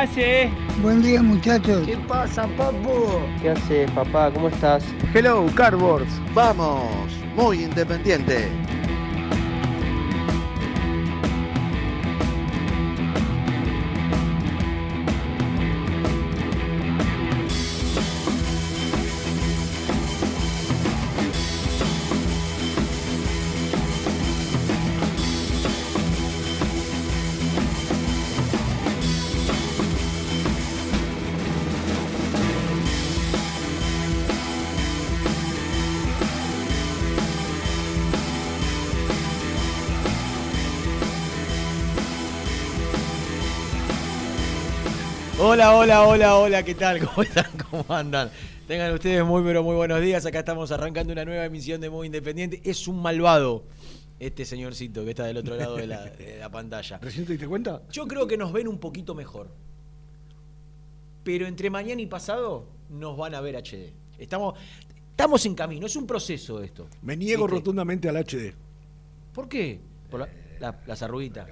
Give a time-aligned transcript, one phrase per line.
[0.00, 0.50] Hace?
[0.82, 1.86] Buen día muchachos.
[1.86, 3.06] ¿Qué pasa, papu?
[3.42, 4.30] ¿Qué haces, papá?
[4.32, 4.84] ¿Cómo estás?
[5.14, 6.20] Hello, Cardboards.
[6.34, 6.84] Vamos,
[7.36, 8.48] muy independiente.
[45.72, 46.98] Hola, hola, hola, hola, ¿qué tal?
[47.06, 47.46] ¿Cómo están?
[47.70, 48.30] ¿Cómo andan?
[48.66, 50.24] Tengan ustedes muy, pero muy buenos días.
[50.26, 52.60] Acá estamos arrancando una nueva emisión de Muy Independiente.
[52.64, 53.64] Es un malvado
[54.18, 56.98] este señorcito que está del otro lado de la, de la pantalla.
[56.98, 57.82] ¿Recién te diste cuenta?
[57.90, 59.48] Yo creo que nos ven un poquito mejor.
[61.24, 63.92] Pero entre mañana y pasado nos van a ver HD.
[64.18, 64.54] Estamos,
[65.10, 66.88] estamos en camino, es un proceso esto.
[67.02, 67.56] Me niego ¿Viste?
[67.58, 68.54] rotundamente al HD.
[69.32, 69.80] ¿Por qué?
[70.10, 71.48] Por la- la- las arruguitas.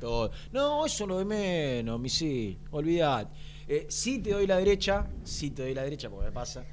[0.00, 0.30] Todo.
[0.52, 2.56] No, eso lo de menos, mi sí.
[2.70, 3.28] Olvidad.
[3.68, 6.64] Eh, sí te doy la derecha, sí te doy la derecha, porque me pasa.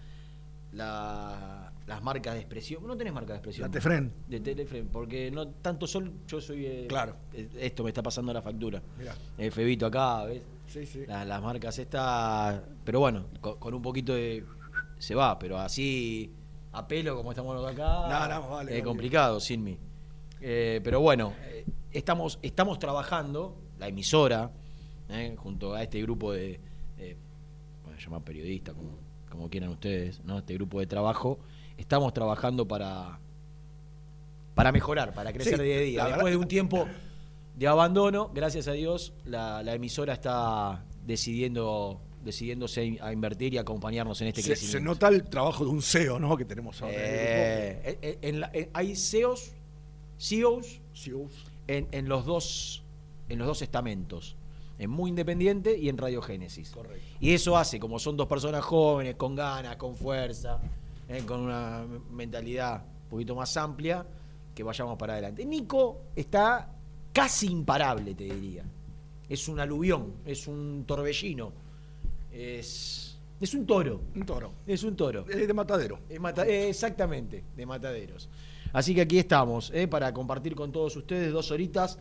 [0.72, 2.86] La- las marcas de expresión.
[2.88, 3.68] No tenés marca de expresión.
[3.68, 4.12] La Tefren.
[4.28, 6.66] De Telefren, porque no tanto sol, yo soy.
[6.66, 7.16] eh, Claro.
[7.34, 8.82] eh, Esto me está pasando la factura.
[8.98, 9.14] Mirá.
[9.38, 10.42] El Febito acá, ¿ves?
[10.68, 11.06] Sí, sí.
[11.06, 12.62] La- las marcas estas.
[12.84, 14.44] Pero bueno, con, con un poquito de.
[14.98, 16.34] Se va, pero así.
[16.72, 17.84] A pelo como estamos acá.
[18.10, 18.84] No, no, vale, Es vale.
[18.84, 19.78] complicado, sin mí.
[20.42, 24.52] Eh, pero bueno, eh, estamos, estamos trabajando, la emisora,
[25.10, 26.60] eh, junto a este grupo de.
[28.06, 28.92] Llamar periodista, como,
[29.30, 30.38] como quieran ustedes, ¿no?
[30.40, 31.40] Este grupo de trabajo.
[31.78, 33.20] Estamos trabajando para.
[34.54, 36.04] Para mejorar, para crecer Sí, día a día.
[36.06, 36.88] Después verdad- de un tiempo
[37.58, 44.20] de abandono, gracias a Dios, la, la emisora está decidiendo decidiéndose a invertir y acompañarnos
[44.22, 44.94] en este Se, se crecimiento.
[44.94, 46.36] nota el trabajo de un CEO, ¿no?
[46.36, 46.96] Que tenemos ahora.
[46.96, 47.00] en.
[47.04, 49.52] Eh, eh, eh, en la- hay CEOs,
[50.18, 51.32] CEOs CEOs.
[51.68, 52.82] en los dos
[53.30, 54.36] en los dos estamentos,
[54.78, 56.69] en Muy Independiente y en Radio Génesis.
[56.72, 57.00] Correcto.
[57.19, 60.59] Y eso hace, como son dos personas jóvenes, con ganas, con fuerza,
[61.08, 64.06] eh, con una mentalidad un poquito más amplia,
[64.53, 65.46] que vayamos para adelante.
[65.46, 66.69] Nico está
[67.14, 68.64] casi imparable, te diría.
[69.30, 71.52] Es un aluvión, es un torbellino,
[72.31, 74.52] es, es un toro, Un toro.
[74.68, 75.26] es un toro.
[75.29, 76.00] Eh, de matadero.
[76.20, 78.29] Mata- eh, exactamente, de mataderos.
[78.73, 81.97] Así que aquí estamos, eh, para compartir con todos ustedes dos horitas.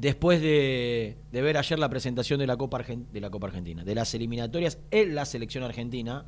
[0.00, 3.84] Después de, de ver ayer la presentación de la, Copa Argen- de la Copa Argentina,
[3.84, 6.24] de las eliminatorias en la selección argentina,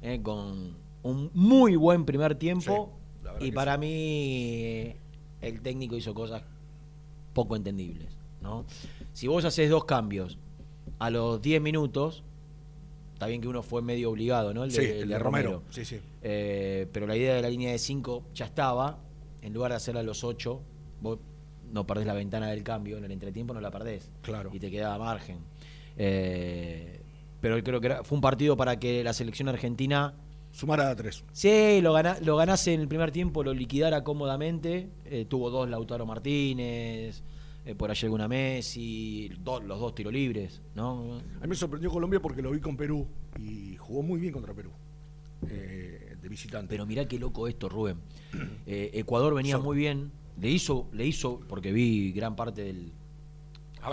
[0.00, 2.98] eh, con un muy buen primer tiempo.
[3.38, 4.96] Sí, y para mí, eh,
[5.42, 6.42] el técnico hizo cosas
[7.34, 8.08] poco entendibles.
[8.40, 8.64] ¿no?
[9.12, 10.38] Si vos haces dos cambios
[10.98, 12.22] a los 10 minutos,
[13.12, 14.64] está bien que uno fue medio obligado, ¿no?
[14.64, 15.50] El de, Sí, el el de de Romero.
[15.50, 15.64] Romero.
[15.70, 16.00] Sí, sí.
[16.22, 18.98] Eh, pero la idea de la línea de 5 ya estaba.
[19.42, 20.60] En lugar de hacerla a los 8,
[21.02, 21.18] vos
[21.72, 22.98] no perdés la ventana del cambio.
[22.98, 24.10] En el entretiempo no la perdés.
[24.22, 24.50] Claro.
[24.52, 25.38] Y te quedaba margen.
[25.96, 27.00] Eh,
[27.40, 30.14] pero creo que era- fue un partido para que la selección argentina.
[30.52, 31.24] Sumar a tres.
[31.32, 34.88] Sí, lo, gana- lo ganase en el primer tiempo, lo liquidara cómodamente.
[35.04, 37.22] Eh, tuvo dos Lautaro Martínez.
[37.66, 41.18] eh, por allí alguna Messi, do- los dos tiros libres, ¿no?
[41.36, 43.06] A mí me sorprendió Colombia porque lo vi con Perú
[43.38, 44.70] y jugó muy bien contra Perú.
[45.48, 46.68] eh, de visitante.
[46.74, 47.98] Pero mirá qué loco esto, Rubén.
[48.66, 52.92] Ecuador venía So- muy bien, le hizo, le hizo, porque vi gran parte del,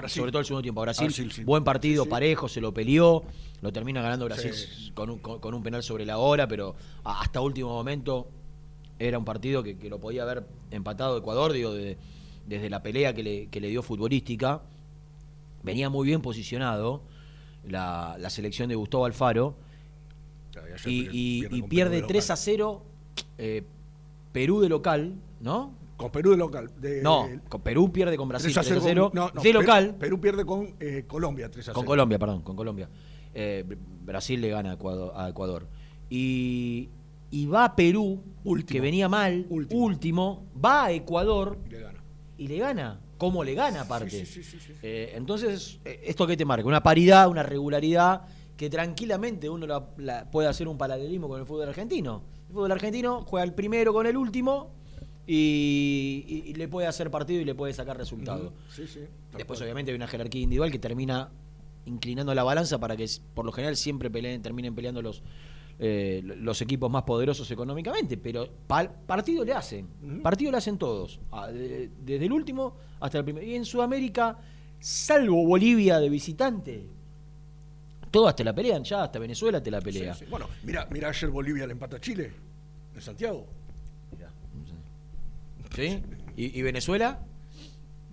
[0.07, 1.43] sobre todo el segundo tiempo a Brasil, Brasil, sí.
[1.43, 2.11] buen partido, Sí, sí.
[2.11, 3.23] parejo, se lo peleó,
[3.61, 4.51] lo termina ganando Brasil
[4.93, 8.27] con, un, con- un penal sobre la hora, pero hasta último momento
[8.99, 11.97] era un partido que, que lo podía haber empatado Ecuador, digo, de-
[12.47, 14.61] desde la pelea que le, que le dio futbolística.
[15.63, 17.01] Venía muy bien posicionado
[17.67, 19.55] la, la selección de Gustavo Alfaro
[20.85, 22.43] y, pierde- y- pierde y con pierde Perú de 3 a local.
[22.43, 22.83] 0
[23.37, 23.63] eh,
[24.31, 25.73] Perú de local, ¿no?
[25.97, 26.69] Con Perú de local.
[26.79, 28.81] De, No, con Perú pierde con Brasil 3 a 0.
[28.83, 29.95] 0 con- no, no, de local.
[29.95, 31.75] Perú pierde con eh, Colombia 3 a 0.
[31.75, 32.87] Con Colombia, perdón, con Colombia.
[33.33, 35.11] Eh, Br- Brasil le gana a Ecuador.
[35.15, 35.67] a Ecuador.
[36.09, 36.89] Y,
[37.31, 38.73] y va a Perú, Último.
[38.75, 39.81] que venía mal, último.
[39.83, 40.45] Último.
[40.63, 42.03] va a Ecuador Y le gana.
[42.37, 42.99] y le gana.
[43.17, 44.25] ¿Cómo le gana aparte?
[44.25, 44.73] Sí, sí, sí.
[44.83, 46.67] Eh, entonces, eh, ¿esto qué te marca?
[46.67, 48.21] Una paridad, una regularidad
[48.55, 52.21] que tranquilamente uno la, la- puede hacer un paralelismo con el fútbol argentino.
[52.47, 54.69] El fútbol argentino juega el primero con el último
[55.27, 58.53] y, y- y le puede hacer partido y le puede sacar resultado.
[58.73, 59.01] Sí, sí.
[59.31, 61.29] tal Después, obviamente, hay una jerarquía individual que termina
[61.85, 65.21] inclinando la balanza para que, por lo general, siempre peleen, terminen peleando los,
[65.79, 68.17] eh, los equipos más poderosos económicamente.
[68.17, 69.87] Pero partido le hacen.
[70.23, 71.19] Partido le hacen todos.
[71.31, 73.45] Ah, de- desde el último hasta el primero.
[73.45, 74.37] Y en Sudamérica,
[74.79, 76.85] salvo Bolivia de visitante,
[78.11, 80.13] todas te la pelean ya, hasta Venezuela te la pelea.
[80.13, 80.31] Sí, sí.
[80.31, 82.31] Bueno, mira, mira ayer Bolivia le empata a Chile
[82.95, 83.45] en Santiago.
[85.75, 86.01] ¿Sí?
[86.35, 87.19] ¿Y, y Venezuela?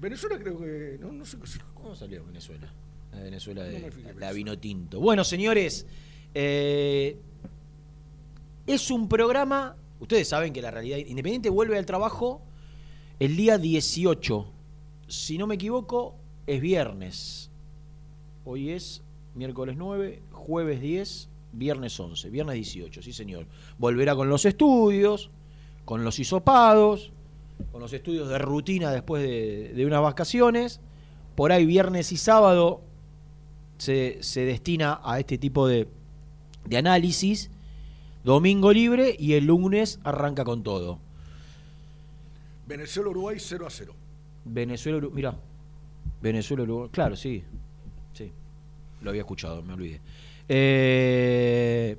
[0.01, 2.73] Venezuela creo que no, no sé qué ¿Cómo salió Venezuela?
[3.13, 5.01] La Venezuela de fijé, la vino tinto.
[5.01, 5.87] Bueno, señores,
[6.35, 7.17] eh,
[8.67, 9.77] es un programa.
[10.01, 12.43] Ustedes saben que la realidad independiente vuelve al trabajo
[13.21, 14.51] el día 18.
[15.07, 16.17] Si no me equivoco,
[16.47, 17.51] es viernes.
[18.45, 19.03] Hoy es
[19.35, 23.47] miércoles 9, jueves 10, viernes 11, viernes 18, sí señor.
[23.79, 25.31] Volverá con los estudios,
[25.85, 27.13] con los hisopados,
[27.73, 30.81] con los estudios de rutina después de, de unas vacaciones.
[31.35, 32.83] Por ahí viernes y sábado
[33.79, 35.89] se, se destina a este tipo de,
[36.67, 37.51] de análisis.
[38.25, 40.99] Domingo libre y el lunes arranca con todo.
[42.67, 43.95] Venezuela Uruguay 0 a 0.
[44.45, 45.17] Venezuela, Uruguay.
[45.17, 45.37] Mira,
[46.23, 46.89] Venezuela, Uruguay.
[46.93, 47.45] Claro, sí.
[48.13, 48.31] Sí.
[49.03, 50.01] Lo había escuchado, me olvidé.
[50.49, 51.99] Eh,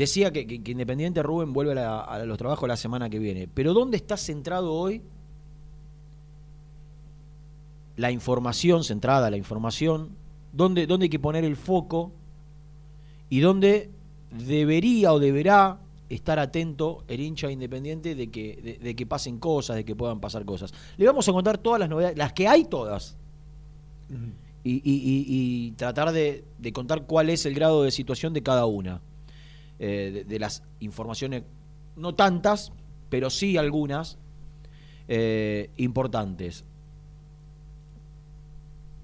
[0.00, 3.18] decía que, que- que Independiente Rubén vuelve a, la- a los trabajos la semana que
[3.18, 3.48] viene.
[3.52, 5.02] Pero ¿dónde está centrado hoy
[7.96, 10.10] la información, centrada la información?
[10.52, 12.12] ¿Dónde, dónde hay que poner el foco?
[13.28, 13.90] Y dónde
[14.30, 19.76] debería o deberá estar atento el hincha independiente de que, de, de que pasen cosas,
[19.76, 20.72] de que puedan pasar cosas.
[20.96, 23.16] Le vamos a contar todas las novedades, las que hay todas,
[24.64, 28.42] y, y- y- y tratar de, de contar cuál es el grado de situación de
[28.42, 29.00] cada una.
[29.82, 31.42] Eh, de, de las informaciones,
[31.96, 32.70] no tantas,
[33.08, 34.18] pero sí algunas
[35.08, 36.66] eh, importantes.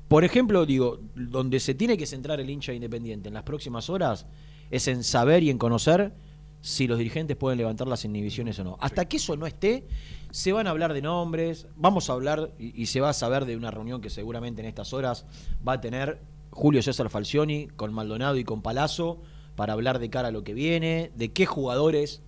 [0.06, 4.26] Por ejemplo, digo, donde se tiene que centrar el hincha independiente en las próximas horas
[4.70, 6.12] es en saber y en conocer
[6.60, 8.76] si los dirigentes pueden levantar las inhibiciones o no.
[8.78, 9.86] Hasta que eso no esté,
[10.30, 13.46] se van a hablar de nombres, vamos a hablar y, y se va a saber
[13.46, 15.24] de una reunión que seguramente en estas horas
[15.66, 16.20] va a tener
[16.50, 19.22] Julio César Falcioni con Maldonado y con Palazzo
[19.56, 22.22] para hablar de cara a lo que viene, de qué jugadores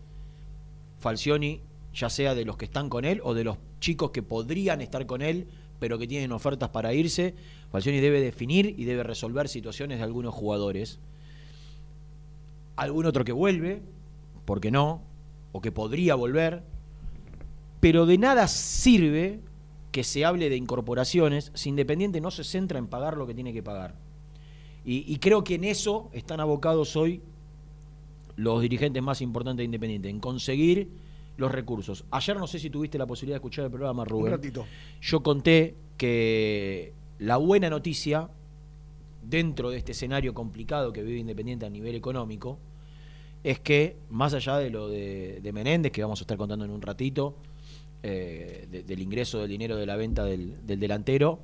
[0.99, 1.61] Falcioni,
[1.95, 5.07] ya sea de los que están con él o de los chicos que podrían estar
[5.07, 5.47] con él,
[5.79, 7.35] pero que tienen ofertas para irse,
[7.71, 10.99] Falcioni debe definir y debe resolver situaciones de algunos jugadores.
[12.77, 13.83] Algún otro que vuelve,
[14.45, 15.03] porque no,
[15.53, 16.63] o que podría volver,
[17.81, 19.41] pero de nada sirve
[19.93, 23.53] que se hable de incorporaciones si Independiente no se centra en pagar lo que tiene
[23.53, 23.95] que pagar.
[24.89, 27.21] Y, y creo que en eso están abocados hoy
[28.37, 30.89] los dirigentes más importantes de Independiente, en conseguir
[31.37, 32.05] los recursos.
[32.11, 34.33] Ayer no sé si tuviste la posibilidad de escuchar el programa, Un Rubén.
[34.33, 34.65] ratito.
[35.03, 38.31] Yo conté que la buena noticia,
[39.23, 42.59] dentro de este escenario complicado que vive Independiente a nivel económico,
[43.45, 46.71] es que, más allá de lo de, de Menéndez, que vamos a estar contando en
[46.71, 47.37] un ratito,
[48.03, 51.41] eh, de- del ingreso del dinero de la venta del, del delantero,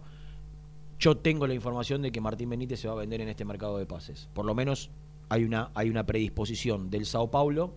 [0.98, 3.78] yo tengo la información de que Martín Benítez se va a vender en este mercado
[3.78, 4.28] de pases.
[4.32, 4.90] Por lo menos
[5.28, 7.74] hay una, hay una predisposición del Sao Paulo,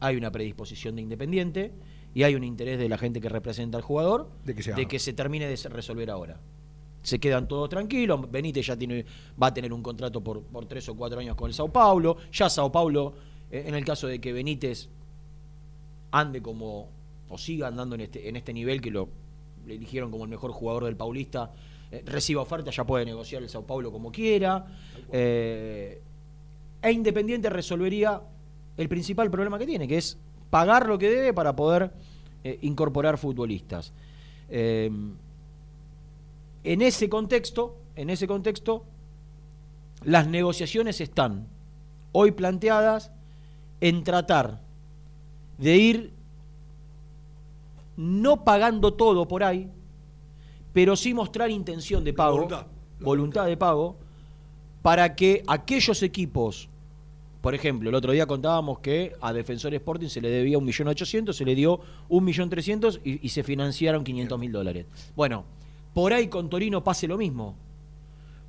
[0.00, 1.72] hay una predisposición de Independiente
[2.14, 4.86] y hay un interés de la gente que representa al jugador De que se de
[4.86, 6.40] que se termine de resolver ahora.
[7.02, 8.30] Se quedan todos tranquilos.
[8.30, 9.04] Benítez ya tiene,
[9.42, 12.16] va a tener un contrato por, por tres o cuatro años con el Sao Paulo.
[12.32, 13.14] Ya Sao Paulo,
[13.50, 14.88] eh, en el caso de que Benítez
[16.12, 16.90] ande como,
[17.28, 19.08] o siga andando en este, en este nivel que lo
[19.66, 21.52] le eligieron como el mejor jugador del Paulista,
[21.92, 24.64] eh, reciba oferta, ya puede negociar el Sao Paulo como quiera.
[25.12, 26.00] Eh,
[26.80, 28.22] e Independiente resolvería
[28.78, 30.16] el principal problema que tiene, que es
[30.48, 31.92] pagar lo que debe para poder
[32.42, 33.92] eh, incorporar futbolistas.
[34.48, 35.16] En
[36.64, 38.84] ese contexto, en ese contexto,
[40.02, 41.46] las negociaciones están
[42.12, 43.12] hoy planteadas
[43.80, 44.60] en tratar
[45.58, 46.12] de ir
[47.96, 49.70] no pagando todo por ahí,
[50.72, 52.48] pero sí mostrar intención de pago,
[53.00, 53.96] voluntad, de pago,
[54.82, 56.68] para que aquellos equipos,
[57.40, 61.44] por ejemplo, el otro día contábamos que a Defensor Sporting se le debía 1.800.000, se
[61.44, 64.86] le dio 1.300.000 y, y se financiaron 500.000 dólares.
[65.14, 65.44] Bueno,
[65.94, 67.54] por ahí con Torino pase lo mismo.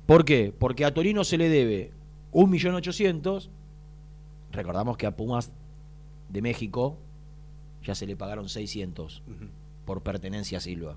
[0.06, 0.52] ¿Por qué?
[0.56, 1.92] Porque a Torino se le debe
[2.32, 3.48] 1.800.000,
[4.52, 5.50] recordamos que a Pumas
[6.28, 6.96] de México
[7.84, 9.46] ya se le pagaron 600 Ujú.
[9.84, 10.96] por pertenencia a Silva.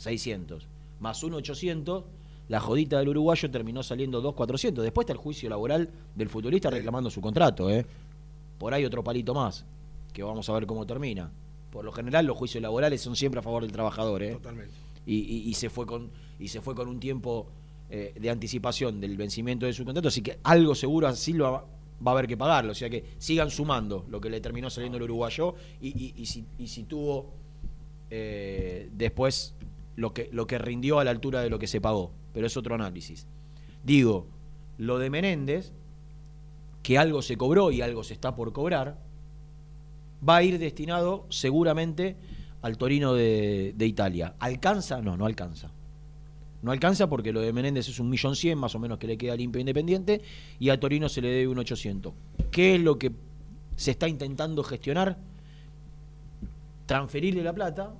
[0.00, 0.66] 600.
[1.00, 2.04] Más 1.800,
[2.48, 4.82] la jodita del uruguayo terminó saliendo 2.400.
[4.82, 7.70] Después está el juicio laboral del futbolista reclamando su contrato.
[7.70, 7.84] ¿eh?
[8.58, 9.64] Por ahí otro palito más,
[10.12, 11.30] que vamos a ver cómo termina.
[11.70, 14.22] Por lo general los juicios laborales son siempre a favor del trabajador.
[14.22, 14.32] ¿eh?
[14.32, 14.74] Totalmente.
[15.06, 17.46] y, y- y se fue con y se fue con un tiempo
[17.90, 21.64] eh, de anticipación del vencimiento de su contrato, así que algo seguro a Silva va,
[22.06, 24.96] va a haber que pagarlo, o sea que sigan sumando lo que le terminó saliendo
[24.96, 27.26] el uruguayo y, y- si, y si tuvo
[28.10, 29.54] eh, después
[29.96, 32.56] lo que, lo que rindió a la altura de lo que se pagó, pero es
[32.56, 33.26] otro análisis.
[33.84, 34.26] Digo,
[34.78, 35.72] lo de Menéndez,
[36.82, 38.98] que algo se cobró y algo se está por cobrar,
[40.26, 42.16] va a ir destinado seguramente
[42.62, 44.34] al Torino de, de Italia.
[44.38, 45.00] ¿Alcanza?
[45.00, 45.70] No, no alcanza.
[46.62, 49.16] No alcanza porque lo de Menéndez es un millón cien más o menos que le
[49.16, 50.20] queda limpio Independiente
[50.58, 52.12] y a Torino se le debe un 800.
[52.50, 53.12] ¿Qué es lo que
[53.76, 55.16] se está intentando gestionar?
[56.84, 57.94] Transferirle la plata,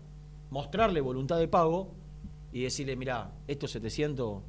[0.50, 1.92] mostrarle voluntad de pago
[2.52, 4.42] y decirle, mira, estos 700,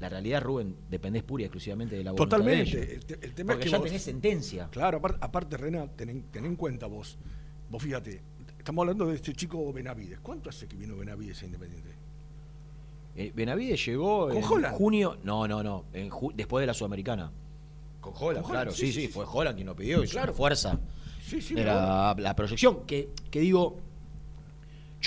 [0.00, 2.82] la realidad, Rubén, dependés pura y exclusivamente de la voluntad de Totalmente.
[2.82, 2.94] ellos.
[2.94, 4.68] El, te- el tema Porque es que ya vos- tenés sentencia.
[4.70, 7.18] Claro, aparte, aparte Rena, ten, ten en cuenta vos.
[7.70, 8.20] Vos fíjate,
[8.58, 10.20] estamos hablando de este chico Benavides.
[10.20, 11.90] ¿Cuánto hace que vino Benavides a Independiente?
[13.16, 14.76] Eh, Benavides llegó ¿Con en Holland?
[14.76, 17.32] junio, no, no, no, en ju- después de la Sudamericana.
[18.00, 19.24] Con Holland, Con claro, Holland, sí, sí, sí, sí, sí, fue.
[19.26, 20.32] Holland quien lo pidió y Claro.
[20.34, 20.78] fuerza.
[21.22, 23.78] Sí, sí, Era la proyección, que, que digo,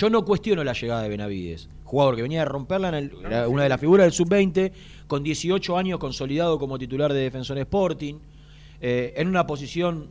[0.00, 3.46] yo no cuestiono la llegada de Benavides, jugador que venía de romperla, en el- era
[3.48, 4.72] una de las figuras del sub-20,
[5.06, 8.14] con 18 años consolidado como titular de Defensor Sporting,
[8.80, 10.08] eh, en una posición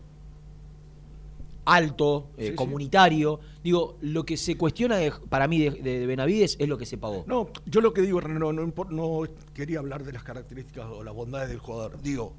[1.66, 2.56] alto, eh, Sí, sí.
[2.56, 3.40] comunitario.
[3.64, 6.98] Digo, lo que se cuestiona de- para mí de, de Benavides es lo que se
[7.00, 7.24] pagó.
[7.28, 9.22] No, yo lo que digo, no, no, no
[9.56, 12.00] quería hablar de las características o las bondades del jugador.
[12.02, 12.34] Digo,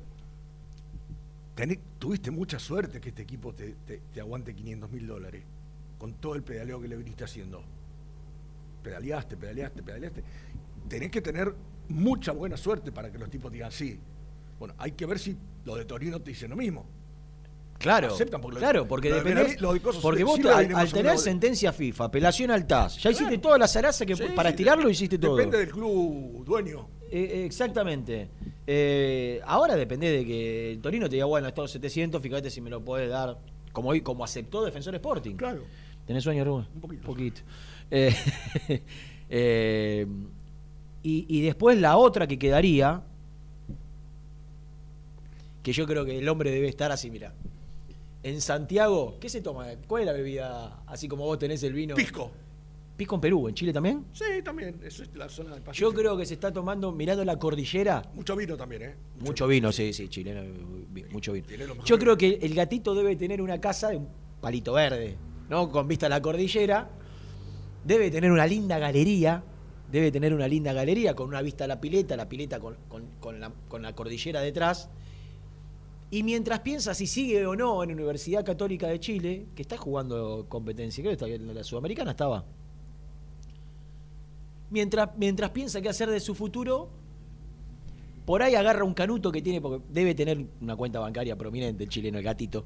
[1.56, 5.42] tenés- tuviste mucha suerte que este equipo te, te- te aguante 500 mil dólares
[6.00, 7.62] con todo el pedaleo que le viniste haciendo.
[8.82, 10.24] Pedaleaste, pedaleaste, pedaleaste.
[10.88, 11.54] Tenés que tener
[11.88, 14.00] mucha buena suerte para que los tipos digan sí.
[14.58, 16.86] Bueno, hay que ver si los de Torino te dicen lo mismo.
[17.78, 20.58] Claro, aceptan porque claro, porque lo de dependés- Benavi- lo de cosas- porque vos Silva
[20.58, 24.24] al, tener de- sentencia FIFA, apelación al TAS, ya hiciste toda la zaraza que Sí,
[24.36, 25.36] para sí, estirarlo de- hiciste todo.
[25.36, 26.88] Depende del club dueño.
[27.10, 28.28] Eh, eh, exactamente.
[28.66, 32.68] Eh, ahora depende de que el Torino te diga, bueno, estos 700, fíjate si me
[32.68, 33.38] lo podés dar,
[33.72, 35.36] como, como aceptó Defensor Sporting.
[35.36, 35.62] Claro.
[36.06, 36.66] ¿Tenés sueño, Rubén?
[36.74, 37.40] Un poquito.
[37.90, 38.14] Eh,
[39.30, 40.06] eh,
[41.02, 43.02] y, y después la otra que quedaría,
[45.62, 47.32] que yo creo que el hombre debe estar así, mira.
[48.22, 49.66] En Santiago, ¿qué se toma?
[49.86, 50.82] ¿Cuál es la bebida?
[50.86, 51.94] Así como vos tenés el vino.
[51.94, 52.30] Pisco.
[52.96, 54.04] Pisco en Perú, ¿en Chile también?
[54.12, 54.78] Sí, también.
[54.84, 55.92] Eso es la zona del Yo Pacífico.
[55.94, 58.94] creo que se está tomando, mirando la cordillera, Mucho vino también, ¿eh?
[59.20, 60.42] Mucho vino, sí, sí, chileno,
[61.10, 61.46] mucho vino.
[61.86, 64.08] Yo creo que el gatito debe tener una casa de un
[64.42, 65.16] palito verde,
[65.50, 65.70] ¿no?
[65.70, 66.88] Con vista a la cordillera.
[67.84, 69.42] Debe tener una linda galería,
[69.90, 73.06] debe tener una linda galería con una vista a la pileta, la pileta con, con-
[73.68, 74.88] con la, cordillera detrás.
[76.10, 79.76] Y mientras piensa si sigue o no en la Universidad Católica de Chile, que está
[79.76, 82.44] jugando competencia, creo que está la Sudamericana estaba.
[84.70, 86.88] Mientras, mientras piensa qué hacer de su futuro,
[88.24, 91.90] por ahí agarra un canuto que tiene, porque debe tener una cuenta bancaria prominente el
[91.90, 92.64] chileno, el gatito.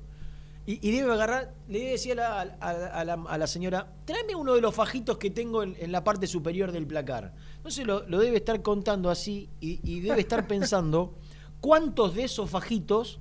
[0.67, 3.93] Y, y debe agarrar, le debe decir a la, a, a la, a la señora,
[4.07, 7.35] tráeme uno de los fajitos que tengo en, en la parte superior del placar.
[7.57, 11.15] Entonces lo, lo debe estar contando así y, y debe estar pensando
[11.61, 13.21] cuántos de esos fajitos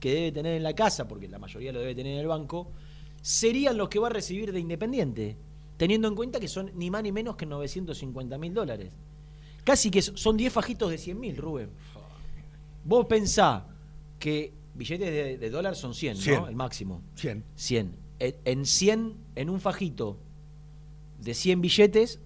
[0.00, 2.72] que debe tener en la casa, porque la mayoría lo debe tener en el banco,
[3.22, 5.36] serían los que va a recibir de Independiente,
[5.76, 8.90] teniendo en cuenta que son ni más ni menos que 950 mil dólares.
[9.64, 11.70] Casi que son 10 fajitos de 100 mil, Rubén.
[12.84, 13.64] Vos pensá
[14.18, 16.40] que billetes de, de dólar son 100, 100.
[16.40, 16.48] ¿no?
[16.48, 17.02] El máximo.
[17.16, 17.44] 100.
[17.56, 17.96] 100.
[18.18, 20.16] En en 100, en un fajito
[21.20, 22.20] de 100 billetes,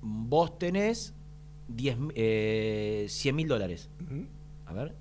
[0.00, 1.14] vos tenés
[1.68, 3.88] 10, eh, 100 mil dólares.
[4.02, 4.26] Ujú.
[4.66, 4.94] A ver,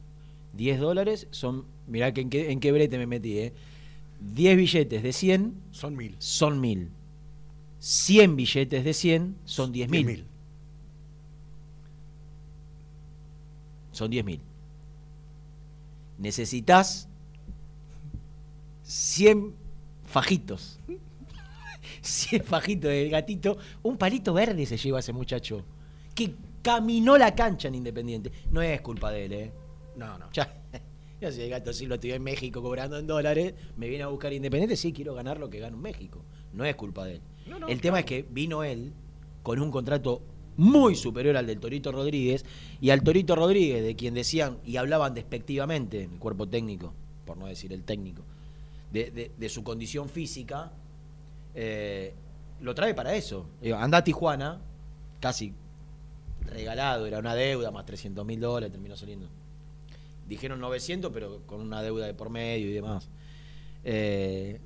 [0.54, 3.54] 10 dólares son, mirá que en, qué, en qué brete me metí, ¿eh?
[4.20, 6.16] 10 billetes de 100 Son mil.
[6.20, 6.90] son 1000.
[7.80, 10.26] 100 billetes de 100 son 10 Diez mil.
[13.92, 14.40] Son 10 mil.
[16.24, 17.10] Necesitas
[18.84, 19.54] 100
[20.06, 20.80] fajitos.
[22.02, 23.58] 100 fajitos del gatito.
[23.82, 25.66] Un palito verde se lleva ese muchacho.
[26.16, 28.32] Que caminó la cancha en Independiente.
[28.52, 29.52] No es culpa de él, ¿eh?
[29.98, 30.32] No, no.
[30.32, 30.64] Ya,
[31.20, 33.54] ya sé, el gato sí lo estoy en México cobrando en dólares.
[33.76, 34.78] Me viene a buscar Independiente.
[34.78, 36.24] Sí, quiero ganar lo que gano en México.
[36.54, 37.22] No es culpa de él.
[37.48, 38.94] No, no, el tema es que vino él
[39.42, 40.22] con un contrato
[40.58, 42.46] muy superior al del Torito Rodríguez
[42.82, 46.94] y al Torito Rodríguez, de quien decían y hablaban despectivamente el cuerpo técnico,
[47.26, 48.24] por no decir el técnico,
[48.92, 50.72] de, su condición física,
[51.56, 52.14] eh,
[52.62, 53.48] lo trae para eso.
[53.76, 54.62] Anda a Tijuana,
[55.20, 55.54] casi
[56.46, 59.28] regalado, era una deuda, más 300 mil dólares, terminó saliendo.
[60.28, 63.10] Dijeron 900, pero con una deuda de por medio y demás.
[63.84, 64.60] Eh,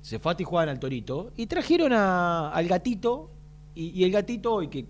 [0.00, 3.30] se fue a Tijuana al Torito y trajeron al gatito.
[3.74, 4.86] Y, el gatito hoy, que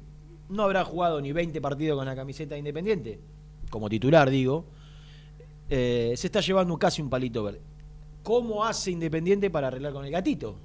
[0.48, 3.18] no habrá jugado ni 20 partidos con la camiseta de Independiente,
[3.70, 4.66] como titular digo,
[5.70, 7.60] eh, se está llevando casi un palito verde.
[8.22, 10.56] ¿Cómo hace Independiente para arreglar con el gatito?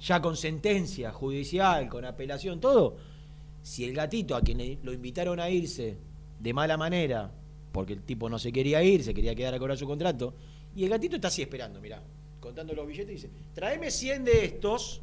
[0.00, 2.96] Ya con sentencia judicial, con apelación, todo.
[3.62, 5.96] Si el gatito a quien lo invitaron a irse
[6.38, 7.30] de mala manera,
[7.72, 10.34] porque el tipo no se quería ir, se quería quedar a cobrar su contrato,
[10.74, 12.02] y el gatito está así esperando, mirá,
[12.40, 15.02] contando los billetes y dice, tráeme 100 de estos,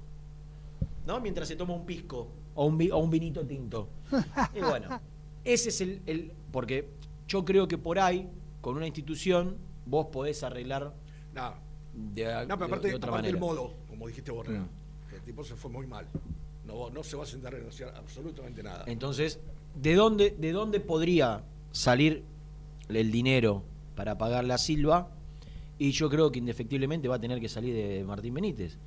[1.08, 1.20] ¿no?
[1.22, 3.88] Mientras se toma un pisco o un, vi- o un vinito tinto.
[4.56, 5.00] Y bueno,
[5.44, 6.90] ese es el, el- Porque
[7.28, 8.30] yo creo que por ahí,
[8.62, 10.94] con una institución, vos podés arreglar
[11.34, 11.54] No,
[11.94, 14.66] de, no pero de- aparte, de otra aparte el modo, como dijiste vos, Mm.
[15.16, 16.06] el tipo se fue muy mal.
[16.66, 18.84] No, no se va a sentar a negociar absolutamente nada.
[18.88, 19.40] Entonces,
[19.82, 22.24] ¿de dónde, ¿de dónde podría salir
[22.90, 23.64] el dinero
[23.96, 25.10] para pagarle a Silva?
[25.80, 28.78] Y yo creo que indefectiblemente va a tener que salir de Martín Benítez.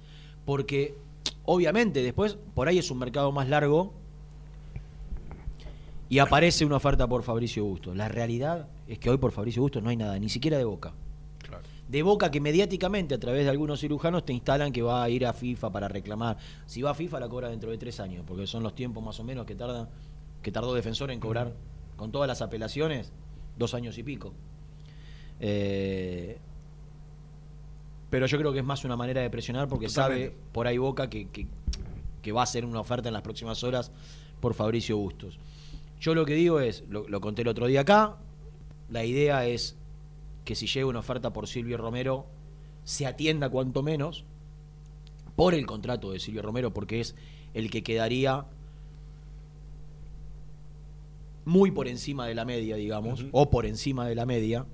[0.45, 0.95] Porque,
[1.45, 3.93] obviamente, después, por ahí es un mercado más largo
[6.09, 7.97] y aparece una oferta por Fabricio Bustos.
[7.97, 10.93] La realidad es que hoy por Fabricio Bustos no hay nada, ni siquiera de boca.
[11.39, 11.63] Claro.
[11.89, 15.27] De boca que mediáticamente, a través de algunos cirujanos, te instalan que va a ir
[15.27, 16.37] a FIFA para reclamar.
[16.67, 19.19] Si va a FIFA, la cobra dentro de tres años, porque son los tiempos más
[19.21, 19.89] o menos que tarda,
[20.43, 21.55] que tardó Defensor en cobrar,
[21.97, 23.13] con todas las apelaciones,
[23.57, 24.33] dos años y pico.
[25.39, 26.39] Eh,
[28.11, 30.27] pero yo creo que es más una manera de presionar porque Totalmente.
[30.31, 31.47] sabe por ahí Boca que, que-
[32.23, 33.91] que va a hacer una oferta en las próximas horas
[34.41, 35.39] por Fabricio Bustos.
[36.01, 38.17] Yo lo que digo es, lo, lo conté el otro día acá,
[38.91, 39.77] la idea es
[40.45, 42.27] que si llega una oferta por Silvio Romero,
[42.85, 44.25] se atienda cuanto menos
[45.37, 47.15] por el contrato de Silvio Romero, porque es
[47.55, 48.45] el que quedaría
[51.45, 54.67] muy por encima de la media, digamos, o por encima de la media,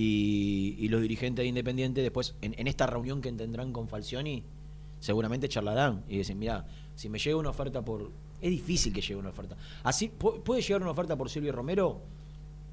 [0.00, 4.44] y, y los dirigentes de Independiente después, en, en esta reunión que tendrán con Falcioni,
[5.00, 8.10] seguramente charlarán y dicen, mira, si me llega una oferta por...
[8.40, 9.56] Es difícil que llegue una oferta.
[9.82, 12.00] Así pu- puede llegar una oferta por Silvio Romero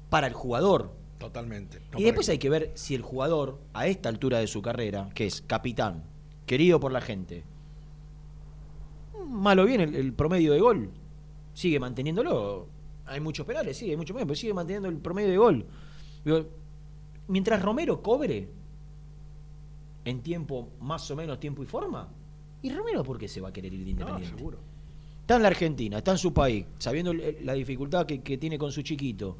[0.08, 1.80] para el jugador, Totalmente.
[1.92, 5.08] No y después hay que ver si el jugador, a esta altura de su carrera,
[5.14, 6.04] que es capitán,
[6.44, 7.42] querido por la gente,
[9.28, 10.90] malo bien el, el promedio de gol,
[11.54, 12.66] sigue manteniéndolo.
[13.06, 15.66] Hay muchos penales, sí, hay muchos penales, pero sigue manteniendo el promedio de gol.
[16.24, 16.46] Digo,
[17.28, 18.48] mientras Romero cobre
[20.04, 22.08] en tiempo, más o menos tiempo y forma,
[22.62, 24.36] ¿y Romero por qué se va a querer ir de No, Independiente?
[24.36, 24.58] seguro.
[25.22, 28.70] Está en la Argentina, está en su país, sabiendo la dificultad que, que tiene con
[28.70, 29.36] su chiquito.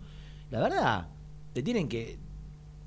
[0.51, 1.09] La verdad,
[1.53, 2.19] te tienen que,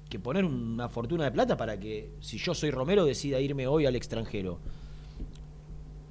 [0.09, 3.85] que poner una fortuna de plata para que, si yo soy Romero, decida irme hoy
[3.85, 4.59] al extranjero.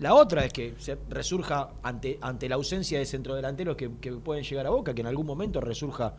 [0.01, 4.45] La otra es que se resurja ante, ante la ausencia de centrodelanteros que, que pueden
[4.45, 6.15] llegar a Boca, que en algún momento resurja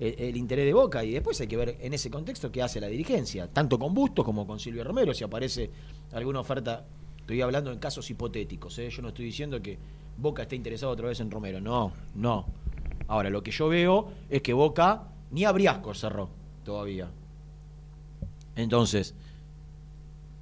[0.00, 1.04] el, interés de Boca.
[1.04, 4.24] Y después hay que ver en ese contexto qué hace la dirigencia, tanto con Bustos
[4.24, 5.70] como con Silvio Romero, si aparece
[6.12, 6.84] alguna oferta.
[7.20, 8.90] Estoy hablando en casos hipotéticos, ¿eh?
[8.90, 9.78] yo no estoy diciendo que
[10.16, 12.46] Boca esté interesado otra vez en Romero, no, no.
[13.06, 16.28] Ahora, lo que yo veo es que Boca ni a Briasco cerró
[16.64, 17.08] todavía.
[18.56, 19.14] Entonces,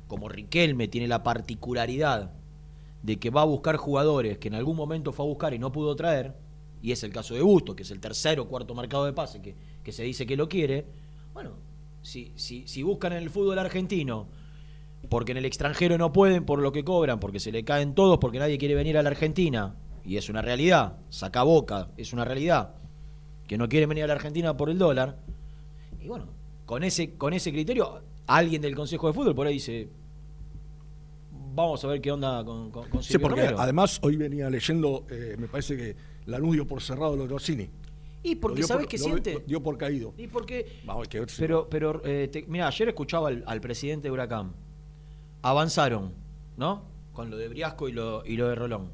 [0.07, 2.33] como Riquelme tiene la particularidad
[3.03, 5.71] de que va a buscar jugadores que en algún momento fue a buscar y no
[5.73, 6.35] pudo traer,
[6.83, 9.41] y es el caso de Busto, que es el tercer o cuarto marcado de pase
[9.43, 10.87] que, que se dice que lo quiere,
[11.35, 11.53] bueno,
[12.03, 14.29] si, si, si buscan en el fútbol argentino,
[15.09, 18.19] porque en el extranjero no pueden por lo que cobran, porque se le caen todos,
[18.19, 22.25] porque nadie quiere venir a la Argentina, y es una realidad, saca boca, es una
[22.25, 22.75] realidad,
[23.47, 25.19] que no quieren venir a la Argentina por el dólar,
[26.01, 26.27] y bueno,
[26.67, 29.89] con ese, con ese criterio, alguien del Consejo de Fútbol por ahí dice,
[31.55, 33.61] vamos a ver qué onda con, con, con Sí, porque Romero.
[33.61, 35.97] además hoy venía leyendo, eh, me parece que
[36.29, 37.69] Lanús dio por cerrado lo de Orsini.
[38.23, 39.35] Y porque ¿sabes qué siente?
[39.35, 40.13] lo dio por caído.
[40.19, 44.09] Y porque Vamos, hay que Pero, pero eh, te- mira, ayer escuchaba al, al presidente
[44.09, 44.53] de Huracán.
[45.43, 46.13] Avanzaron,
[46.57, 46.83] ¿no?
[47.13, 48.89] Con lo de Briasco y lo, y lo de Rolón.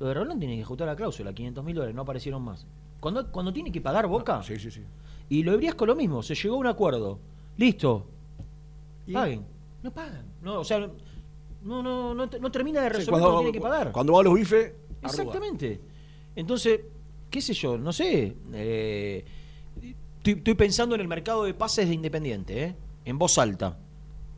[0.00, 2.66] Lo de Rolón tiene que ejecutar la cláusula, 500 mil dólares, no aparecieron más.
[3.00, 4.82] Cuando, cuando tiene que pagar Boca, Sí, sí, sí.
[5.28, 7.18] y lo de Briasco lo mismo, se llegó a un acuerdo.
[7.56, 8.06] Listo,
[9.06, 9.44] Y- paguen.
[9.82, 10.24] No pagan.
[10.42, 13.60] No, o sea, no, no, no, no termina de Sí, resolver lo que tiene que
[13.60, 13.92] pagar.
[13.92, 15.38] Cuando va a los bifes, arruga.
[16.36, 16.80] Entonces,
[17.30, 18.36] qué sé yo, no sé.
[18.52, 19.24] eh,
[20.24, 22.76] estoy, pensando en el mercado de pases de Independiente, ¿eh?
[23.04, 23.78] en voz alta.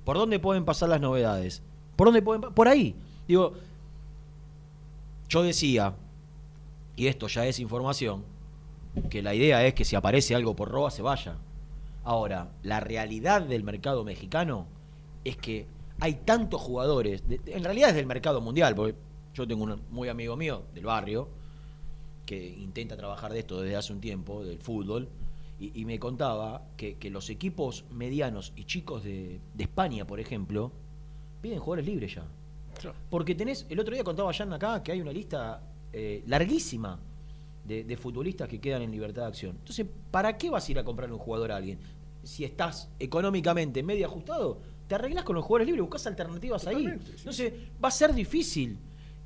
[0.04, 1.62] ¿Por dónde pueden pasar las novedades?
[1.96, 2.94] ¿Por dónde pueden Por ahí.
[3.26, 3.54] Digo,
[5.28, 5.94] yo decía,
[6.94, 8.24] y esto ya es información,
[9.10, 11.36] que la idea es que si aparece algo por roba se vaya.
[12.04, 14.66] Ahora, la realidad del mercado mexicano
[15.24, 15.66] es que
[15.98, 18.96] hay tantos jugadores, en realidad es del mercado mundial, porque
[19.34, 21.28] yo tengo un muy amigo mío del barrio
[22.26, 25.08] que intenta trabajar de esto desde hace un tiempo, del fútbol,
[25.58, 30.20] y, y me contaba que, que los equipos medianos y chicos de, de España, por
[30.20, 30.72] ejemplo,
[31.40, 32.26] piden jugadores libres ya.
[33.08, 35.62] Porque tenés, el otro día contaba Jan acá que hay una lista
[35.92, 36.98] eh, larguísima
[37.64, 39.56] de, de futbolistas que quedan en libertad de acción.
[39.58, 41.78] Entonces, ¿para qué vas a ir a comprar un jugador a alguien?
[42.22, 46.84] Si estás económicamente medio ajustado, te arreglás con los jugadores libres, buscas alternativas ahí.
[46.84, 47.12] Sí.
[47.18, 48.76] Entonces, va a ser difícil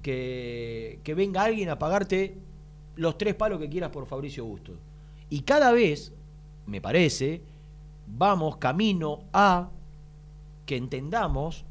[0.01, 2.39] que, que venga alguien a pagarte
[3.01, 4.75] los tres palos que quieras por Fabricio Busto.
[5.31, 6.13] Y cada vez,
[6.67, 7.41] me parece,
[8.07, 9.71] vamos camino a
[10.67, 11.65] que entendamos,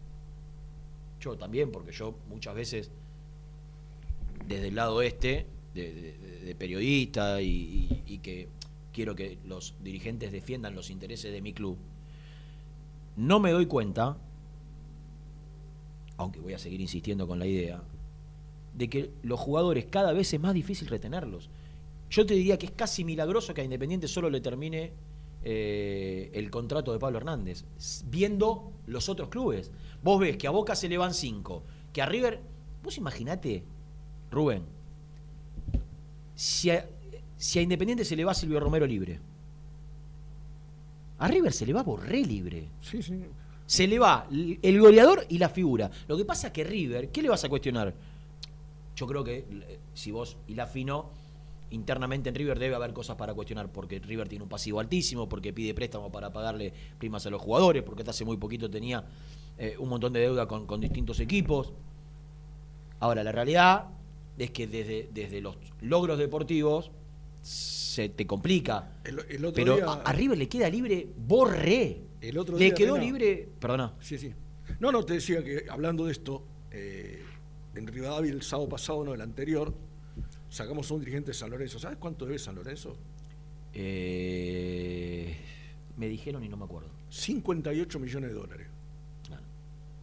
[1.22, 2.90] yo también, porque yo muchas veces,
[4.48, 8.48] desde el lado este, de, periodista y que
[8.92, 11.78] quiero que los dirigentes defiendan los intereses de mi club,
[13.18, 14.18] no me doy cuenta,
[16.18, 17.84] aunque voy a seguir insistiendo con la idea,
[18.74, 21.50] de que los jugadores cada vez es más difícil retenerlos.
[22.10, 24.92] Yo te diría que es casi milagroso que a Independiente solo le termine
[25.44, 27.64] eh, el contrato de Pablo Hernández,
[28.08, 29.72] viendo los otros clubes.
[30.04, 32.42] Vos ves que a Boca se le van cinco, que a River.
[32.84, 33.64] Vos imaginate,
[34.32, 34.64] Rubén,
[36.36, 36.88] si a,
[37.38, 39.20] si a Independiente se le va Silvio Romero libre,
[41.20, 42.70] a River se le va Borré libre.
[42.82, 43.22] Sí, sí.
[43.66, 45.92] Se le va el goleador y la figura.
[46.08, 47.94] Lo que pasa es que River, ¿qué le vas a cuestionar?
[49.00, 51.10] Yo creo que eh, si vos y la fino
[51.70, 55.54] internamente en River debe haber cosas para cuestionar, porque River tiene un pasivo altísimo, porque
[55.54, 59.06] pide préstamo para pagarle primas a los jugadores, porque hasta hace muy poquito tenía
[59.58, 61.72] eh, un montón de deuda con, con distintos equipos.
[63.00, 63.86] Ahora, la realidad
[64.38, 66.92] es que desde, desde los logros deportivos
[67.42, 69.00] se te complica.
[69.06, 72.02] El, el otro Pero día, a, a River le queda libre Borré.
[72.20, 73.48] El otro le día, quedó Rena- libre.
[73.62, 73.94] Perdona.
[74.02, 74.34] Sí, sí.
[74.82, 77.24] No, no, te decía que hablando de esto, eh,
[77.80, 79.74] en Rivadavia el sábado pasado, no, el anterior,
[80.50, 81.80] sacamos a un dirigente de San Lorenzo.
[81.80, 82.96] ¿Sabes cuánto debe San Lorenzo?
[83.74, 85.36] Eh,
[85.98, 86.90] me dijeron y no me acuerdo.
[87.10, 88.68] 58 millones de dólares.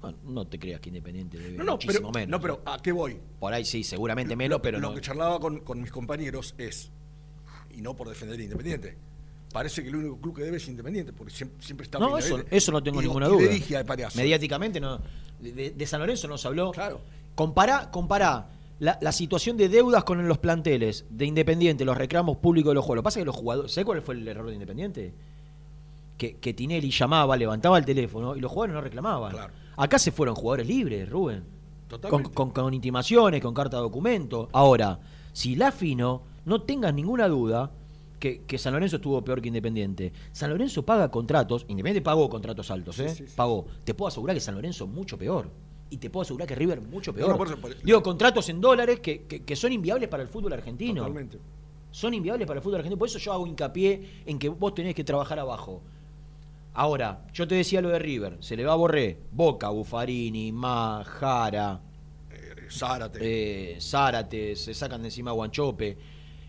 [0.02, 2.30] No, no te creas que Independiente debe No, no, muchísimo pero, menos.
[2.30, 3.18] no, pero ¿a qué voy?
[3.40, 4.94] Por ahí sí, seguramente menos, Lo- pero lo no.
[4.94, 6.90] que charlaba con, con mis compañeros es,
[7.74, 8.96] y no por defender a Independiente,
[9.52, 12.40] parece que el único club que debe es Independiente, porque siempre, siempre está No, eso,
[12.50, 14.10] eso no tengo Y ninguna y duda.
[14.14, 15.00] Mediáticamente no.
[15.40, 16.70] De, de San Lorenzo no se habló.
[16.72, 17.00] Claro.
[17.36, 18.48] Compará, compará
[18.80, 22.84] la, la situación de deudas con los planteles de Independiente, los reclamos públicos de los
[22.84, 22.98] jugadores.
[22.98, 23.72] Lo que pasa es que los jugadores.
[23.72, 25.14] ¿Sabes cuál fue el error de Independiente?
[26.18, 29.32] Que, que Tinelli llamaba, levantaba el teléfono y los jugadores no reclamaban.
[29.32, 29.52] Claro.
[29.76, 31.44] Acá se fueron jugadores libres, Rubén.
[31.88, 32.30] Con, Totalmente.
[32.34, 34.48] con- con intimaciones, con carta de documento.
[34.52, 34.98] Ahora,
[35.32, 37.70] si la fino, no tengas ninguna duda
[38.18, 40.12] que, que San Lorenzo estuvo peor que Independiente.
[40.32, 43.08] San Lorenzo paga contratos, Independiente pagó contratos altos, Sí, ¿eh?
[43.10, 43.34] sí, sí.
[43.36, 43.66] Pagó.
[43.84, 45.50] Te puedo asegurar que San Lorenzo mucho peor.
[45.90, 47.30] Y te puedo asegurar que River mucho peor.
[47.30, 51.02] no, por- Digo, contratos en dólares que, que- que son inviables para el fútbol argentino.
[51.02, 51.38] Totalmente.
[51.92, 52.98] Son inviables para el fútbol argentino.
[52.98, 55.80] Por eso yo hago hincapié en que vos tenés que trabajar abajo.
[56.74, 58.36] Ahora, yo te decía lo de River.
[58.40, 59.16] Se le va a Borré.
[59.32, 61.80] Boca, Buffarini, Majara,
[62.30, 63.18] Eh, Zárate.
[63.76, 65.96] eh, Zárate, se sacan de encima a Guanchope.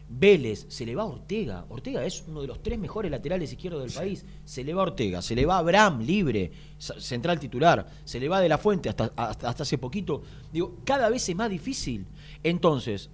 [0.10, 1.66] Vélez, se le va a Ortega.
[1.70, 4.26] Ortega es uno de los tres mejores laterales izquierdos del país.
[4.46, 8.30] Se le va a Ortega, se le va a Abraham libre, central titular, se le
[8.30, 10.22] va de la fuente hasta, hasta, hasta hace poquito.
[10.52, 12.08] Digo, cada vez es más difícil.
[12.44, 13.10] Entonces,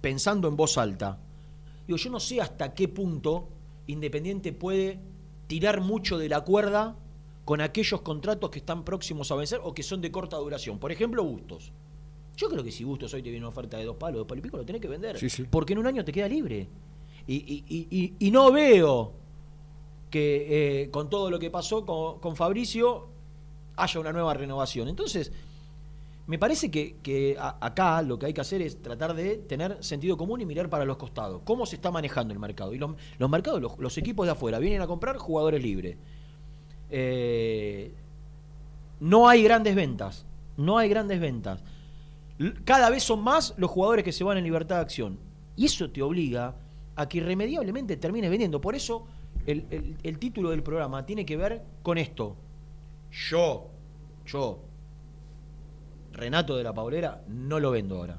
[0.00, 1.18] pensando en voz alta,
[1.86, 3.48] digo, yo no sé hasta qué punto
[3.86, 4.98] Independiente puede
[5.46, 6.96] tirar mucho de la cuerda
[7.44, 10.78] con aquellos contratos que están próximos a vencer o que son de corta duración.
[10.78, 11.72] Por ejemplo, Bustos.
[12.36, 14.40] Yo creo que si Bustos hoy te viene una oferta de dos palos, dos palos
[14.40, 15.18] y pico, lo tenés que vender.
[15.18, 15.44] Sí, sí.
[15.48, 16.68] Porque en un año te queda libre.
[17.26, 19.12] Y, y- y- no veo
[20.10, 23.08] que eh, con todo lo que pasó con, con Fabricio
[23.76, 24.88] haya una nueva renovación.
[24.88, 25.32] Entonces,
[26.26, 29.76] Me parece que, que a- acá lo que hay que hacer es tratar de tener
[29.84, 31.42] sentido común y mirar para los costados.
[31.44, 32.72] ¿Cómo se está manejando el mercado?
[32.72, 35.98] Y los, los mercados, los, los equipos de afuera vienen a comprar jugadores libres.
[36.90, 37.92] Eh,
[39.00, 40.24] no hay grandes ventas.
[40.56, 41.62] No hay grandes ventas.
[42.64, 45.18] Cada vez son más los jugadores que se van en libertad de acción.
[45.56, 46.56] Y eso te obliga
[46.96, 48.60] a que irremediablemente termines vendiendo.
[48.60, 49.06] Por eso
[49.46, 52.36] el, título del programa tiene que ver con esto.
[53.10, 53.68] Yo,
[54.26, 54.60] yo,
[56.12, 58.18] Renato de la Paulera, no lo vendo ahora.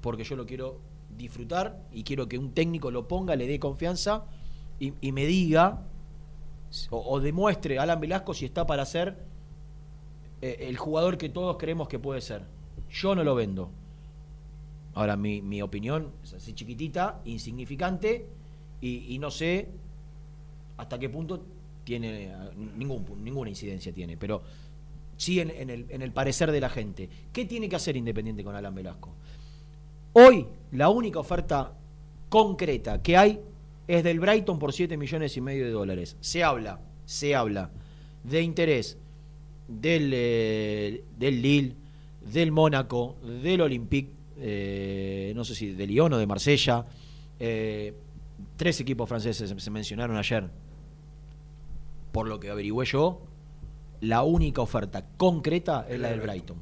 [0.00, 0.80] Porque yo lo quiero
[1.16, 4.24] disfrutar y quiero que un técnico lo ponga, le dé confianza
[4.78, 5.82] y, me diga
[6.88, 9.18] o, o demuestre a Alan Velasco si está para ser
[10.40, 12.44] eh, el jugador que todos creemos que puede ser.
[12.90, 13.70] Yo no lo vendo.
[14.94, 18.26] Ahora, mi, mi opinión es así chiquitita, insignificante,
[18.82, 19.68] y, no sé
[20.78, 21.44] hasta qué punto
[21.84, 22.32] tiene,
[22.76, 24.42] ningún, ninguna incidencia tiene, pero
[25.18, 27.08] sí en, en el, en el parecer de la gente.
[27.30, 29.10] ¿Qué tiene que hacer Independiente con Alan Velasco?
[30.14, 31.74] Hoy, la única oferta
[32.30, 33.40] concreta que hay
[33.86, 36.16] es del Brighton por 7 millones y medio de dólares.
[36.20, 37.70] Se habla, se habla
[38.24, 38.96] de interés
[39.68, 41.74] del, eh, del Lille,
[42.20, 46.86] del Mónaco, del Olympique, eh, no sé si de Lyon o de Marsella.
[47.38, 47.94] eh,
[48.56, 50.48] tres equipos franceses se- mencionaron ayer.
[52.12, 53.20] Por lo que averigüé yo,
[54.00, 56.58] la única oferta concreta es la del Brighton.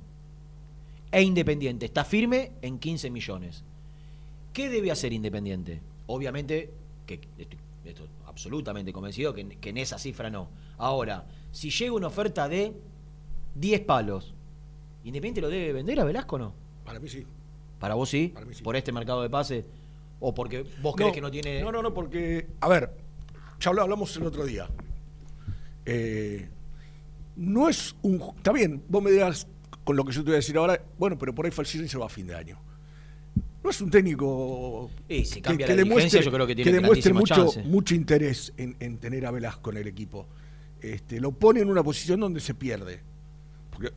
[1.11, 3.65] E Independiente está firme en 15 millones.
[4.53, 5.81] ¿Qué debe hacer Independiente?
[6.07, 6.71] Obviamente,
[7.07, 10.49] que estoy, estoy absolutamente convencido que, que en esa cifra no.
[10.77, 12.75] Ahora, si llega una oferta de
[13.55, 14.35] 10 palos,
[15.09, 16.55] ¿Independiente lo debe vender a Velasco o no?
[16.85, 17.27] Para mí sí.
[17.81, 18.29] ¿Para vos sí?
[18.35, 18.63] Para mí sí.
[18.63, 19.65] ¿Por este mercado de pase?
[20.21, 21.61] ¿O porque vos crees que no tiene.?
[21.63, 22.47] No, no, no, porque.
[22.61, 22.91] A ver,
[23.61, 24.69] ya habla- hablamos el otro día.
[25.87, 26.49] Eh,
[27.37, 28.21] no es un.
[28.37, 29.47] Está bien, vos me dirás
[29.85, 31.97] con lo que yo te voy a decir ahora, bueno, pero por ahí Falcioni se
[31.99, 32.59] va a fin de año.
[33.63, 34.91] No es un técnico.
[35.09, 39.71] Y si yo creo que tiene demuestre mucho, mucho interés en, en tener a Velasco
[39.71, 40.27] en el equipo.
[40.81, 43.01] Este, lo pone en una posición donde se pierde.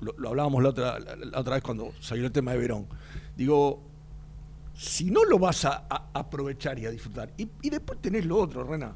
[0.02, 2.88] Lo, hablábamos la otra, la, otra vez cuando salió el tema de Verón.
[3.36, 3.82] Digo,
[4.74, 8.64] si no lo vas a, aprovechar y a disfrutar, y, y después tenés lo otro,
[8.64, 8.96] Rena,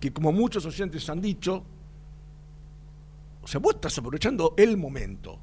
[0.00, 1.64] que como muchos oyentes han dicho,
[3.42, 5.38] o sea, vos estás aprovechando el momento.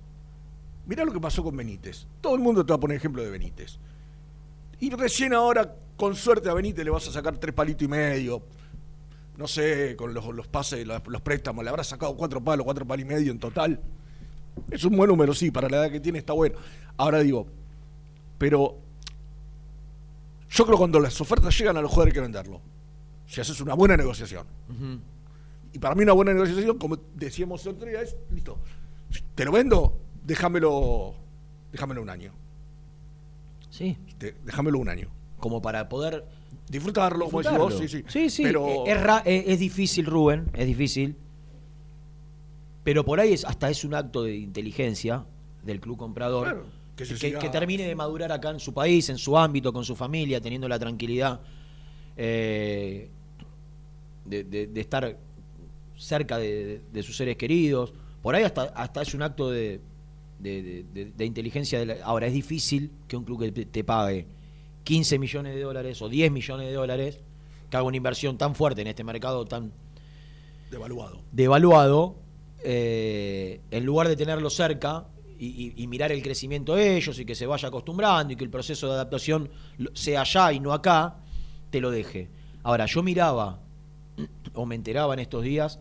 [0.88, 2.07] Mirá lo que pasó con Benítez.
[2.19, 3.77] Todo el mundo te va a poner ejemplo de Benítez.
[4.79, 8.41] Y recién ahora, con suerte, a Benítez le vas a sacar tres palitos y medio.
[9.38, 12.86] No sé, con los, los pases, los, los préstamos, le habrás sacado cuatro palos, cuatro
[12.86, 13.79] palos y medio en total.
[14.70, 16.58] Es un buen número, sí, para la edad que tiene está bueno.
[16.98, 17.48] Ahora digo,
[18.38, 18.78] pero
[20.50, 22.62] yo creo que cuando las ofertas llegan a los jugadores hay que venderlo.
[23.28, 24.46] Si haces una buena negociación.
[25.74, 28.58] Y para mí una buena negociación, como decíamos el otro día, es, listo,
[29.36, 31.14] te lo vendo, déjamelo,
[31.72, 32.34] déjamelo un año.
[33.70, 33.98] Sí.
[34.18, 35.10] Te- déjamelo un año.
[35.40, 36.26] Como para poder.
[36.68, 37.80] Disfrutarlo, como decís disfrutarlo.
[37.80, 38.04] vos, sí, sí.
[38.08, 38.44] Sí, sí.
[38.44, 38.86] Pero,
[39.26, 41.16] es difícil, Rubén, es difícil.
[42.84, 45.26] Pero por ahí es, hasta es un acto de inteligencia
[45.63, 46.65] del club comprador Claro,
[46.96, 49.38] que que, se que- siga- que termine de madurar acá en su país, en su
[49.38, 51.39] ámbito, con su familia, teniendo la tranquilidad
[52.17, 53.10] eh,
[54.26, 55.17] de, de- de estar
[55.98, 57.94] cerca de, sus seres queridos.
[58.22, 59.80] Por ahí hasta, hasta es un acto de,
[61.20, 61.80] inteligencia.
[61.80, 64.26] de la- ahora, es difícil que un club que te, te pague
[64.84, 67.20] 15 millones de dólares o 10 millones de dólares,
[67.70, 69.72] que haga una inversión tan fuerte en este mercado tan
[70.72, 71.22] devaluado.
[71.32, 72.15] devaluado,
[72.63, 75.08] eh, en lugar de tenerlo cerca
[75.39, 78.43] y, y- y mirar el crecimiento de ellos y que se vaya acostumbrando y que
[78.43, 79.50] el proceso de adaptación
[79.93, 81.17] sea allá y no acá,
[81.69, 82.30] te lo deje.
[82.63, 83.60] Ahora, yo miraba
[84.54, 85.80] o me enteraba en estos días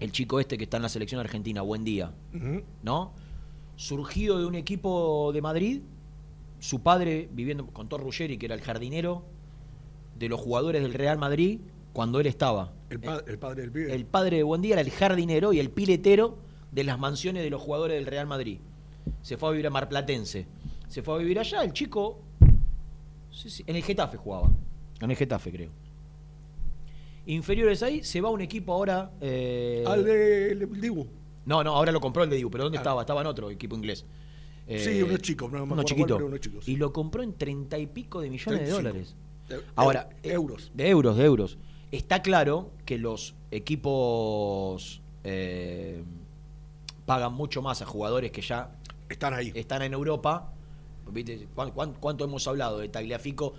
[0.00, 2.12] el chico este que está en la selección argentina, buen día.
[2.82, 3.12] ¿no?
[3.76, 5.80] Surgido de un equipo de Madrid,
[6.60, 9.24] su padre viviendo, contó Ruggeri, que era el jardinero
[10.18, 11.60] de los jugadores del Real Madrid
[11.92, 12.72] cuando él estaba.
[12.90, 13.94] El, pa- el padre del pibe.
[13.94, 16.38] El padre de Buendía era el jardinero y el piletero
[16.72, 18.58] de las mansiones de los jugadores del Real Madrid.
[19.22, 20.46] Se fue a vivir a Marplatense.
[20.88, 22.20] Se fue a vivir allá, el chico.
[23.30, 24.50] sí, sí, en el Getafe jugaba.
[25.00, 25.70] En el Getafe, creo.
[27.26, 29.10] Inferiores ahí, se va a un equipo ahora.
[29.20, 31.06] eh, Al de el Dibu.
[31.44, 32.80] No, no, ahora lo compró el de Dibu, pero ¿dónde Ah.
[32.80, 33.00] estaba?
[33.02, 34.04] Estaba en otro equipo inglés.
[34.66, 36.06] Sí, uno chico, no me uno acuerdo chiquito.
[36.08, 36.72] cuál, pero uno chico, sí.
[36.72, 38.76] Y lo compró en treinta y pico de millones de 35.
[38.82, 39.14] dólares.
[39.48, 40.70] De- Ahora, eh, euros.
[40.74, 41.58] De euros, de euros.
[41.90, 46.02] Está claro que los equipos eh,
[47.06, 48.70] pagan mucho más a jugadores que ya
[49.08, 49.52] Están ahí.
[49.54, 50.52] están en Europa.
[51.10, 51.48] ¿Viste?
[51.54, 53.54] ¿Cuán- cuán- ¿Cuánto hemos hablado de Tagliafico?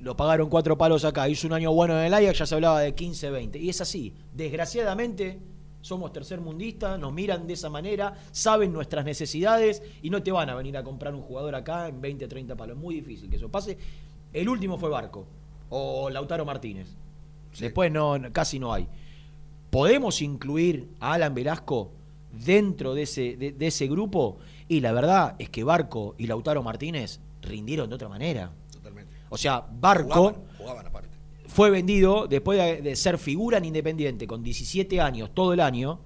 [0.00, 2.80] Lo pagaron cuatro palos acá, hizo un año bueno en el Ajax, ya se hablaba
[2.80, 3.58] de 15, 20.
[3.58, 4.14] Y es así.
[4.34, 5.38] Desgraciadamente,
[5.80, 10.54] somos tercermundistas, nos miran de esa manera, saben nuestras necesidades y no te van a
[10.54, 12.76] venir a comprar un jugador acá en 20, 30 palos.
[12.76, 13.76] Es muy difícil que eso pase.
[14.32, 15.26] El último fue Barco
[15.70, 16.88] o Lautaro Martínez.
[17.58, 18.88] Después no, casi no hay.
[19.70, 21.92] ¿Podemos incluir a Alan Velasco
[22.32, 24.38] dentro de ese, de, de ese grupo?
[24.68, 28.52] Y la verdad es que Barco y Lautaro Martínez rindieron de otra manera.
[28.70, 29.12] Totalmente.
[29.28, 31.08] O sea, Barco Jugaban, jugaban aparte.
[31.46, 36.00] fue vendido después de, de ser figura en Independiente con 17 años, todo el año.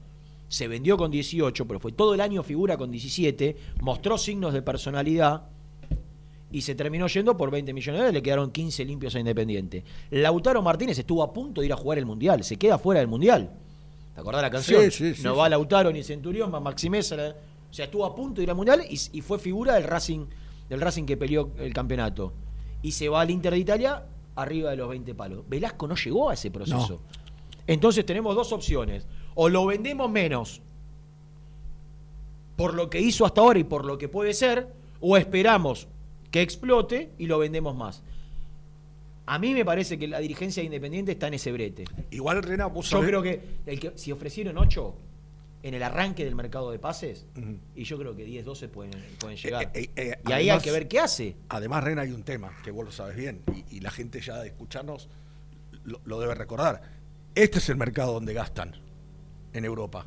[0.49, 3.57] Se vendió con 18, pero fue todo el año figura con 17.
[3.81, 5.49] Mostró signos de personalidad
[6.51, 8.15] y se terminó yendo por 20 millones de dólares.
[8.15, 9.85] Le quedaron 15 limpios a Independiente.
[10.11, 12.45] Lautaro Martínez estuvo a punto de ir a jugar el Mundial.
[12.45, 13.51] Se queda fuera del Mundial.
[14.15, 14.83] ¿Te acordás la canción?
[14.85, 17.17] Sí, sí, sí, no va Lautaro ni Centurión, va Maximeza.
[17.17, 17.35] la-
[17.71, 20.27] O sea, estuvo a punto de ir al Mundial y, y fue figura del Racing,
[20.71, 22.33] del Racing que peleó el campeonato.
[22.83, 24.05] Y se va al Inter de Italia
[24.37, 25.45] arriba de los 20 palos.
[25.49, 27.01] Velasco no llegó a ese proceso.
[27.67, 29.07] Entonces tenemos dos opciones.
[29.35, 30.63] O lo vendemos menos
[32.57, 35.89] por lo que hizo hasta ahora y por lo que puede ser, o esperamos
[36.31, 38.03] que explote y lo vendemos más.
[39.27, 41.85] A mí me parece que la dirigencia de Independiente está en ese brete.
[42.11, 44.95] Igual, Rena, vos Yo creo que, el que si ofrecieron 8
[45.65, 47.27] en el arranque del mercado de pases,
[47.75, 49.65] y yo creo que 10, 12 pueden, pueden llegar.
[49.65, 51.35] Eh, eh, eh, y ahí hay que ver qué hace.
[51.49, 54.39] Además, Rena, hay un tema que vos lo sabes bien y, y la gente ya
[54.39, 55.09] de escucharnos
[55.85, 56.83] lo, lo debe recordar.
[57.35, 58.77] Este es el mercado donde gastan
[59.53, 60.07] en Europa.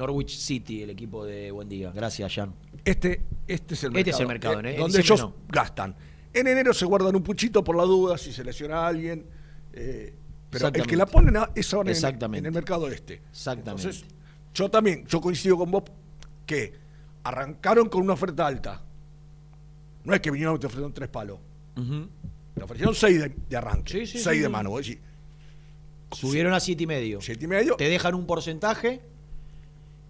[0.00, 1.90] Norwich City, el equipo de Buendía.
[1.92, 2.54] Gracias, Jan.
[2.84, 4.00] Este, este es el mercado.
[4.00, 4.74] Este es el mercado, ¿eh?
[4.74, 5.34] En donde ellos no.
[5.48, 5.94] gastan.
[6.32, 9.26] En enero se guardan un puchito por la duda si se lesiona a alguien.
[9.74, 10.14] eh,
[10.48, 12.38] pero el que la ponen es ahora en, Exactamente.
[12.40, 13.14] en el mercado este.
[13.30, 13.82] Exactamente.
[13.88, 14.04] Entonces,
[14.54, 15.84] yo también, yo coincido con vos
[16.46, 16.72] que
[17.22, 18.82] arrancaron con una oferta alta.
[20.02, 21.38] No es que vinieron y te ofrecieron tres palos.
[21.76, 22.08] Ujú.
[22.54, 23.92] Te ofrecieron seis de, de arranque.
[23.92, 24.50] Sí, sí, seis sí, de sí.
[24.52, 24.70] mano.
[24.70, 24.98] Vos decís,
[26.12, 27.20] Subieron a 7 y medio.
[27.20, 27.76] siete y medio.
[27.76, 29.00] Te dejan un porcentaje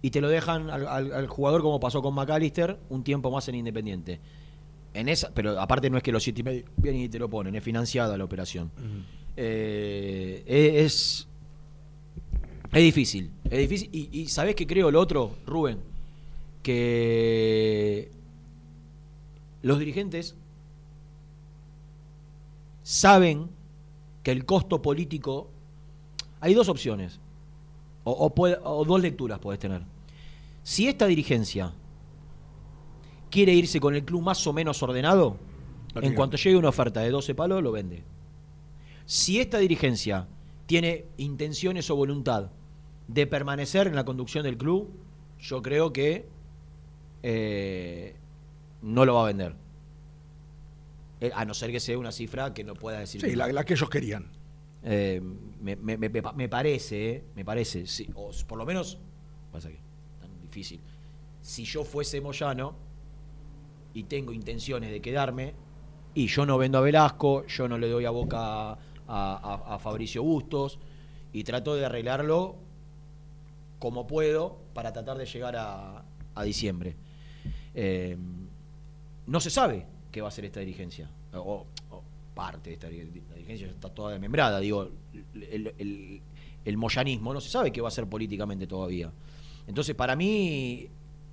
[0.01, 3.47] y te lo dejan al, al- al jugador como pasó con McAllister un tiempo más
[3.47, 4.19] en Independiente.
[4.93, 7.29] En esa, pero aparte no es que los siete y medio vienen y te lo
[7.29, 8.69] ponen, es financiada la operación.
[9.37, 10.43] Eh,
[10.85, 11.27] es
[12.73, 13.89] es difícil, es difícil.
[13.93, 15.77] Y, y ¿sabés qué creo lo otro, Rubén?
[16.61, 18.11] Que
[19.61, 20.35] los dirigentes
[22.83, 23.47] saben
[24.23, 25.49] que el costo político
[26.41, 27.19] hay dos opciones
[28.03, 29.81] o, o puede- o dos lecturas puedes tener.
[30.63, 31.73] Si esta dirigencia
[33.29, 35.37] quiere irse con el club más o menos ordenado,
[35.95, 36.15] en tiene.
[36.15, 38.03] cuanto llegue una oferta de 12 palos, lo vende.
[39.05, 40.27] Si esta dirigencia
[40.65, 42.49] tiene intenciones o voluntad
[43.07, 44.89] de permanecer en la conducción del club,
[45.39, 46.27] yo creo que
[47.23, 48.15] eh,
[48.81, 49.55] no lo va a vender.
[51.19, 53.21] Eh, a no ser que sea una cifra que no pueda decir.
[53.21, 54.27] Sí, la, la que ellos querían.
[54.83, 55.21] Eh,
[55.61, 58.97] me, me- me- me pa- me parece, eh, me parece, sí, o por lo menos,
[59.51, 59.79] pasa que
[60.19, 60.79] tan difícil.
[61.41, 62.75] Si yo fuese Moyano
[63.93, 65.53] y tengo intenciones de quedarme,
[66.13, 70.79] y yo no vendo a Velasco, yo no le doy a boca a, Fabricio Bustos,
[71.33, 72.55] y trato de arreglarlo
[73.79, 76.03] como puedo para tratar de llegar a,
[76.43, 76.95] diciembre.
[77.75, 78.17] Eh,
[79.27, 81.09] no se sabe qué va a hacer esta dirigencia,
[82.33, 82.93] parte de esta la
[83.35, 84.89] dirigencia ya está toda desmembrada, digo,
[85.33, 86.21] el, el-
[86.63, 89.11] el moyanismo no se sabe qué va a hacer políticamente todavía.
[89.65, 90.87] Entonces, para mí,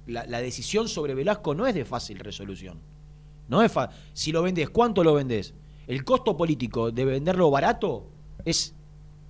[0.07, 2.79] la, la decisión sobre Velasco no es de fácil resolución.
[3.49, 5.53] No es fa- si lo vendes, ¿cuánto lo vendes?
[5.87, 8.07] El costo político de venderlo barato
[8.45, 8.75] es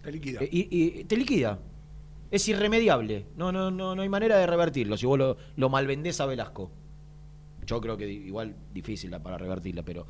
[0.03, 0.41] Te liquida.
[0.43, 1.59] eh, y, y te liquida.
[2.31, 3.27] Es irremediable.
[3.37, 6.71] No, no, no, no hay manera de revertirlo si vos lo, lo malvendés a Velasco.
[7.67, 10.07] Yo creo que igual difícil para revertirla, pero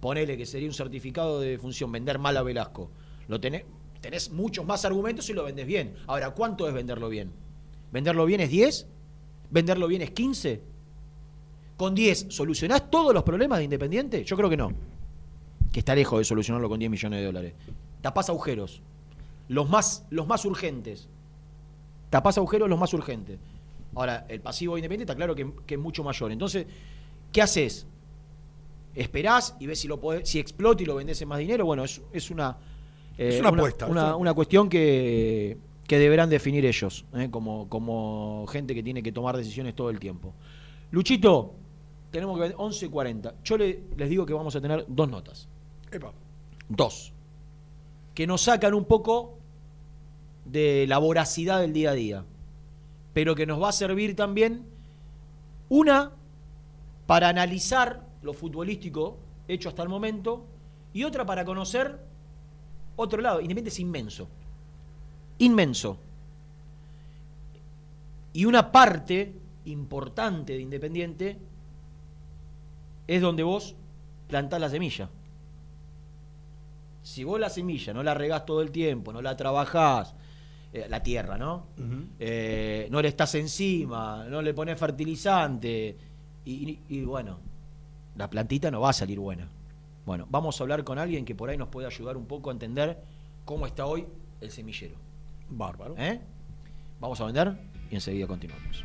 [0.00, 2.90] ponele que sería un certificado de función vender mal a Velasco.
[3.26, 3.64] Lo tenés,
[4.00, 5.94] tenés muchos más argumentos y lo vendés bien.
[6.06, 7.32] Ahora, ¿cuánto es venderlo bien?
[7.92, 8.86] ¿Venderlo bien es 10?
[9.50, 10.62] ¿Venderlo bien es 15?
[11.76, 14.24] ¿Con 10 solucionás todos los problemas de Independiente?
[14.24, 14.72] Yo creo que no.
[15.72, 17.54] Que está lejos de solucionarlo con 10 millones de dólares.
[18.00, 18.82] Tapás agujeros.
[19.48, 21.08] Los más, los más urgentes.
[22.10, 23.38] Tapás agujeros los más urgentes.
[23.94, 26.30] Ahora, el pasivo de Independiente está claro que, que es mucho mayor.
[26.30, 26.66] Entonces,
[27.32, 27.86] ¿qué haces?
[29.00, 31.64] ¿Esperás y ves si lo podés- si explota y lo vendés en más dinero?
[31.64, 32.56] Bueno, es, es una,
[33.16, 37.28] eh, Es una apuesta, Una, una- una cuestión que, que deberán definir ellos, ¿eh?
[37.30, 40.34] como, como gente que tiene que tomar decisiones todo el tiempo.
[40.90, 41.54] Luchito,
[42.10, 43.34] tenemos que ver 11.40.
[43.44, 45.48] Yo le- les digo que vamos a tener dos notas.
[45.92, 46.12] Epa.
[46.68, 47.12] Dos.
[48.14, 49.38] Que nos sacan un poco
[50.44, 52.24] de la voracidad del día a día.
[53.12, 54.64] Pero que nos va a servir también,
[55.68, 56.12] una,
[57.06, 59.16] para analizar lo futbolístico
[59.46, 60.44] hecho hasta el momento,
[60.92, 61.98] y otra para conocer
[62.96, 63.40] otro lado.
[63.40, 64.28] Independiente es inmenso.
[65.38, 65.98] Inmenso.
[68.32, 69.32] Y una parte
[69.64, 71.38] importante de Independiente
[73.06, 73.74] es donde vos
[74.28, 75.08] plantás la semilla.
[77.02, 80.14] Si vos la semilla no la regás todo el tiempo, no la trabajás,
[80.72, 81.66] eh, la tierra, ¿no?
[82.18, 85.96] Eh, no le estás encima, no le pones fertilizante,
[86.44, 87.38] y, y bueno,
[88.18, 89.48] la plantita no va a salir buena.
[90.04, 92.52] Bueno, vamos a hablar con alguien que por ahí nos puede ayudar un poco a
[92.52, 92.98] entender
[93.44, 94.06] cómo está hoy
[94.40, 94.96] el semillero.
[95.48, 95.94] Bárbaro.
[95.96, 96.20] ¿Eh?
[97.00, 97.56] Vamos a vender
[97.90, 98.84] y enseguida continuamos.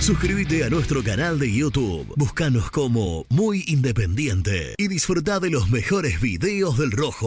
[0.00, 2.12] Suscríbete a nuestro canal de YouTube.
[2.16, 7.26] Búscanos como Muy Independiente y disfruta de los mejores videos del Rojo.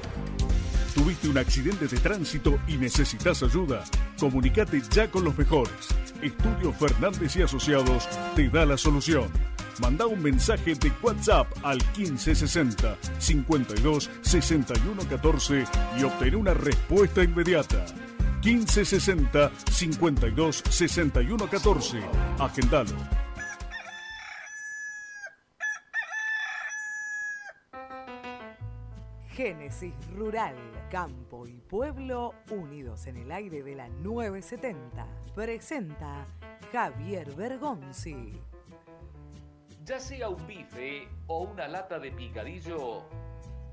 [0.93, 3.83] ¿Tuviste un accidente de tránsito y necesitas ayuda?
[4.19, 5.71] Comunicate ya con los mejores.
[6.21, 9.29] Estudio Fernández y Asociados te da la solución.
[9.79, 15.65] Manda un mensaje de WhatsApp al 1560 52 61 14
[15.97, 17.85] y obtén una respuesta inmediata.
[18.43, 21.99] 1560 52 61 14.
[22.37, 23.21] Agendalo.
[29.35, 30.55] Génesis Rural,
[30.91, 35.07] Campo y Pueblo unidos en el aire de la 970.
[35.33, 36.25] Presenta
[36.73, 38.33] Javier Bergonzi.
[39.85, 43.05] Ya sea un bife o una lata de picadillo,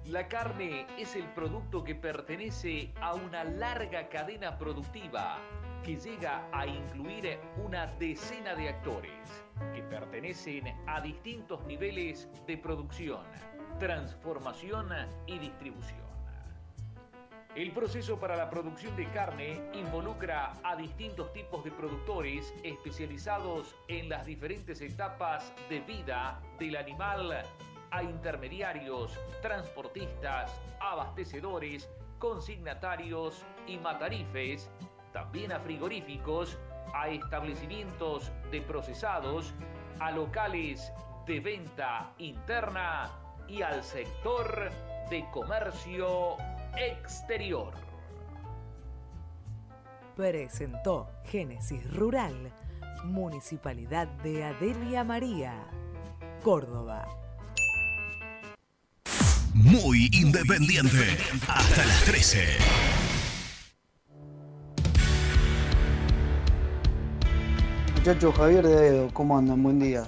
[0.06, 5.38] la carne es el producto que pertenece a una larga cadena productiva
[5.82, 9.44] que llega a incluir una decena de actores
[9.74, 13.24] que pertenecen a distintos niveles de producción,
[13.80, 14.92] transformación
[15.26, 16.07] y distribución.
[17.59, 24.09] El proceso para la producción de carne involucra a distintos tipos de productores especializados en
[24.09, 27.42] las diferentes etapas de vida del animal,
[27.90, 31.90] a intermediarios, transportistas, abastecedores,
[32.20, 34.70] consignatarios y matarifes,
[35.12, 36.56] también a frigoríficos,
[36.94, 39.52] a establecimientos de procesados,
[39.98, 40.92] a locales
[41.26, 43.11] de venta interna
[43.48, 44.70] y al sector
[45.11, 46.36] de comercio
[46.76, 47.72] exterior.
[50.16, 52.52] Presentó Génesis Rural,
[53.04, 55.54] Municipalidad de Adelia María,
[56.42, 57.06] Córdoba.
[59.54, 61.16] Muy independiente.
[61.46, 62.44] Hasta las 13.
[67.96, 69.62] Muchachos, Javier de Edo, ¿cómo andan?
[69.62, 70.04] Buen día.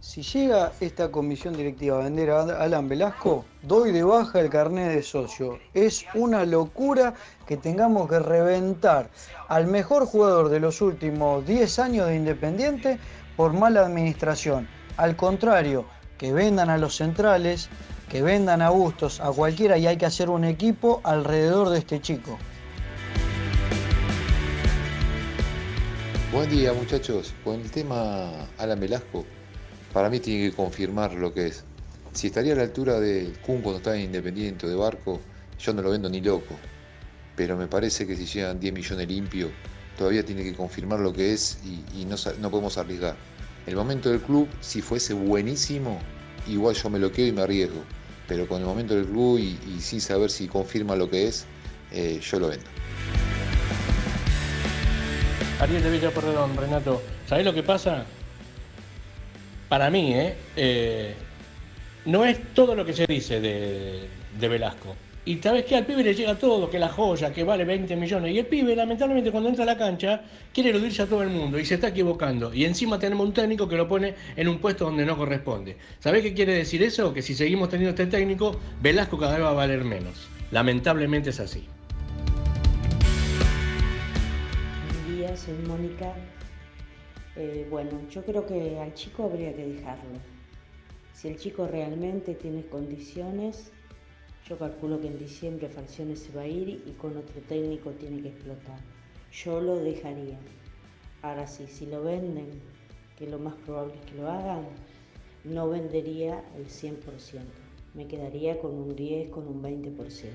[0.00, 4.94] Si llega esta comisión directiva a vender a Alan Velasco, doy de baja el carnet
[4.94, 5.58] de socio.
[5.74, 7.14] Es una locura
[7.48, 9.10] que tengamos que reventar
[9.48, 13.00] al mejor jugador de los últimos 10 años de Independiente
[13.36, 14.68] por mala administración.
[14.96, 15.84] Al contrario,
[16.16, 17.68] que vendan a los centrales,
[18.08, 22.00] que vendan a Bustos, a cualquiera y hay que hacer un equipo alrededor de este
[22.00, 22.38] chico.
[26.30, 29.24] Buen día muchachos, con el tema Alan Velasco,
[29.92, 31.64] para mí tiene que confirmar lo que es.
[32.12, 35.20] Si estaría a la altura de Kun cuando estaba en Independiente o de Barco,
[35.58, 36.56] yo no lo vendo ni loco.
[37.36, 39.50] Pero me parece que si llegan 10 millones limpios,
[39.96, 41.58] todavía tiene que confirmar lo que es
[41.94, 43.16] y, no, no podemos arriesgar.
[43.66, 46.00] El momento del club, si fuese buenísimo,
[46.46, 47.82] igual yo me lo quedo y me arriesgo.
[48.26, 51.46] Pero con el momento del club y, y sin saber si confirma lo que es,
[51.92, 52.66] eh, yo lo vendo.
[55.60, 57.02] Ariel de Villa Porredón, Renato.
[57.26, 58.06] ¿Sabés lo que pasa?
[59.68, 60.34] Para mí, ¿eh?
[60.56, 61.14] Eh,
[62.06, 64.96] no es todo lo que se dice de, Velasco.
[65.24, 68.34] Y sabes que al pibe le llega todo, que la joya, que vale 20 millones.
[68.34, 70.22] Y el pibe, lamentablemente, cuando entra a la cancha,
[70.54, 72.54] quiere eludirse a todo el mundo y se está equivocando.
[72.54, 75.76] Y encima tenemos un técnico que lo pone en un puesto donde no corresponde.
[75.98, 77.12] ¿Sabés qué quiere decir eso?
[77.12, 80.28] Que si seguimos teniendo este técnico, Velasco cada vez va a valer menos.
[80.50, 81.68] Lamentablemente es así.
[85.36, 86.14] soy Mónica.
[87.40, 90.18] Eh, bueno, yo creo que al chico habría que dejarlo.
[91.14, 93.70] Si el chico realmente tiene condiciones,
[94.44, 98.22] yo calculo que en diciembre Falciones se va a ir y con otro técnico tiene
[98.22, 98.80] que explotar.
[99.30, 100.36] Yo lo dejaría.
[101.22, 102.60] Ahora sí, si lo venden,
[103.16, 104.66] que lo más probable es que lo hagan,
[105.44, 106.98] no vendería el 100%.
[107.94, 110.30] Me quedaría con un 10, con un 20%.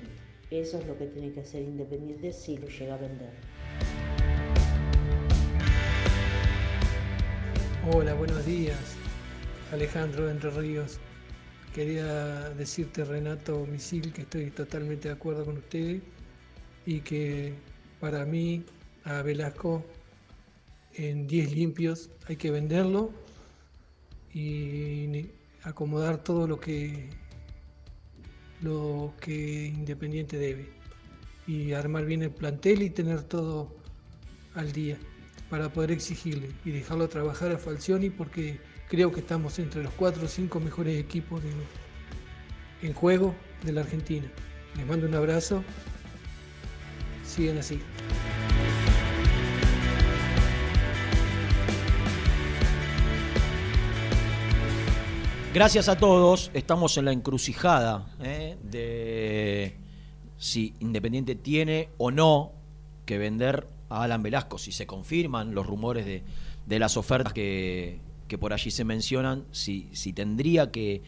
[0.50, 4.23] Eso es lo que tiene que hacer Independiente si lo llega a vender.
[7.92, 8.96] Hola, buenos días.
[9.70, 10.98] Alejandro de Entre Ríos.
[11.74, 16.00] Quería decirte, Renato Misil, que estoy totalmente de acuerdo con usted
[16.86, 17.52] y que
[18.00, 18.64] para mí
[19.04, 19.84] a Velasco
[20.94, 23.10] en 10 limpios hay que venderlo
[24.32, 25.26] y
[25.62, 27.10] acomodar todo lo que
[28.62, 30.70] lo que Independiente debe
[31.46, 33.76] y armar bien el plantel y tener todo
[34.54, 34.96] al día
[35.54, 40.24] para poder exigirle y dejarlo trabajar a Falcioni porque creo que estamos entre los 4
[40.24, 41.42] o 5 mejores equipos
[42.82, 44.26] en juego de la Argentina.
[44.76, 45.62] Les mando un abrazo.
[47.24, 47.80] Sigan así.
[55.54, 56.50] Gracias a todos.
[56.52, 58.58] Estamos en la encrucijada ¿eh?
[58.60, 59.76] de
[60.36, 62.50] si Independiente tiene o no
[63.06, 64.58] que vender a Alan Velasco.
[64.58, 68.00] Si se confirman los rumores de, las ofertas que,
[68.40, 71.02] por allí se mencionan, si, tendría que,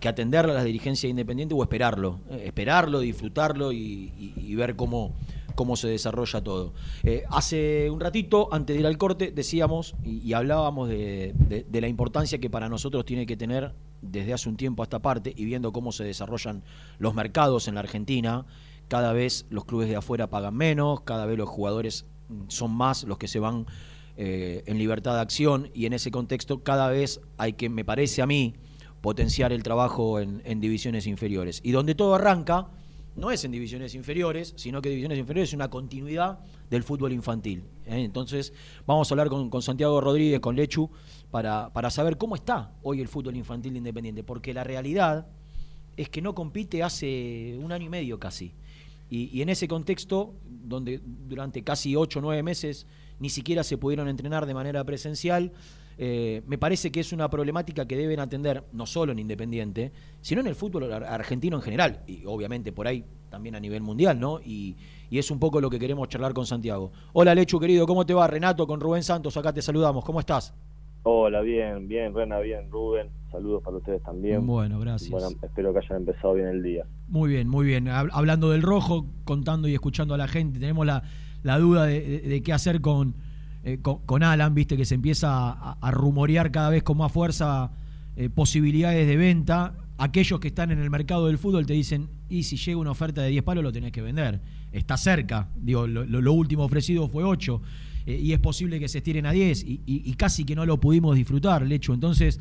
[0.00, 2.20] que atenderla a la dirigencia Independiente o esperarlo.
[2.30, 2.42] ¿eh?
[2.46, 4.76] esperarlo, disfrutarlo y ver
[5.58, 6.72] cómo se desarrolla todo.
[7.02, 11.34] Eh, hace un ratito, antes de ir al corte, decíamos y, hablábamos de,
[11.72, 15.34] la importancia que para nosotros tiene que tener desde hace un tiempo a esta parte
[15.36, 16.62] y viendo cómo se desarrollan
[17.00, 18.46] los mercados en la Argentina,
[18.86, 22.06] cada vez los clubes de afuera pagan menos, cada vez los jugadores
[22.48, 23.66] son más los que se van
[24.16, 28.22] eh, en libertad de acción y en ese contexto cada vez hay que, me parece
[28.22, 28.54] a mí,
[29.00, 31.60] potenciar el trabajo en divisiones inferiores.
[31.62, 32.68] Y donde todo arranca
[33.18, 36.38] no es en divisiones inferiores, sino que divisiones inferiores es una continuidad
[36.70, 37.64] del fútbol infantil.
[37.86, 38.02] ¿eh?
[38.04, 38.52] Entonces,
[38.86, 40.90] vamos a hablar con, Santiago Rodríguez, con Lechu,
[41.30, 45.26] para, para saber cómo está hoy el fútbol infantil Independiente, porque la realidad
[45.96, 48.54] es que no compite hace un año y medio casi.
[49.10, 50.34] Y, en ese contexto,
[50.68, 52.86] donde durante casi ocho o nueve meses
[53.18, 55.52] ni siquiera se pudieron entrenar de manera presencial,
[56.00, 60.40] eh, me parece que es una problemática que deben atender no solo en Independiente, sino
[60.40, 64.40] en el fútbol argentino en general, y obviamente por ahí también a nivel mundial, ¿no?
[64.40, 64.76] Y,
[65.10, 66.92] es un poco lo que queremos charlar con Santiago.
[67.14, 68.26] Hola Lechu, querido, ¿cómo te va?
[68.26, 70.54] Renato con Rubén Santos, acá te saludamos, ¿cómo estás?
[71.02, 73.08] Hola, bien, bien, Rena, bien, Rubén.
[73.30, 74.46] Saludos para ustedes también.
[74.46, 75.10] Bueno, gracias.
[75.10, 76.84] Bueno, espero que hayan empezado bien el día.
[77.08, 77.88] Muy bien, muy bien.
[77.88, 81.02] Hablando del rojo, contando y escuchando a la gente, tenemos la,
[81.58, 83.14] duda de qué hacer con,
[83.64, 87.72] eh, con, Alan, viste que se empieza a, rumorear cada vez con más fuerza
[88.16, 89.74] eh, posibilidades de venta.
[89.98, 93.20] Aquellos que están en el mercado del fútbol te dicen, y si llega una oferta
[93.20, 94.40] de 10 palos lo tenés que vender.
[94.70, 97.60] Está cerca, digo, lo, último ofrecido fue 8
[98.08, 101.14] eh, y es posible que se estiren a 10 y, casi que no lo pudimos
[101.14, 101.94] disfrutar, el hecho.
[101.94, 102.40] Entonces,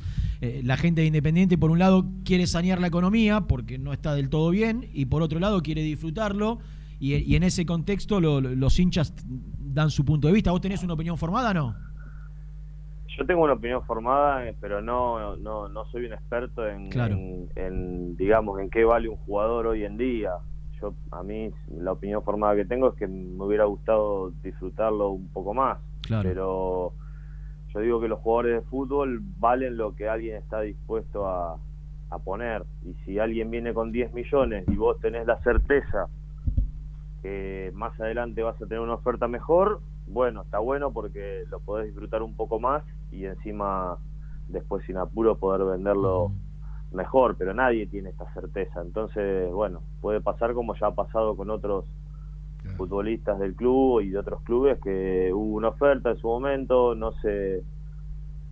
[0.64, 4.30] la gente de Independiente, por un lado, quiere sanear la economía porque no está del
[4.30, 6.60] todo bien y por otro lado, quiere disfrutarlo
[7.00, 10.52] y, en ese contexto los hinchas dan su punto de vista.
[10.52, 11.76] ¿Vos tenés una opinión formada o no?
[13.18, 16.90] Yo tengo una opinión formada, pero no, no, no soy un experto en,
[17.56, 20.32] en, digamos, en qué vale un jugador hoy en día.
[20.82, 25.28] Yo, a mí, la opinión formada que tengo es que me hubiera gustado disfrutarlo un
[25.30, 25.80] poco más.
[26.08, 26.94] Pero
[27.74, 31.58] yo digo que los jugadores de fútbol valen lo que alguien está dispuesto a,
[32.10, 32.64] a poner.
[32.86, 36.08] Y si alguien viene con 10 millones y vos tenés la certeza
[37.22, 41.88] que más adelante vas a tener una oferta mejor, bueno, está bueno porque lo podés
[41.88, 43.98] disfrutar un poco más y encima
[44.48, 46.32] después sin apuro poder venderlo
[46.92, 48.82] mejor, pero nadie tiene esta certeza.
[48.82, 51.86] Entonces, bueno, puede pasar como ya ha pasado con otros
[52.76, 57.14] futbolistas del club y de otros clubes que hubo una oferta en su momento, no
[57.14, 57.64] se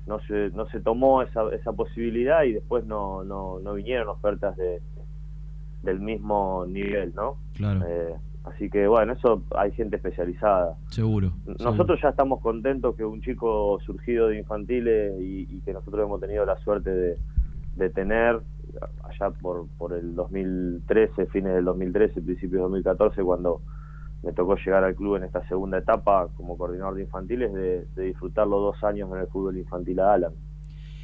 [0.08, 4.56] no se, no se tomó esa, esa posibilidad y después no, no, no vinieron ofertas
[4.56, 4.82] de
[5.84, 7.38] del mismo nivel, ¿no?
[7.54, 7.86] Claro.
[7.88, 8.16] Eh,
[8.46, 10.78] Así que bueno, eso hay gente especializada.
[10.90, 11.32] Seguro.
[11.60, 16.46] Nosotros ya estamos contentos que un chico surgido de infantiles y, que nosotros hemos tenido
[16.46, 17.18] la suerte de,
[17.94, 18.42] tener
[19.04, 23.62] allá por, por el 2013, fines del 2013, principios del 2014, cuando
[24.24, 28.48] me tocó llegar al club en esta segunda etapa como coordinador de infantiles, de, disfrutar
[28.48, 30.34] los dos años en el fútbol infantil a Alan.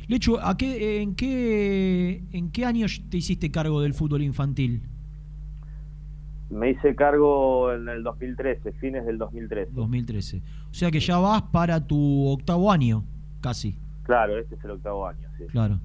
[0.08, 4.82] Lecho, ¿a qué, en, qué, ¿en qué años te hiciste cargo del fútbol infantil?
[6.50, 9.72] Me hice cargo en el 2013, fines del 2013.
[9.72, 10.42] 2013.
[10.70, 13.06] O sea que ya vas para tu octavo año,
[13.40, 13.78] casi.
[14.04, 15.46] Claro, este es el octavo año, sí.
[15.46, 15.80] Claro.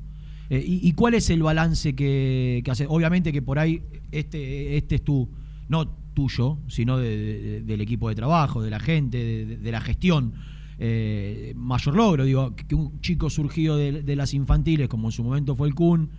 [0.48, 2.86] Eh, y, cuál es el balance que, que hace?
[2.88, 3.82] Obviamente que por ahí
[4.12, 5.28] este, este es tu,
[5.68, 10.34] no tuyo, sino del equipo de trabajo, de la gente, de, la gestión.
[10.78, 15.54] Eh, mayor logro, digo, que un chico surgido de, las infantiles, como en su momento
[15.54, 16.10] fue el Kun,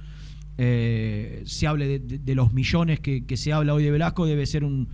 [0.57, 4.87] eh, se hable de, los millones que, se habla hoy de Velasco, debe ser un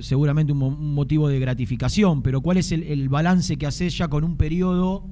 [0.00, 4.36] seguramente un, motivo de gratificación, pero ¿cuál es el, balance que haces ya con un
[4.36, 5.08] periodo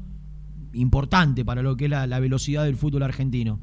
[0.75, 3.59] importante para lo que es la, velocidad del fútbol argentino.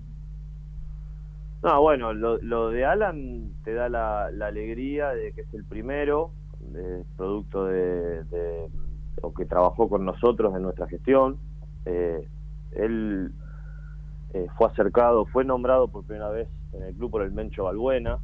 [1.62, 6.32] No, bueno, lo, de Alan te da la, alegría de que es el primero,
[7.18, 8.70] producto de,
[9.22, 11.38] o que trabajó con nosotros en nuestra gestión.
[11.86, 12.28] Eh,
[12.72, 13.32] él
[14.34, 18.20] eh, fue acercado, fue nombrado por primera vez en el club por el Mencho Balbuena,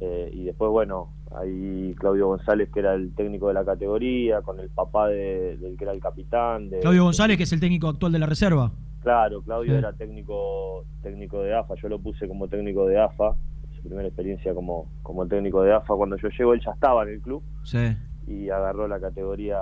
[0.00, 4.60] eh, y después, bueno, hay Claudio González, que era el técnico de la categoría, con
[4.60, 6.70] el papá de, del que era el capitán.
[6.70, 8.72] De, Claudio González, que es el técnico actual de la reserva.
[9.02, 13.36] Claro, Claudio era técnico técnico de AFA, yo lo puse como técnico de AFA,
[13.76, 15.94] su primera experiencia como, como técnico de AFA.
[15.94, 17.94] Cuando yo llego, él ya estaba en el club sí.
[18.26, 19.58] y agarró la categoría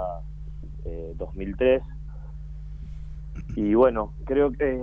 [1.16, 1.82] 2003.
[1.82, 1.84] Eh,
[3.56, 4.78] y bueno, creo que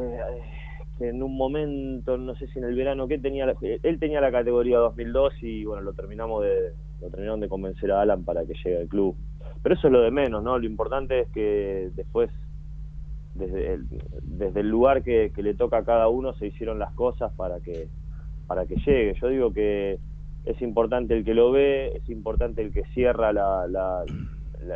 [1.00, 4.78] en un momento, no sé si en el verano, que tenía él tenía la categoría
[4.80, 8.80] 2002 y bueno, lo terminamos de lo terminaron de convencer a Alan para que llegue
[8.80, 9.16] al club.
[9.64, 10.58] Pero eso es lo de menos, ¿no?
[10.58, 12.30] Lo importante es que después
[13.36, 13.86] desde el,
[14.24, 17.88] desde el lugar que, le toca a cada uno se hicieron las cosas para que
[18.48, 19.16] para que llegue.
[19.22, 20.00] Yo digo que
[20.46, 24.04] es importante el que lo ve, es importante el que cierra la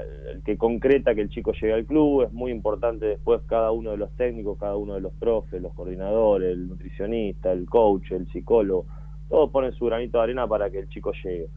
[0.02, 3.92] el que concreta que el chico llegue al club, es muy importante después cada uno
[3.92, 8.28] de los técnicos, cada uno de los profes, los coordinadores, el nutricionista, el coach, el
[8.32, 8.86] psicólogo,
[9.30, 11.50] todos ponen su granito de arena para que el chico llegue.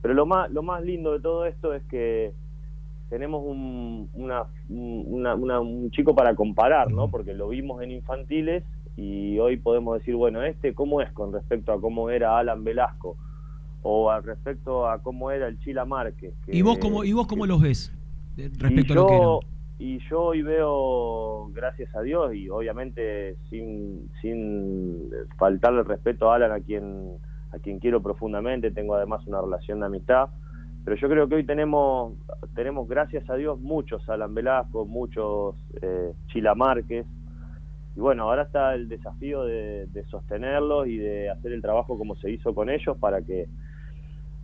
[0.00, 2.32] Pero lo más, lo más lindo de todo esto es que
[3.08, 4.44] tenemos un, una,
[5.34, 7.10] un chico para comparar, ¿no?
[7.10, 8.64] Porque lo vimos en infantiles
[8.96, 13.16] y hoy podemos decir, bueno, este, ¿cómo es con respecto a cómo era Alan Velasco?
[13.82, 16.34] O al respecto a cómo era el Chila Márquez.
[16.46, 17.92] ¿Y vos cómo, y vos cómo los ves
[18.36, 19.52] respecto a lo que eran?
[19.78, 26.36] Y yo hoy veo, gracias a Dios, y obviamente sin, sin faltarle el respeto a
[26.36, 27.16] Alan, a quien,
[27.50, 30.28] a quien quiero profundamente, tengo además una relación de amistad,
[30.84, 32.14] pero yo creo que hoy tenemos,
[32.54, 37.04] tenemos gracias a Dios, muchos Alan Velasco, muchos eh, Chila Márquez,
[37.96, 42.14] y bueno, ahora está el desafío de, de sostenerlos y de hacer el trabajo como
[42.16, 43.48] se hizo con ellos para que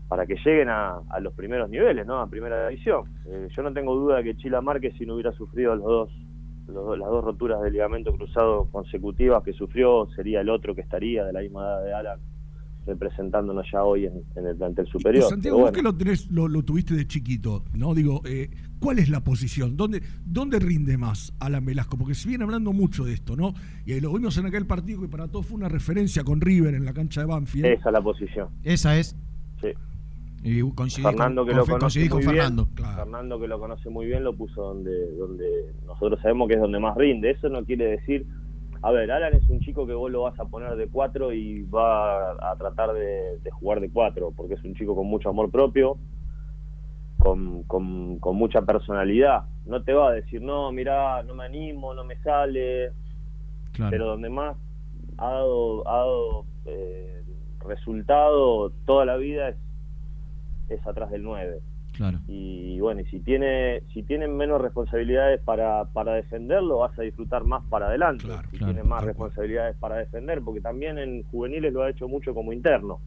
[0.08, 2.20] para que lleguen a, los primeros niveles, ¿no?
[2.20, 3.04] A primera división.
[3.26, 7.08] Eh, yo no tengo duda que Chila Márquez, si no hubiera sufrido los dos, las
[7.08, 11.40] dos roturas de ligamento cruzado consecutivas que sufrió, sería el otro que estaría de la
[11.40, 12.20] misma edad de Alan
[12.88, 15.28] representándonos ya hoy en, el plantel superior.
[15.28, 17.94] Santiago, vos que lo, tenés, lo, tuviste de chiquito, ¿no?
[17.94, 18.50] Digo, eh,
[18.80, 19.76] ¿cuál es la posición?
[19.76, 21.98] ¿Dónde, ¿Dónde rinde más Alan Velasco?
[21.98, 23.52] Porque se viene hablando mucho de esto, ¿no?
[23.84, 26.84] Y lo vimos en aquel partido que para todos fue una referencia con River en
[26.84, 27.66] la cancha de Banfield.
[27.66, 28.48] Esa es la posición.
[28.64, 29.14] Esa es.
[29.60, 29.68] Sí.
[30.42, 30.62] Y
[31.02, 32.68] Fernando que lo conoce muy Fernando.
[32.74, 36.60] Bien, Fernando que lo conoce muy bien lo puso donde donde nosotros sabemos que es
[36.60, 37.30] donde más rinde.
[37.30, 38.26] Eso no quiere decir,
[38.82, 41.62] a ver, Alan es un chico que vos lo vas a poner de cuatro y
[41.62, 45.98] va a, tratar de, jugar de cuatro, porque es un chico con mucho amor propio,
[47.18, 49.44] con, con, mucha personalidad.
[49.66, 52.92] No te va a decir, no, mira, no me animo, no me sale.
[53.90, 54.56] Pero donde más
[55.18, 57.22] ha dado, ha dado eh,
[57.66, 59.56] resultado toda la vida es
[60.68, 61.60] es atrás del 9.
[61.92, 62.18] Claro.
[62.28, 67.44] Y bueno, y si tiene si tienen menos responsabilidades para, para defenderlo, vas a disfrutar
[67.44, 68.24] más para adelante.
[68.52, 72.52] si tiene más responsabilidades para defender, porque también en juveniles lo ha hecho mucho como
[72.52, 73.00] interno.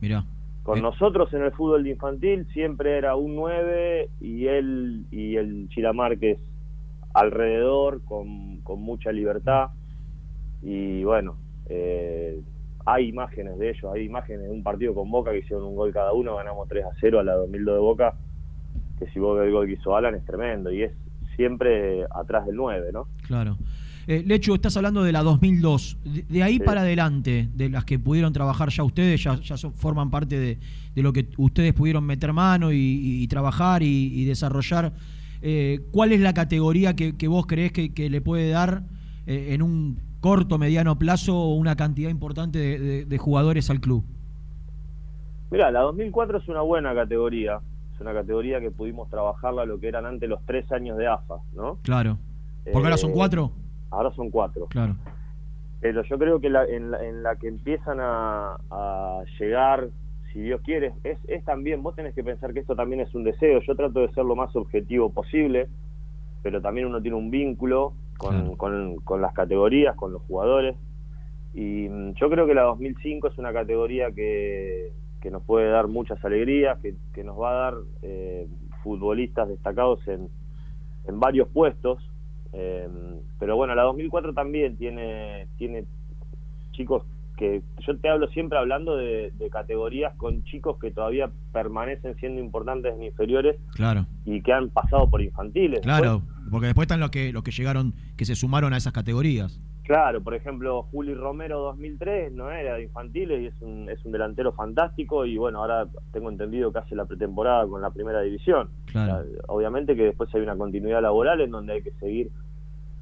[0.00, 0.24] Mira.
[0.62, 0.82] Con eh.
[0.82, 5.92] nosotros en el fútbol de infantil siempre era un 9 y él y el Chila
[5.92, 6.38] Márquez
[7.14, 9.70] alrededor con, con mucha libertad.
[10.62, 11.36] Y bueno,
[11.68, 12.40] eh,
[12.86, 15.92] hay imágenes de ellos, hay imágenes de un partido con Boca que hicieron un gol
[15.92, 18.14] cada uno, ganamos 3 a 0 a la 2002 de Boca,
[18.98, 20.92] que si vos ves el gol que hizo Alan es tremendo y es
[21.34, 23.08] siempre atrás del 9, ¿no?
[23.26, 23.58] Claro.
[24.06, 25.98] Eh, Lecho, estás hablando de la 2002.
[26.28, 30.38] De, ahí para adelante, de las que pudieron trabajar ya ustedes, ya, ya forman parte
[30.38, 34.92] de, lo que ustedes pudieron meter mano y, trabajar y, desarrollar.
[35.42, 38.84] Eh, ¿Cuál es la categoría que, vos creés que, que le puede dar
[39.26, 42.58] eh, en un corto, mediano plazo una cantidad importante
[43.06, 44.04] de, jugadores al club?
[45.52, 47.60] Mira, la 2004 es una buena categoría.
[47.94, 51.36] Es una categoría que pudimos trabajarla lo que eran antes los tres años de AFA,
[51.54, 51.78] ¿no?
[51.82, 52.18] Claro.
[52.64, 53.52] ¿Porque ahora son eh, cuatro?
[53.92, 54.66] Ahora son cuatro.
[54.66, 54.96] Claro.
[55.80, 58.58] Pero yo creo que en, la, que empiezan a,
[59.38, 59.90] llegar
[60.32, 63.22] si Dios quiere, es, es también, vos tenés que pensar que esto también es un
[63.22, 65.68] deseo, yo trato de ser lo más objetivo posible,
[66.42, 70.76] pero también uno tiene un vínculo con, con, con las categorías, con los jugadores,
[71.56, 74.92] y mm, yo creo que la 2005 es una categoría que,
[75.22, 78.46] que nos puede dar muchas alegrías, que, que nos va a dar eh,
[78.82, 80.28] futbolistas destacados en,
[81.06, 81.98] en varios puestos.
[82.52, 82.88] Eh,
[83.38, 85.84] pero bueno, la 2004 también tiene, tiene
[86.72, 87.02] chicos
[87.36, 92.94] que yo te hablo siempre hablando de, categorías con chicos que todavía permanecen siendo importantes
[92.94, 94.06] en inferiores claro.
[94.24, 95.80] y que han pasado por infantiles.
[95.80, 99.60] Claro, porque después están los que, los que llegaron, que se sumaron a esas categorías.
[99.86, 104.10] Claro, por ejemplo, Juli Romero 2003 no era de infantiles y es un, es un
[104.10, 108.68] delantero fantástico y bueno, ahora tengo entendido que hace la pretemporada con la primera división.
[109.46, 112.32] obviamente que después hay una continuidad laboral en donde hay que seguir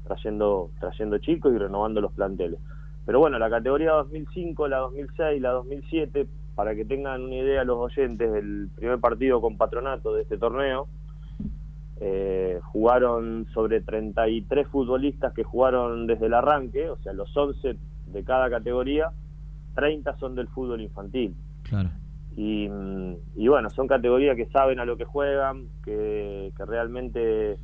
[0.05, 2.59] trayendo, trayendo chicos y renovando los planteles.
[3.05, 7.77] Pero bueno, la categoría 2005, la 2006, la 2007, para que tengan una idea los
[7.77, 10.87] oyentes del primer partido con patronato de este torneo,
[12.01, 17.77] eh, jugaron sobre 33 futbolistas que jugaron desde el arranque, o sea, los 11
[18.07, 19.11] de cada categoría,
[19.75, 21.35] 30 son del fútbol infantil.
[21.63, 21.89] Claro.
[22.35, 27.57] Y, mm, y bueno, son categorías que saben a lo que juegan, que, que realmente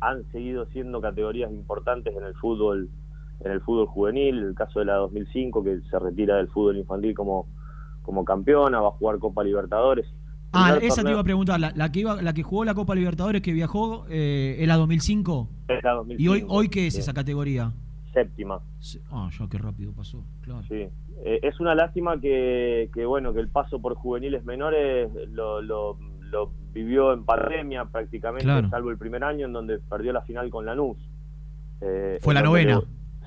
[0.00, 2.88] han seguido siendo categorías importantes en el fútbol
[3.40, 7.14] en el fútbol juvenil, el caso de la 2005 que se retira del fútbol infantil
[7.14, 7.46] como,
[8.02, 10.06] como campeona, va a jugar Copa Libertadores.
[10.52, 13.42] Ah, esa te iba a preguntar, la, que iba, la que jugó la Copa Libertadores
[13.42, 15.48] que viajó eh, es la 2005.
[15.68, 16.22] Es la 2005.
[16.22, 17.72] ¿Y hoy, hoy qué es esa categoría?
[18.14, 18.60] Séptima.
[19.10, 20.62] Ah, ya qué rápido pasó, claro.
[20.68, 20.88] Sí.
[21.24, 25.98] Eh, es una lástima que, que, bueno, que el paso por juveniles menores lo, lo,
[26.72, 30.96] vivió en pandemia prácticamente, salvo el primer año en donde perdió la final con Lanús.
[31.80, 32.80] Eh, Fue la novena.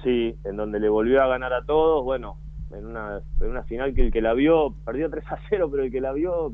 [0.04, 2.38] Sí, en donde le volvió a ganar a todos, bueno,
[2.72, 5.84] en una, en una final que el que la vio, perdió 3 a 0, pero
[5.84, 6.54] el que la vio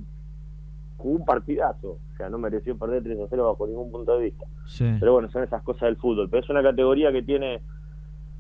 [0.98, 4.26] jugó un partidazo, o sea, no mereció perder 3 a 0 bajo ningún punto de
[4.26, 4.46] vista.
[5.00, 7.62] Pero bueno, son esas cosas del fútbol, pero es una categoría que tiene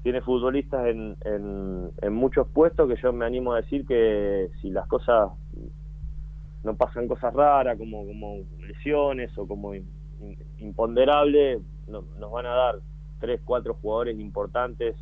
[0.03, 4.69] tiene futbolistas en, en, en muchos puestos que yo me animo a decir que si
[4.69, 5.31] las cosas
[6.63, 9.73] no pasan cosas raras como, como lesiones o como
[10.59, 12.75] imponderables, no, nos van a dar
[13.19, 14.95] tres, cuatro jugadores importantes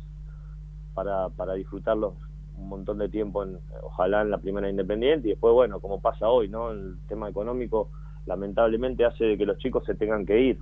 [0.94, 2.14] para, para disfrutarlos
[2.58, 6.28] un montón de tiempo, en, ojalá en la primera Independiente, y después, bueno, como pasa
[6.28, 6.70] hoy, ¿no?
[6.70, 7.90] El tema económico
[8.26, 10.58] lamentablemente hace de que los chicos se tengan que ir.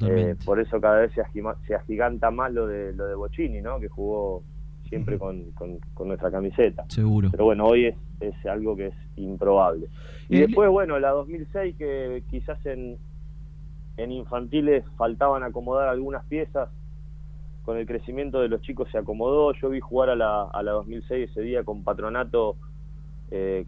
[0.00, 1.22] Eh, por eso cada vez se,
[1.66, 3.78] se, agiganta más lo de lo de Bocini, ¿no?
[3.78, 4.42] Que jugó
[4.88, 6.84] siempre con, con, nuestra camiseta.
[6.88, 7.28] Seguro.
[7.30, 9.88] Pero bueno, hoy es, es algo que es improbable.
[10.28, 12.96] Y después, bueno, la 2006, que quizás en,
[13.96, 16.68] en infantiles faltaban acomodar algunas piezas,
[17.64, 20.72] con el crecimiento de los chicos se acomodó, yo vi jugar a la, a la
[20.72, 22.56] 2006 ese día con Patronato
[23.30, 23.64] eh,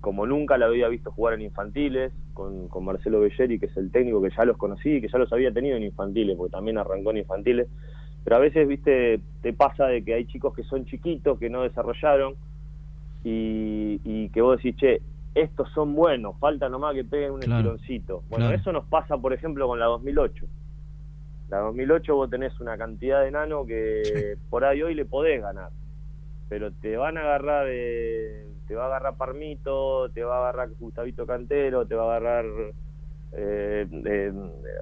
[0.00, 3.90] como nunca la había visto jugar en infantiles, con, con Marcelo Belleri, que es el
[3.90, 7.10] técnico que ya los conocí, que ya los había tenido en infantiles, porque también arrancó
[7.10, 7.68] en infantiles,
[8.24, 11.62] pero a veces, viste, te pasa de que hay chicos que son chiquitos, que no
[11.62, 12.34] desarrollaron,
[13.24, 15.02] y, y que vos decís, che,
[15.34, 17.76] estos son buenos, falta nomás que peguen un claro,
[18.28, 20.46] Bueno, eso nos pasa, por ejemplo, con la 2008.
[21.48, 25.70] La 2008 vos tenés una cantidad de enano que por ahí hoy le podés ganar,
[26.48, 31.26] pero te van a agarrar, te va a agarrar Parmito, te va a agarrar Gustavito
[31.26, 32.44] Cantero, te va a agarrar
[33.32, 34.32] eh,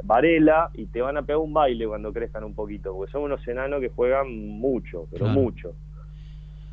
[0.03, 3.47] Varela y te van a pegar un baile cuando crezcan un poquito, porque son unos
[3.49, 5.75] enanos que juegan mucho, pero mucho.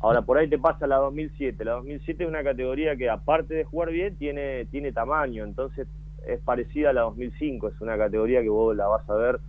[0.00, 1.64] Ahora, por ahí te pasa la 2007.
[1.64, 5.44] La 2007 es una categoría que, aparte de jugar bien, tiene, tiene tamaño.
[5.44, 5.88] Entonces,
[6.26, 7.68] es parecida a la 2005.
[7.68, 9.40] Es una categoría que vos la vas a ver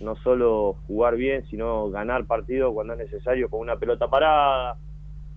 [0.00, 4.76] no solo jugar bien, sino ganar partidos cuando es necesario con una pelota parada,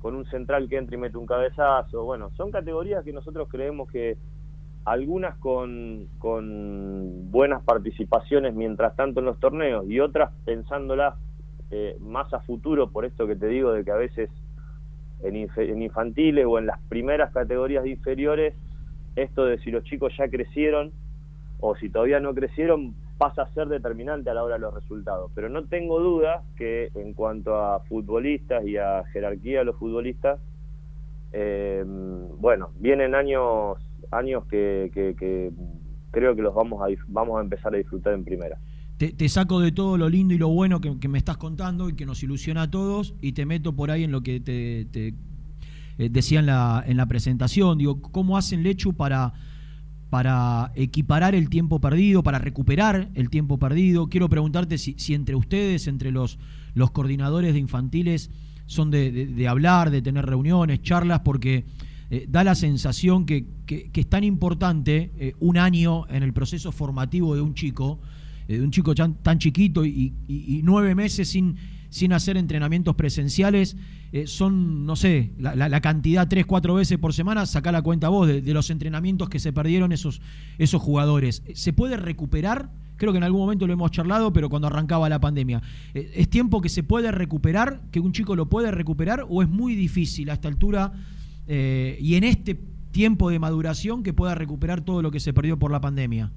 [0.01, 2.03] con un central que entra y mete un cabezazo.
[2.03, 4.17] Bueno, son categorías que nosotros creemos que
[4.85, 11.15] algunas con, con buenas participaciones mientras tanto en los torneos y otras pensándolas
[11.71, 14.29] eh, más a futuro, por esto que te digo de que a veces
[15.23, 18.53] en, infantiles o en las primeras categorías de inferiores,
[19.15, 20.91] esto de si los chicos ya crecieron
[21.59, 25.31] o si todavía no crecieron pasa a ser determinante a la hora de los resultados.
[25.33, 30.39] Pero no tengo duda que en cuanto a futbolistas y a jerarquía de los futbolistas,
[31.33, 33.77] eh, bueno, vienen años
[34.11, 35.51] años que, que,
[36.11, 38.57] creo que los vamos a vamos a empezar a disfrutar en primera
[38.97, 42.05] te, saco de todo lo lindo y lo bueno que, me estás contando y que
[42.05, 44.87] nos ilusiona a todos y te meto por ahí en lo que te,
[45.97, 47.77] eh, decía en la, en la presentación.
[47.77, 49.33] Digo, ¿cómo hacen Lechu para,
[50.09, 54.09] para equiparar el tiempo perdido, para recuperar el tiempo perdido?
[54.09, 56.39] Quiero preguntarte si, si entre ustedes, entre los,
[56.73, 58.31] los coordinadores de infantiles,
[58.65, 61.65] son de, de hablar, de tener reuniones, charlas, porque
[62.09, 67.35] eh, da la sensación que, es tan importante eh, un año en el proceso formativo
[67.35, 67.99] de un chico,
[68.47, 70.13] de un chico tan, chiquito y,
[70.63, 71.57] nueve meses sin,
[71.89, 73.75] sin hacer entrenamientos presenciales,
[74.25, 78.53] son, no sé, la, cantidad tres, cuatro veces por semana, saca la cuenta vos de,
[78.53, 80.21] los entrenamientos que se perdieron esos,
[80.57, 81.43] esos jugadores.
[81.53, 82.69] ¿Se puede recuperar?
[82.97, 85.61] Creo que en algún momento lo hemos charlado, pero cuando arrancaba la pandemia.
[85.93, 89.49] Eh, ¿Es tiempo que se puede recuperar, que un chico lo puede recuperar, o es
[89.49, 90.93] muy difícil a esta altura
[91.47, 92.59] eh, y en este
[92.91, 96.31] tiempo de maduración que pueda recuperar todo lo que se perdió por la pandemia?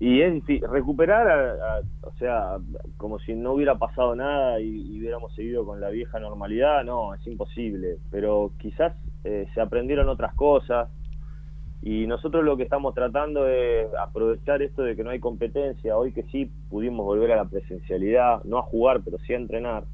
[0.00, 1.58] Y es difícil, recuperar,
[2.02, 2.56] o sea,
[2.96, 7.26] como si no hubiera pasado nada y, hubiéramos seguido con la vieja normalidad, no, es
[7.26, 7.98] imposible.
[8.10, 8.94] Pero quizás
[9.24, 10.88] eh, se aprendieron otras cosas,
[11.82, 16.12] y nosotros lo que estamos tratando es aprovechar esto de que no hay competencia, hoy
[16.12, 19.84] que sí pudimos volver a la presencialidad, no a jugar, pero sí a entrenar.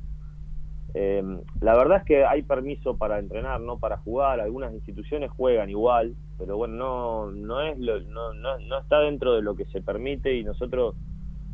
[0.99, 1.22] Eh,
[1.61, 6.14] la verdad es que hay permiso para entrenar, no para jugar, algunas instituciones juegan igual,
[6.38, 10.34] pero bueno, no, no, es no, no, no está dentro de lo que se permite
[10.34, 10.94] y nosotros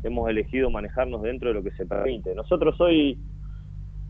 [0.01, 2.33] hemos elegido manejarnos dentro de lo que se permite.
[2.33, 3.19] Nosotros hoy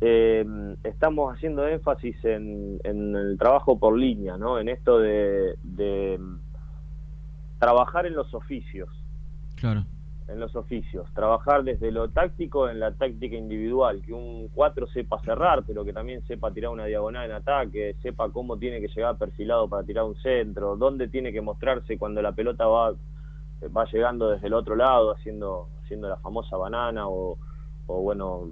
[0.02, 0.46] eh,
[0.84, 4.60] estamos haciendo énfasis en, el trabajo por línea, ¿no?
[4.60, 6.20] En esto de,
[7.58, 8.90] trabajar en los oficios.
[9.56, 9.84] Claro.
[10.28, 11.12] En los oficios.
[11.14, 14.02] Trabajar desde lo táctico en la táctica individual.
[14.02, 18.30] Que un 4 sepa cerrar, pero que también sepa tirar una diagonal en ataque, sepa
[18.30, 22.32] cómo tiene que llegar perfilado para tirar un centro, dónde tiene que mostrarse cuando la
[22.32, 22.94] pelota va,
[23.76, 27.38] va llegando desde el otro lado, haciendo, haciendo la famosa banana o,
[27.88, 28.48] o bueno,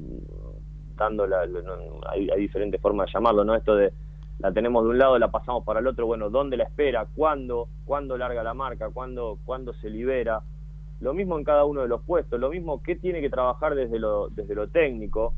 [2.10, 3.56] hay, diferentes formas de llamarlo, ¿no?
[3.56, 3.92] Esto de
[4.40, 7.06] la tenemos de un lado, la pasamos para el otro, bueno, ¿dónde la espera?
[7.16, 7.68] ¿Cuándo?
[7.86, 8.90] ¿Cuándo larga la marca?
[8.90, 10.42] ¿Cuándo, ¿Cuándo se libera?
[11.02, 14.00] Lo mismo en cada uno de los puestos, lo mismo qué tiene que trabajar desde
[14.00, 15.34] lo, desde lo técnico,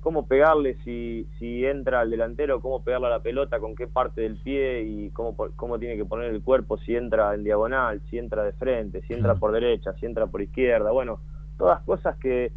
[0.00, 4.22] cómo pegarle si, si entra al delantero, cómo pegarle a la pelota, con qué parte
[4.22, 8.18] del pie y cómo, cómo tiene que poner el cuerpo, si entra en diagonal, si
[8.18, 11.20] entra de frente, si entra por derecha, si entra por izquierda, bueno,
[11.58, 12.52] todas cosas que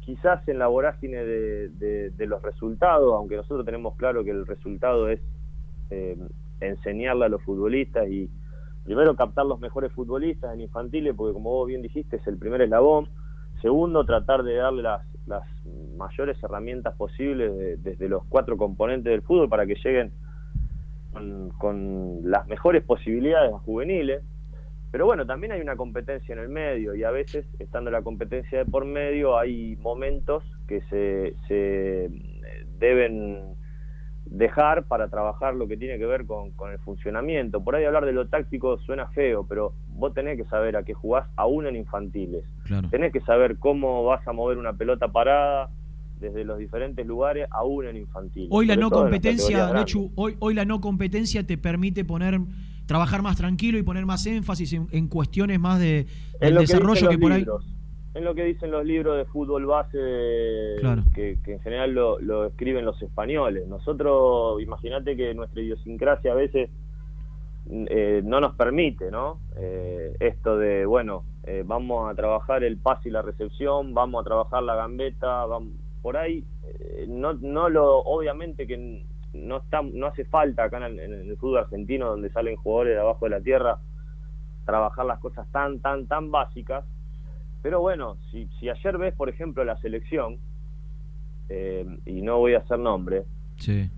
[0.00, 5.20] quizás en la vorágine de, los resultados, aunque nosotros tenemos claro que el resultado es
[5.90, 6.16] eh,
[6.60, 8.28] enseñarle a los futbolistas y
[8.84, 12.62] primero captar los mejores futbolistas en infantiles, porque como vos bien dijiste es el primer
[12.62, 13.08] eslabón,
[13.60, 15.02] segundo tratar de darle las,
[15.96, 20.12] mayores herramientas posibles desde los cuatro componentes del fútbol para que lleguen
[21.12, 24.22] con, con las mejores posibilidades juveniles,
[24.94, 28.58] pero bueno, también hay una competencia en el medio y a veces, estando la competencia
[28.58, 32.10] de por medio, hay momentos que se, se
[32.78, 33.56] deben
[34.26, 37.62] dejar para trabajar lo que tiene que ver con, el funcionamiento.
[37.62, 40.94] Por ahí hablar de lo táctico suena feo, pero vos tenés que saber a qué
[40.94, 42.44] jugás aún en infantiles.
[42.90, 45.70] Tenés que saber cómo vas a mover una pelota parada
[46.20, 48.48] desde los diferentes lugares aún en infantiles.
[48.50, 49.72] Hoy la no competencia,
[50.14, 52.40] hoy, hoy la no competencia te permite poner
[52.86, 56.06] trabajar más tranquilo y poner más énfasis en, cuestiones más de
[56.40, 57.46] del desarrollo que, por ahí
[58.14, 59.98] en lo que dicen los libros de fútbol base
[61.14, 63.66] que, en general lo, escriben los españoles.
[63.66, 66.70] Nosotros imagínate que nuestra idiosincrasia a veces
[67.70, 73.08] eh, no nos permite no eh, esto de bueno eh, vamos a trabajar el pase
[73.08, 76.44] y la recepción vamos a trabajar la gambeta vamos, por ahí
[77.08, 79.02] no no lo obviamente que
[79.32, 83.24] no está no hace falta acá en el, fútbol argentino donde salen jugadores de abajo
[83.24, 83.78] de la tierra
[84.66, 86.84] trabajar las cosas tan tan tan básicas
[87.64, 90.38] pero bueno si, si ayer ves por ejemplo la selección
[91.48, 93.24] eh, y no voy a hacer nombre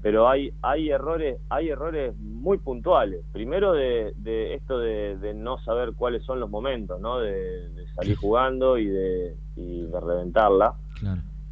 [0.02, 3.24] pero hay hay errores hay errores muy puntuales.
[3.32, 8.78] Primero de, de esto de, no saber cuáles son los momentos no de, salir jugando
[8.78, 10.74] y de y de reventarla.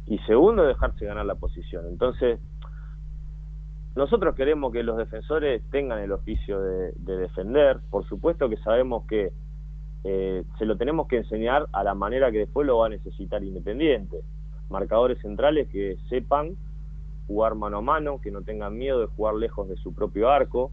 [0.07, 1.87] Y segundo dejarse ganar la posición.
[1.87, 2.39] Entonces
[3.95, 9.31] nosotros queremos que los defensores tengan el oficio de, defender, por supuesto que sabemos que
[10.07, 13.43] eh, se lo tenemos que enseñar a la manera que después lo va a necesitar
[13.43, 14.21] Independiente.
[14.69, 16.55] Marcadores centrales que sepan
[17.27, 20.71] jugar mano a mano, que no tengan miedo de jugar lejos de su propio arco.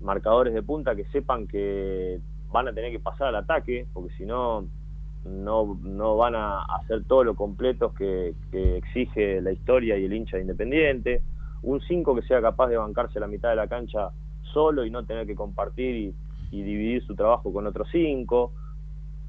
[0.00, 2.18] Marcadores de punta que sepan que
[2.50, 4.66] van a tener que pasar al ataque, porque si no,
[5.24, 10.36] no, no van a hacer todo lo completos que, exige la historia y el hincha
[10.36, 11.22] de Independiente
[11.62, 14.10] un 5 que sea capaz de bancarse la mitad de la cancha
[14.52, 16.14] solo y no tener que compartir y,
[16.50, 18.52] dividir su trabajo con otros 5,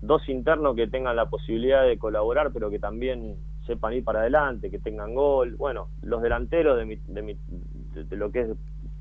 [0.02, 4.70] dos internos que tengan la posibilidad de colaborar pero que también sepan ir para adelante,
[4.70, 8.50] que tengan gol, bueno, los delanteros de, de, lo que es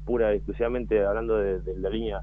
[0.04, 2.22] pura y exclusivamente hablando de, la línea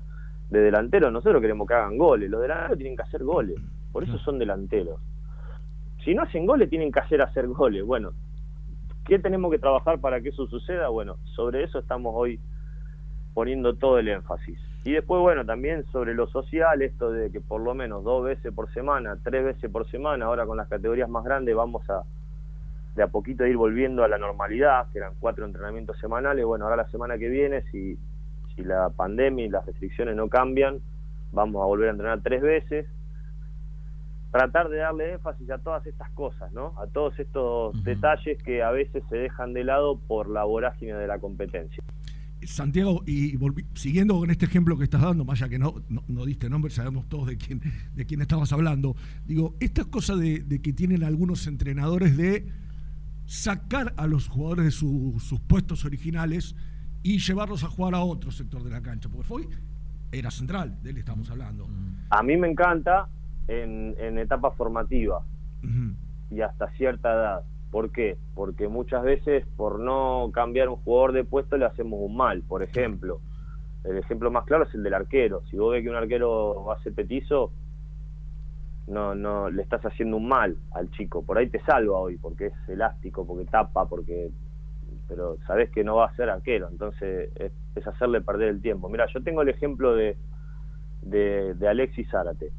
[0.50, 3.56] de delanteros, nosotros queremos que hagan goles, los delanteros tienen que hacer goles,
[3.92, 5.00] por eso son delanteros.
[6.04, 7.86] Si no hacen goles, tienen que hacer hacer goles.
[7.86, 8.12] Bueno,
[9.06, 10.88] ¿Qué tenemos que trabajar para que eso suceda?
[10.88, 12.40] Bueno, sobre eso estamos hoy
[13.34, 14.58] poniendo todo el énfasis.
[14.84, 18.54] Y después, bueno, también sobre lo social, esto de que por lo menos dos veces
[18.54, 22.04] por semana, tres veces por semana, ahora con las categorías más grandes vamos a
[22.96, 26.46] de a poquito ir volviendo a la normalidad, que eran cuatro entrenamientos semanales.
[26.46, 27.98] Bueno, ahora la semana que viene, si,
[28.56, 30.80] si la pandemia y las restricciones no cambian,
[31.32, 32.86] vamos a volver a entrenar tres veces.
[34.32, 36.74] Tratar de darle énfasis a todas estas cosas, ¿no?
[36.80, 41.08] A todos estos detalles que a veces se dejan de lado por la vorágine de
[41.08, 41.84] la competencia.
[42.48, 43.38] Santiago, y
[43.74, 47.08] siguiendo con este ejemplo que estás dando, más allá que no, no, diste nombre, sabemos
[47.10, 47.62] todos de quién,
[47.96, 52.52] de quién estabas hablando, digo, estas cosas de, de que tienen algunos entrenadores de
[53.26, 56.56] sacar a los jugadores de sus puestos originales
[57.04, 59.48] y llevarlos a jugar a otro sector de la cancha, porque fue
[60.12, 61.68] era central, de él estamos hablando.
[62.10, 63.10] A mí me encanta
[63.48, 65.24] en, en etapa formativa
[66.30, 67.44] y hasta cierta edad.
[67.74, 68.18] ¿Por qué?
[68.36, 72.44] Porque muchas veces por no cambiar un jugador de puesto le hacemos un mal.
[72.44, 73.20] Por ejemplo,
[73.84, 75.42] el ejemplo más claro es el del arquero.
[75.50, 77.52] Si vos ves que un arquero ser petizo,
[78.86, 81.26] no, no, le estás haciendo un mal al chico.
[81.26, 84.30] Por ahí te salva hoy, porque es elástico, porque tapa, porque
[85.08, 88.88] pero sabes que no va a ser arquero, entonces es, hacerle perder el tiempo.
[88.88, 90.16] Mira, yo tengo el ejemplo de,
[91.02, 92.52] de, Alexis Zárate.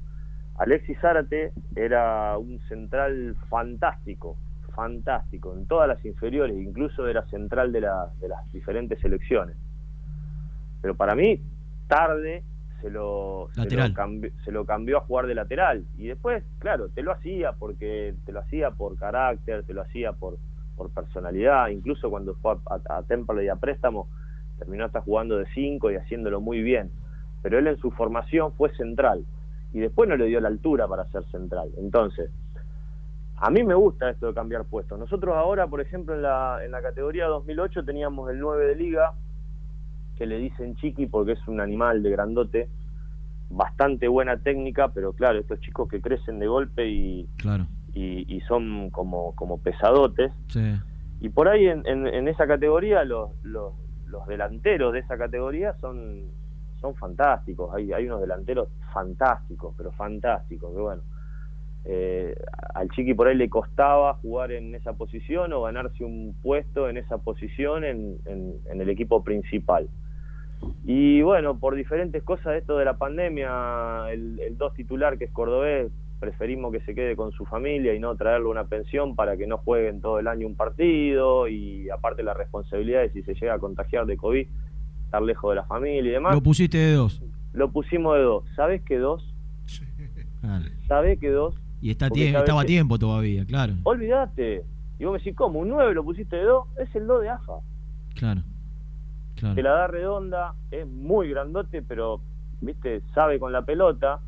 [0.56, 4.36] Alexis Zárate era un central fantástico,
[4.74, 9.56] fantástico, en todas las inferiores, incluso era central de, de las diferentes selecciones.
[10.80, 11.40] Pero para mí,
[11.88, 12.42] tarde
[12.84, 15.86] se lo, se lo, cambió, a jugar de lateral.
[15.96, 20.12] Y después, claro, te lo hacía porque te lo hacía por carácter, te lo hacía
[20.12, 20.36] por,
[20.76, 21.68] por personalidad.
[21.68, 24.08] Incluso cuando fue a, a, Temple y a préstamo,
[24.58, 26.90] terminó hasta jugando de 5 y haciéndolo muy bien.
[27.40, 29.24] Pero él en su formación fue central.
[29.72, 31.70] Y después no le dio la altura para ser central.
[31.78, 32.30] Entonces,
[33.36, 34.98] a mí me gusta esto de cambiar puestos.
[34.98, 39.12] Nosotros ahora, por ejemplo, en la, en la categoría 2008 teníamos el 9 de liga,
[40.16, 42.68] que le dicen chiqui porque es un animal de grandote,
[43.50, 47.66] bastante buena técnica, pero claro, estos chicos que crecen de golpe y, claro.
[47.92, 50.32] y, son como, como pesadotes.
[51.20, 53.72] Y por ahí en, en, esa categoría los, los,
[54.06, 56.24] los, delanteros de esa categoría son,
[56.80, 57.74] son fantásticos.
[57.74, 61.02] Hay, hay unos delanteros fantásticos, pero fantásticos, que bueno.
[61.86, 62.34] Eh,
[62.74, 66.96] al Chiqui por ahí le costaba jugar en esa posición o ganarse un puesto en
[66.96, 69.88] esa posición en, en el equipo principal.
[70.84, 75.90] Y bueno, por diferentes cosas, esto de la pandemia, el, dos titular que es cordobés,
[76.20, 79.58] preferimos que se quede con su familia y no traerle una pensión para que no
[79.58, 83.58] jueguen todo el año un partido y aparte la responsabilidad de si se llega a
[83.58, 84.46] contagiar de COVID,
[85.04, 86.34] estar lejos de la familia y demás.
[86.34, 87.22] Lo pusiste de dos.
[87.52, 88.44] Lo pusimos de dos.
[88.56, 89.34] ¿Sabes qué dos?
[90.86, 91.58] ¿Sabes qué dos?
[91.84, 93.74] Y está estaba a tiempo todavía, claro.
[93.82, 94.64] Olvídate.
[94.98, 95.58] Y vos me decís, ¿cómo?
[95.58, 96.66] ¿Un 9 lo pusiste de dos?
[96.78, 97.52] Es el 2 de AFA.
[98.14, 98.40] Claro.
[99.34, 102.22] Te la da redonda, es muy grandote, pero,
[102.62, 104.20] viste, sabe con la pelota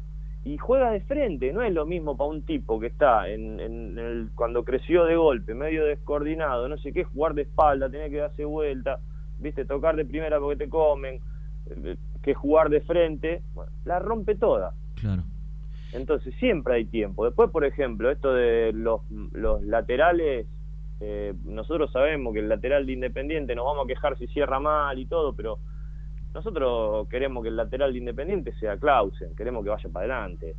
[0.45, 1.51] y juega de frente.
[1.55, 5.55] No es lo mismo para un tipo que está en, el, cuando creció de golpe,
[5.55, 9.01] medio descoordinado, no sé qué, jugar de espalda, tener que darse vuelta,
[9.39, 11.23] viste, tocar de primera porque te comen,
[11.71, 13.41] eh, que jugar de frente,
[13.87, 14.75] la rompe toda.
[14.97, 15.23] Claro.
[15.97, 17.25] Entonces siempre hay tiempo.
[17.25, 19.01] Después, por ejemplo, esto de los,
[19.33, 20.47] los laterales
[21.01, 24.99] eh, nosotros sabemos que el lateral de Independiente nos vamos a quejar si cierra mal
[24.99, 25.59] y todo, pero
[26.33, 30.55] nosotros queremos que el lateral de Independiente sea Clausen, queremos que vaya para adelante.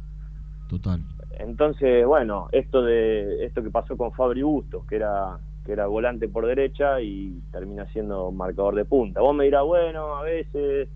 [0.70, 1.02] Total.
[1.40, 6.30] Entonces, bueno, esto de esto que pasó con Fabri Bustos, que era que era volante
[6.30, 9.20] por derecha y termina siendo marcador de punta.
[9.20, 10.88] Vos me dirás, bueno, a veces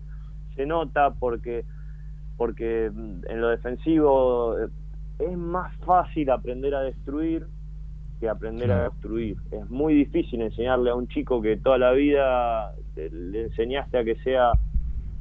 [0.56, 1.64] se nota porque
[2.42, 4.66] porque en lo defensivo eh,
[5.20, 7.46] es más fácil aprender a destruir
[8.18, 9.36] que aprender a destruir.
[9.52, 14.16] Es muy difícil enseñarle a un chico que toda la vida le enseñaste a que
[14.24, 14.50] sea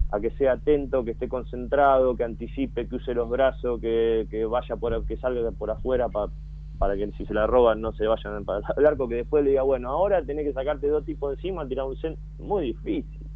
[0.10, 4.44] a que sea atento, que esté concentrado, que anticipe, que use los brazos, que, que
[4.46, 8.44] vaya por que salga por afuera para que si se la roban no se vayan
[8.46, 11.68] para el arco, que después le diga, bueno, ahora tenés que sacarte dos tipos encima,
[11.68, 12.20] tirar un centro.
[12.40, 13.28] Muy difícil,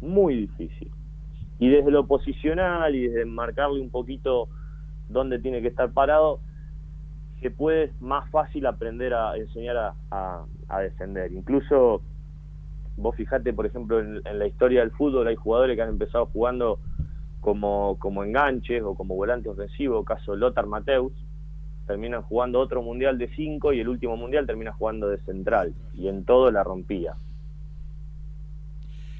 [0.00, 1.01] muy difícil.
[1.62, 4.48] Y desde lo posicional y desde marcarle un poquito
[5.08, 6.40] dónde tiene que estar parado,
[7.40, 10.44] que puede más fácil aprender a enseñar a,
[10.80, 11.30] defender.
[11.30, 12.02] Incluso
[12.96, 16.80] vos fijate, por ejemplo, en, la historia del fútbol hay jugadores que han empezado jugando
[17.40, 21.12] como, como enganches o como volante ofensivo, caso Lothar Mateus,
[21.86, 26.08] terminan jugando otro mundial de 5 y el último mundial termina jugando de central y
[26.08, 27.14] en todo la rompía.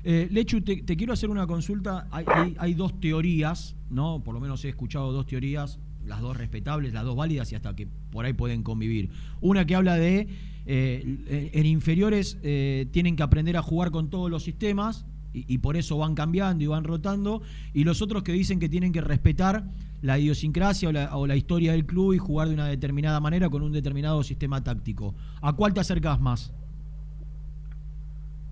[0.04, 2.08] Eh, Lechu, te, quiero hacer una consulta.
[2.10, 2.24] Hay,
[2.58, 4.22] hay, dos teorías, ¿no?
[4.24, 7.74] Por lo menos he escuchado dos teorías las dos respetables, las dos válidas y hasta
[7.74, 9.10] que por ahí pueden convivir.
[9.40, 10.28] Una que habla de
[10.66, 15.78] eh, en inferiores eh, tienen que aprender a jugar con todos los sistemas y, por
[15.78, 17.40] eso van cambiando y van rotando,
[17.72, 19.64] y los otros que dicen que tienen que respetar
[20.02, 23.72] la idiosincrasia o la historia del club y jugar de una determinada manera con un
[23.72, 25.14] determinado sistema táctico.
[25.40, 26.52] ¿A cuál te acercas más?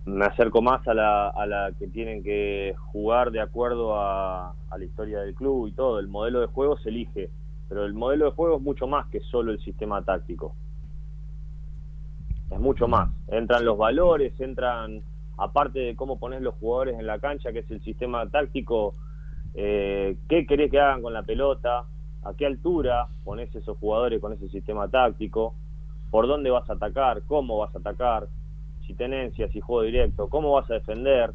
[0.06, 4.84] Me acerco más a la, a la que tienen que jugar de acuerdo a, la
[4.84, 5.98] historia del club y todo.
[5.98, 7.30] El modelo de juego se elige,
[7.68, 10.54] pero el modelo de juego es mucho más que solo el sistema táctico.
[12.50, 13.10] Es mucho más.
[13.28, 15.02] Entran los valores, entran,
[15.36, 18.94] aparte de cómo pones los jugadores en la cancha, que es el sistema táctico,
[19.54, 21.84] eh, qué querés que hagan con la pelota,
[22.22, 25.54] a qué altura pones esos jugadores con ese sistema táctico,
[26.10, 28.28] por dónde vas a atacar, cómo vas a atacar
[28.90, 31.32] si tenencia, si juego directo, cómo vas a defender,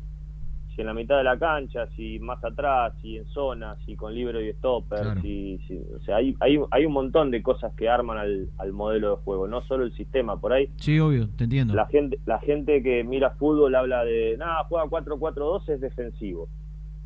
[0.76, 4.14] si en la mitad de la cancha, si más atrás, si en zona, si con
[4.14, 5.58] libre y stopper, si,
[5.96, 9.24] o sea, hay, hay, hay, un montón de cosas que arman al, al, modelo de
[9.24, 10.70] juego, no solo el sistema, por ahí.
[10.76, 11.74] Sí, obvio, te entiendo.
[11.74, 16.50] La gente, la gente que mira fútbol habla de, nada, juega 4-4-2 es defensivo.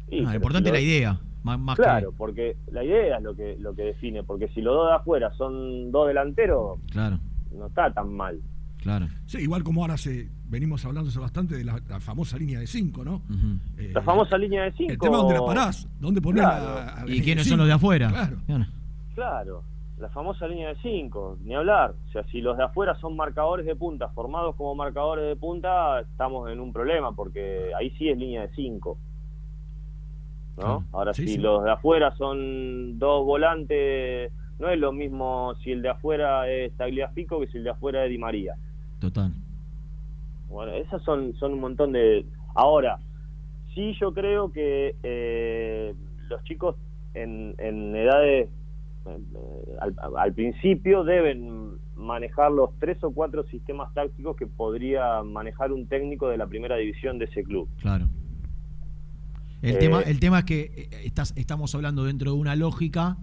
[0.10, 1.20] lo importante es la idea.
[1.44, 4.90] Más, claro, porque la idea es lo que lo que define, porque si los dos
[4.90, 7.18] de afuera son dos delanteros, claro.
[7.52, 8.42] no está tan mal.
[8.82, 9.08] Claro.
[9.26, 13.22] Sí, igual como ahora se venimos hablando bastante de la, famosa línea de 5, ¿no?
[13.78, 14.92] Eh, la famosa línea de 5.
[14.92, 16.44] El tema donde la parás, dónde poner
[17.08, 18.10] ¿Y quiénes son los de afuera?
[18.10, 18.38] Claro.
[19.16, 19.64] claro.
[20.00, 21.94] la famosa línea de 5, ni hablar.
[22.08, 26.00] O sea, si los de afuera son marcadores de punta, formados como marcadores de punta,
[26.02, 28.98] estamos en un problema, porque ahí sí es línea de 5.
[30.58, 30.86] ¿no?
[30.92, 35.90] Ahora, si los de afuera son dos volantes, no es lo mismo si el de
[35.90, 38.56] afuera es Tagliafico que si el de afuera es Di María.
[39.00, 39.32] Total.
[40.50, 42.26] Bueno, esas son, son un montón de...
[42.56, 43.00] Ahora,
[43.74, 45.94] sí yo creo que eh,
[46.28, 46.76] los chicos
[47.14, 48.50] en, en edades
[49.06, 49.78] eh,
[50.18, 56.28] al, principio deben manejar los tres o cuatro sistemas tácticos que podría manejar un técnico
[56.30, 57.68] de la primera división de ese club.
[57.82, 58.10] Claro.
[59.62, 63.18] El, tema, eh, el tema es que estás, estamos hablando dentro de una lógica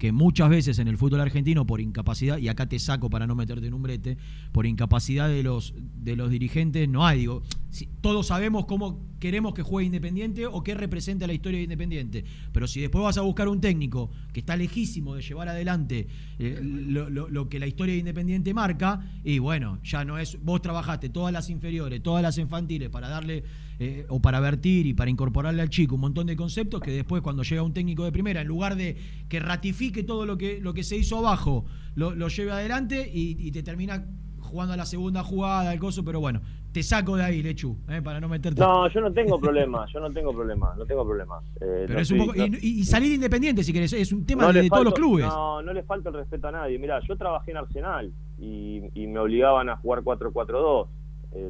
[0.00, 3.34] que muchas veces en el fútbol argentino por incapacidad, y acá te saco para no
[3.34, 4.16] meterte en un brete,
[4.50, 9.54] por incapacidad de los, de los dirigentes, no hay, digo, si, todos sabemos cómo queremos
[9.54, 13.22] que juegue Independiente o qué representa la historia de Independiente, pero si después vas a
[13.22, 18.00] buscar un técnico que está lejísimo de llevar adelante eh, lo, que la historia de
[18.00, 22.88] Independiente marca, y bueno, ya no es, vos trabajaste todas las inferiores, todas las infantiles
[22.88, 23.44] para darle
[23.78, 27.22] eh, o para vertir y para incorporarle al chico un montón de conceptos que después
[27.22, 28.96] cuando llega un técnico de primera, en lugar de
[29.28, 31.64] que ratifique todo lo que, lo que se hizo abajo,
[31.94, 34.06] lo, lleve adelante y, te termina
[34.38, 36.40] jugando a la segunda jugada, el coso, pero bueno,
[36.72, 38.60] te saco de ahí, Lechu, eh, para no meterte.
[38.60, 41.40] No, yo no tengo problema, yo no tengo problema, no tengo problema.
[41.60, 44.84] Eh, pero es un poco, y, salir independiente, si querés, es un tema de, todos
[44.84, 45.26] los clubes.
[45.26, 46.78] No, no le falta el respeto a nadie.
[46.78, 50.86] Mira, yo trabajé en Arsenal y, me obligaban a jugar 4-4-2.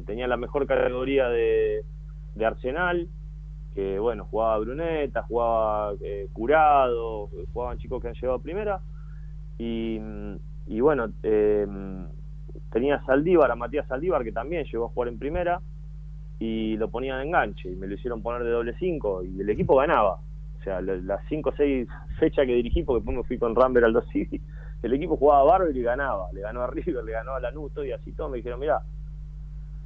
[0.05, 1.83] tenía la mejor categoría de,
[2.35, 3.07] de Arsenal,
[3.75, 8.81] que bueno, jugaba Bruneta, jugaba eh, Curado, jugaban chicos que han llegado a primera,
[9.57, 9.99] y,
[10.67, 11.11] y bueno,
[12.71, 15.61] tenía Saldívar, a Matías Saldívar, que también llegó a jugar en primera,
[16.39, 19.49] y lo ponían en enganche, y me lo hicieron poner de doble 5, y el
[19.49, 20.19] equipo ganaba.
[20.59, 21.87] O sea, las 5 o 6
[22.19, 24.05] fechas que dirigí, porque después me fui con Ramber al 2
[24.83, 26.31] el equipo jugaba bárbaro y ganaba.
[26.33, 28.29] Le ganó a River, le ganó a Lanuto y así todo.
[28.29, 28.81] Me dijeron, mira,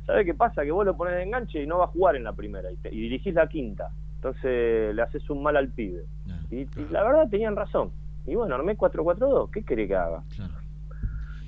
[0.06, 0.64] ¿Sabes qué pasa?
[0.64, 2.76] Que vos lo pones de enganche y no va a jugar en la primera y,
[2.90, 3.90] dirigís la quinta.
[4.16, 6.06] Entonces le haces un mal al pibe.
[6.52, 7.92] y, la verdad tenían razón.
[8.28, 9.50] Y bueno, armé 4-4-2.
[9.52, 10.24] ¿Qué querés que haga?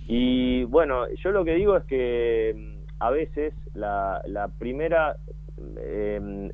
[0.07, 5.17] Y bueno, yo lo que digo es que mm, a veces la, primera
[5.77, 6.49] em,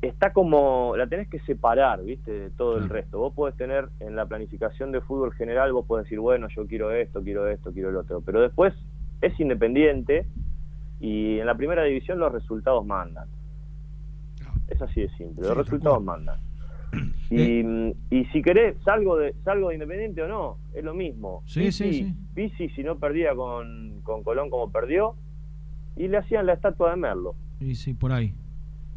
[0.00, 2.32] está como, la tenés que separar, ¿viste?
[2.32, 3.18] De todo el resto.
[3.18, 6.90] Vos podés tener en la planificación de fútbol general, vos podés decir, bueno, yo quiero
[6.90, 8.22] esto, quiero esto, quiero el otro.
[8.22, 8.74] Pero después
[9.20, 10.26] es independiente
[11.00, 13.28] y en la primera división los resultados mandan.
[14.68, 16.38] Es así de simple, los resultados mandan.
[17.32, 21.42] Y, y, si querés, salgo de salgo de Independiente o no, es lo mismo.
[21.46, 22.68] Sí, sí, sí.
[22.74, 25.16] Si no perdía con, con Colón como perdió,
[25.96, 27.34] y le hacían la estatua de Merlo.
[27.58, 28.34] Sí, sí, por ahí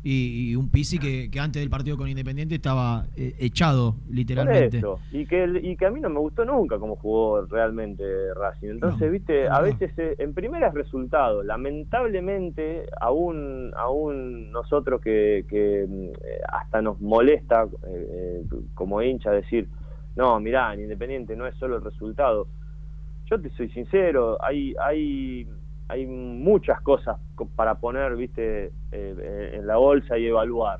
[0.08, 4.82] y, un Pisi que, antes del partido con Independiente estaba eh, echado, literalmente.
[5.12, 8.04] Y que, y que a mí no me gustó nunca cómo jugó realmente
[8.36, 8.70] Racing.
[8.70, 11.42] Entonces, viste, a veces eh, en primera es resultado.
[11.42, 16.10] Lamentablemente, aún, aún nosotros que, que mm,
[16.50, 18.44] hasta nos molesta eh,
[18.76, 19.68] como hincha decir,
[20.16, 22.48] no, mirá, en Independiente no es solo el resultado.
[23.26, 25.48] Yo te soy sincero, hay, hay
[25.88, 27.18] hay muchas cosas
[27.56, 30.80] para poner, viste, eh, en la bolsa y evaluar.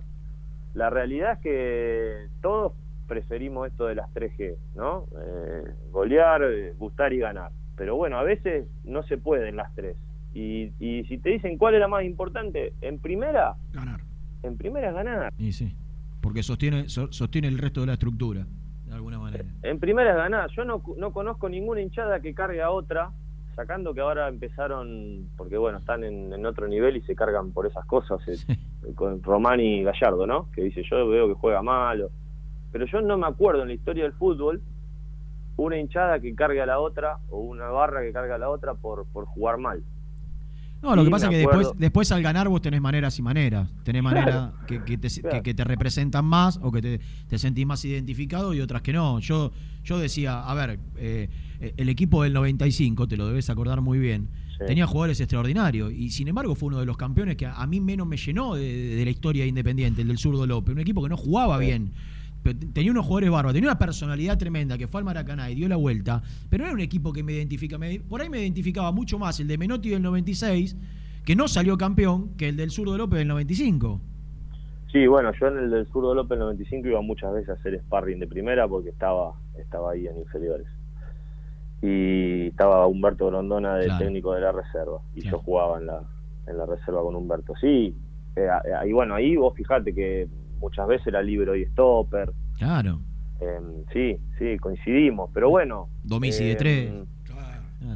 [0.74, 2.74] La realidad es que todos
[3.08, 5.06] preferimos esto de las 3G, ¿no?
[5.18, 7.52] Eh, golear, eh, gustar y ganar.
[7.78, 9.98] Pero bueno, a veces no se pueden las tres.
[10.34, 14.02] Y, y si te dicen cuál era más importante, en primera, ganar.
[14.44, 15.34] En primera es ganar.
[15.38, 15.76] Y sí,
[16.22, 18.46] porque sostiene, sostiene el resto de la estructura,
[18.86, 19.46] de alguna manera.
[19.64, 20.50] En primera es ganar.
[20.52, 23.12] Yo no, no conozco ninguna hinchada que cargue a otra,
[23.56, 27.86] sacando que ahora empezaron, porque bueno, están en, otro nivel y se cargan por esas
[27.86, 28.46] cosas, eh,
[28.96, 30.52] con Román y Gallardo, ¿no?
[30.52, 32.08] Que dice, yo veo que juega mal.
[32.72, 34.62] Pero yo no me acuerdo en la historia del fútbol
[35.58, 38.74] una hinchada que cargue a la otra o una barra que cargue a la otra
[38.74, 39.82] por, por jugar mal.
[40.82, 43.74] No, lo que pasa es que después, después al ganar vos tenés maneras y maneras.
[43.84, 48.54] Tenés maneras que, te, que, te, representan más o que te, te, sentís más identificado
[48.54, 49.20] y otras que no.
[49.20, 49.52] Yo,
[49.84, 51.30] yo decía, a ver, eh,
[51.60, 54.30] el equipo del 95, te lo debes acordar muy bien,
[54.66, 58.08] tenía jugadores extraordinarios y sin embargo fue uno de los campeones que a, mí menos
[58.08, 60.74] me llenó de, la historia independiente, el del zurdo López.
[60.74, 61.92] Un equipo que no jugaba bien
[62.54, 65.78] tenía unos jugadores bárbaros, tenía una personalidad tremenda que fue al Maracaná y dio la
[65.78, 67.78] vuelta, pero no era un equipo que me identifica.
[68.08, 70.78] por ahí me identificaba mucho más el de Menotti del 96,
[71.26, 74.00] que no salió campeón, que el del Zurdo López del 95.
[74.92, 77.80] Sí, bueno, yo en el del Zurdo López del 95 iba muchas veces a hacer
[77.80, 80.68] sparring de primera porque estaba, estaba ahí en inferiores.
[81.86, 86.02] Y estaba Humberto Grondona de técnico de la reserva, y yo jugaba en la,
[86.48, 87.54] en la reserva con Humberto.
[87.62, 87.96] Sí,
[88.36, 88.48] eh,
[88.80, 90.28] ahí bueno, ahí vos fijate que
[90.60, 92.32] muchas veces era libro y stopper.
[92.58, 93.00] Claro.
[93.40, 95.90] Em, sí, sí, coincidimos, pero bueno.
[96.04, 97.08] Domicilio de em, tres.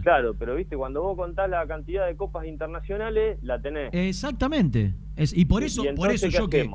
[0.04, 3.90] Claro, pero viste, cuando vos contás la cantidad de copas internacionales, la tenés.
[3.92, 4.94] Exactamente.
[5.16, 6.70] Es, y por eso, por eso yo que,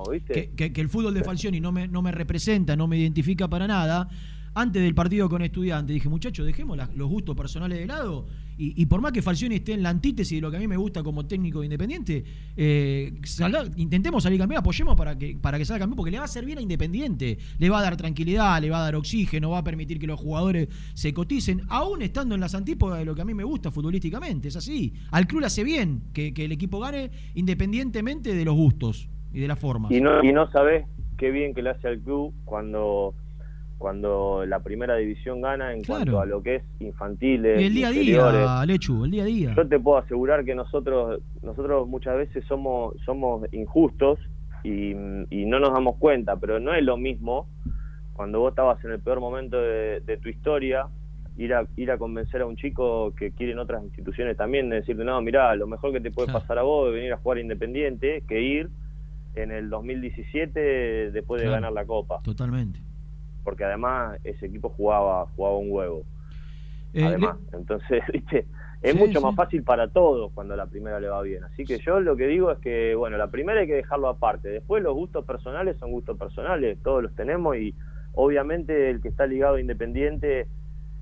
[0.56, 3.66] que, que, el fútbol de Falcioni no me, no me representa, no me identifica para
[3.66, 4.08] nada,
[4.54, 8.26] antes del partido con estudiantes, dije, muchachos, dejemos los gustos personales de lado
[8.56, 10.76] y, por más que Falcioni esté en la antítesis de lo que a mí me
[10.76, 12.24] gusta como técnico independiente,
[12.56, 13.12] eh,
[13.76, 16.58] intentemos salir campeón, apoyemos para que, para que salga campeón, porque le va a servir
[16.58, 19.98] a Independiente, le va a dar tranquilidad, le va a dar oxígeno, va a permitir
[19.98, 23.34] que los jugadores se coticen, aún estando en las antípodas de lo que a mí
[23.34, 24.94] me gusta futbolísticamente, es así.
[25.10, 29.48] Al club le hace bien que, el equipo gane independientemente de los gustos y de
[29.48, 29.88] la forma.
[29.90, 30.86] Y no, y no sabes
[31.18, 33.14] qué bien que le hace al club cuando
[33.84, 37.60] cuando la primera división gana en cuanto a lo que es infantiles.
[37.60, 39.54] Y el día a día, Lechu, el día a día.
[39.54, 44.18] Yo te puedo asegurar que nosotros nosotros muchas veces somos somos injustos
[44.62, 47.46] y, no nos damos cuenta, pero no es lo mismo
[48.14, 50.86] cuando vos estabas en el peor momento de, tu historia
[51.36, 54.76] ir a, ir a convencer a un chico que quiere en otras instituciones también, de
[54.76, 57.36] decirte, no, mirá, lo mejor que te puede pasar a vos es venir a jugar
[57.36, 58.70] independiente que ir
[59.34, 62.22] en el 2017 después de ganar la Copa.
[62.22, 62.83] Totalmente
[63.44, 66.02] porque además ese equipo jugaba, jugaba un huevo.
[66.94, 68.46] Eh, además, entonces, viste,
[68.82, 71.44] es mucho más fácil para todos cuando la primera le va bien.
[71.44, 74.48] Así que yo lo que digo es que, bueno, la primera hay que dejarlo aparte.
[74.48, 77.74] Después los gustos personales son gustos personales, todos los tenemos y
[78.14, 80.46] obviamente el que está ligado a Independiente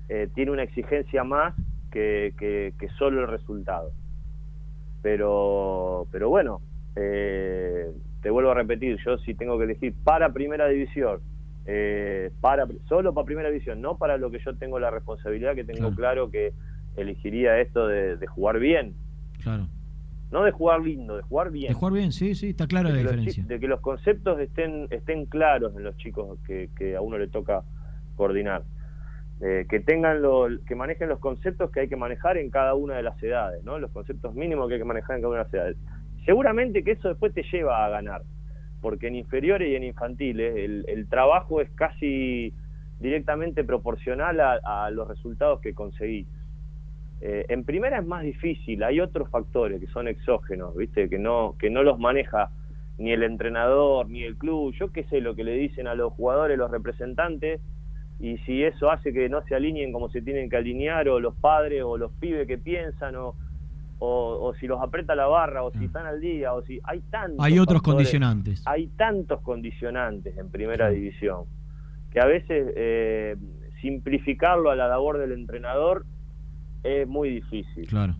[0.09, 1.53] eh, tiene una exigencia más
[1.91, 3.91] que, que, solo el resultado.
[5.01, 6.61] Pero, pero bueno,
[6.95, 7.91] eh,
[8.21, 11.19] te vuelvo a repetir, yo si tengo que elegir para primera división
[11.65, 15.63] eh, para solo para primera división, no para lo que yo tengo la responsabilidad, que
[15.63, 16.53] tengo claro, que
[16.95, 18.95] elegiría esto de, jugar bien.
[19.41, 19.67] Claro.
[20.31, 21.69] No de jugar lindo, de jugar bien.
[21.69, 23.43] De jugar bien, sí, sí, está clara la diferencia.
[23.45, 27.27] de que los conceptos estén, estén claros en los chicos que, que a uno le
[27.27, 27.63] toca
[28.15, 28.63] coordinar.
[29.41, 32.95] Eh, que tengan lo, que manejen los conceptos que hay que manejar en cada una
[32.95, 33.77] de las edades, ¿no?
[33.77, 35.77] Los conceptos mínimos que hay que manejar en cada una de las edades.
[36.25, 38.23] Seguramente que eso después te lleva a ganar
[38.83, 42.53] porque en inferiores y en infantiles el, trabajo es casi
[42.99, 46.27] directamente proporcional a, los resultados que conseguís.
[47.21, 51.07] Eh, en primera es más difícil, hay otros factores que son exógenos, ¿viste?
[51.07, 52.49] Que no, que no los maneja
[52.97, 56.11] ni el entrenador, ni el club, yo qué sé lo que le dicen a los
[56.11, 57.61] jugadores, los representantes,
[58.19, 61.35] y si eso hace que no se alineen como se tienen que alinear, o los
[61.35, 63.35] padres, o los pibes que piensan, o,
[64.05, 65.83] o, si los aprieta la barra, o si ah.
[65.85, 67.37] están al día, o si hay tantos.
[67.39, 68.61] Hay otros condicionantes.
[68.65, 71.45] Hay tantos condicionantes en primera división
[72.11, 73.35] que a veces eh,
[73.81, 76.05] simplificarlo a la labor del entrenador
[76.83, 77.87] es muy difícil.
[77.87, 78.15] Claro.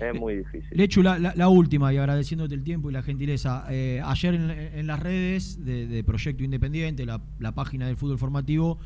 [0.00, 0.70] Es muy difícil.
[0.72, 3.66] Lechu, la, la, última, y agradeciéndote el tiempo y la gentileza.
[3.70, 7.20] Eh, ayer en, las redes de, Proyecto Independiente, la,
[7.54, 8.78] página del fútbol formativo,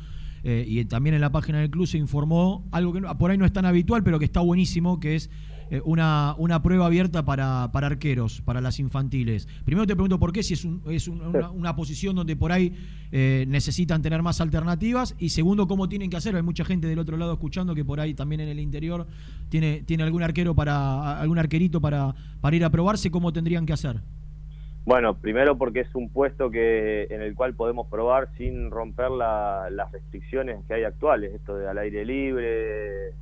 [0.43, 3.45] eh, y también en la página del club se informó algo que por ahí no
[3.45, 5.31] es tan habitual, pero que está buenísimo, que es
[5.71, 9.47] eh, una, una prueba abierta para, para arqueros, para las infantiles.
[9.65, 12.73] Primero te pregunto por qué, si es, es una, posición donde por ahí
[13.11, 15.15] eh, necesitan tener más alternativas.
[15.17, 16.37] Y segundo, cómo tienen que hacerlo.
[16.37, 19.07] Hay mucha gente del otro lado escuchando que por ahí también en el interior
[19.49, 23.73] tiene, tiene algún arquero para, algún arquerito para, para ir a probarse, ¿cómo tendrían que
[23.73, 24.01] hacer?
[24.85, 29.91] Bueno, primero porque es un puesto que en el cual podemos probar sin romper las
[29.91, 33.13] restricciones que hay actuales, esto de al aire libre,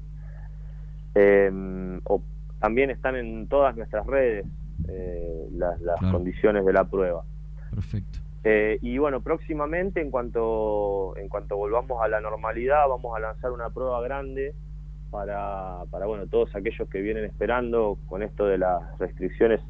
[1.20, 2.22] Eh, o
[2.60, 4.46] también están en todas nuestras redes,
[4.88, 5.80] eh, las,
[6.12, 7.24] condiciones de la prueba.
[7.74, 8.20] Perfecto.
[8.44, 13.50] Eh, y bueno, próximamente, en cuanto, en cuanto volvamos a la normalidad, vamos a lanzar
[13.50, 14.54] una prueba grande
[15.10, 19.60] para, para bueno, todos aquellos que vienen esperando con esto de las restricciones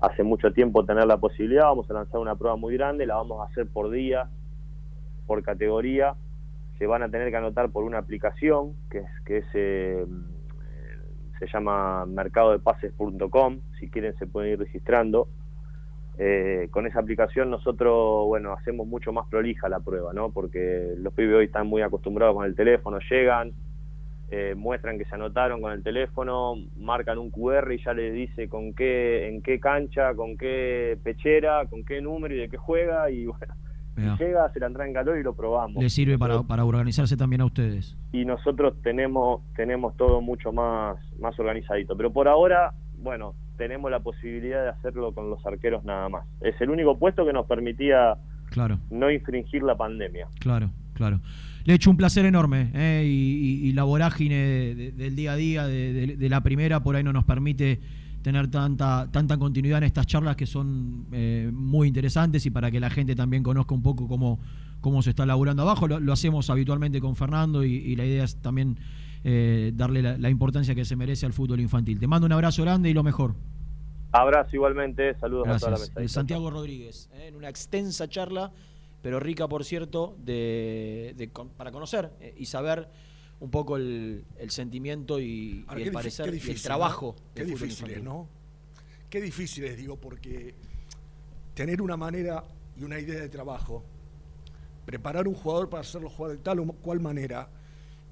[0.00, 1.64] hace mucho tiempo tener la posibilidad.
[1.64, 4.28] Vamos a lanzar una prueba muy grande, la vamos a hacer por día,
[5.26, 6.14] por categoría.
[6.78, 10.06] Se van a tener que anotar por una aplicación que es, que es eh,
[11.38, 15.28] se llama mercadodepases.com, si quieren se pueden ir registrando.
[16.20, 20.30] Eh, con esa aplicación nosotros, bueno, hacemos mucho más prolija la prueba, ¿no?
[20.30, 23.52] Porque los pibes hoy están muy acostumbrados con el teléfono, llegan,
[24.30, 28.48] eh, muestran que se anotaron con el teléfono, marcan un QR y ya les dice
[28.48, 33.10] con qué, en qué cancha, con qué pechera, con qué número y de qué juega
[33.10, 33.54] y bueno,
[33.98, 35.82] llega, se la entra en calor y lo probamos.
[35.82, 37.96] Le sirve para, para, organizarse también a ustedes.
[38.12, 41.96] Y nosotros tenemos, tenemos todo mucho más, más organizadito.
[41.96, 46.26] Pero por ahora, bueno, tenemos la posibilidad de hacerlo con los arqueros nada más.
[46.40, 48.16] Es el único puesto que nos permitía
[48.50, 48.78] claro.
[48.90, 50.28] no infringir la pandemia.
[50.40, 51.20] Claro, claro.
[51.64, 53.04] Le he hecho un placer enorme ¿eh?
[53.04, 57.24] y, la vorágine del día a día, de, de la primera, por ahí no nos
[57.24, 57.80] permite
[58.22, 62.80] tener tanta, tanta continuidad en estas charlas que son eh, muy interesantes y para que
[62.80, 64.38] la gente también conozca un poco cómo,
[64.80, 65.86] cómo se está laburando abajo.
[65.88, 68.78] Lo, hacemos habitualmente con Fernando y, la idea es también
[69.24, 72.00] eh, darle la, importancia que se merece al fútbol infantil.
[72.00, 73.34] Te mando un abrazo grande y lo mejor.
[74.12, 76.08] Abrazo igualmente, saludos a toda la mesa.
[76.08, 78.50] Santiago Rodríguez, en una extensa charla,
[79.02, 82.88] pero rica, por cierto, de, para conocer y saber
[83.40, 87.14] un poco el, sentimiento y, el parecer y el trabajo.
[87.34, 88.28] Qué difícil es, ¿no?
[89.08, 90.54] Qué difícil es, digo, porque
[91.54, 92.44] tener una manera
[92.78, 93.84] y una idea de trabajo,
[94.84, 97.48] preparar un jugador para hacerlo jugar de tal o cual manera,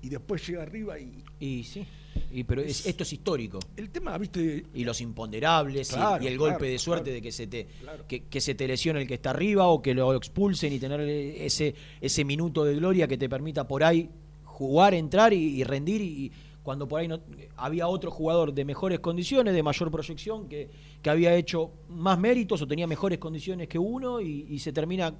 [0.02, 1.24] y después llega arriba y...
[1.38, 1.86] Y sí,
[2.30, 3.58] y, pero esto es histórico.
[3.76, 4.64] El tema, viste...
[4.74, 7.66] Y los imponderables y, el golpe de suerte de que se te
[8.08, 11.74] que, se te lesione el que está arriba o que lo expulsen y tener ese,
[12.00, 14.08] ese minuto de gloria que te permita por ahí
[14.56, 17.20] jugar, entrar y, rendir y, cuando por ahí no,
[17.56, 20.70] había otro jugador de mejores condiciones, de mayor proyección, que,
[21.02, 25.14] que había hecho más méritos o tenía mejores condiciones que uno y, se termina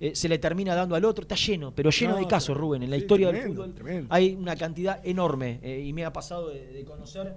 [0.00, 1.22] eh, se le termina dando al otro.
[1.22, 2.82] Está lleno, pero lleno de casos, Rubén.
[2.82, 3.74] En la historia del fútbol
[4.08, 7.36] hay una cantidad enorme eh, y me ha pasado de, conocer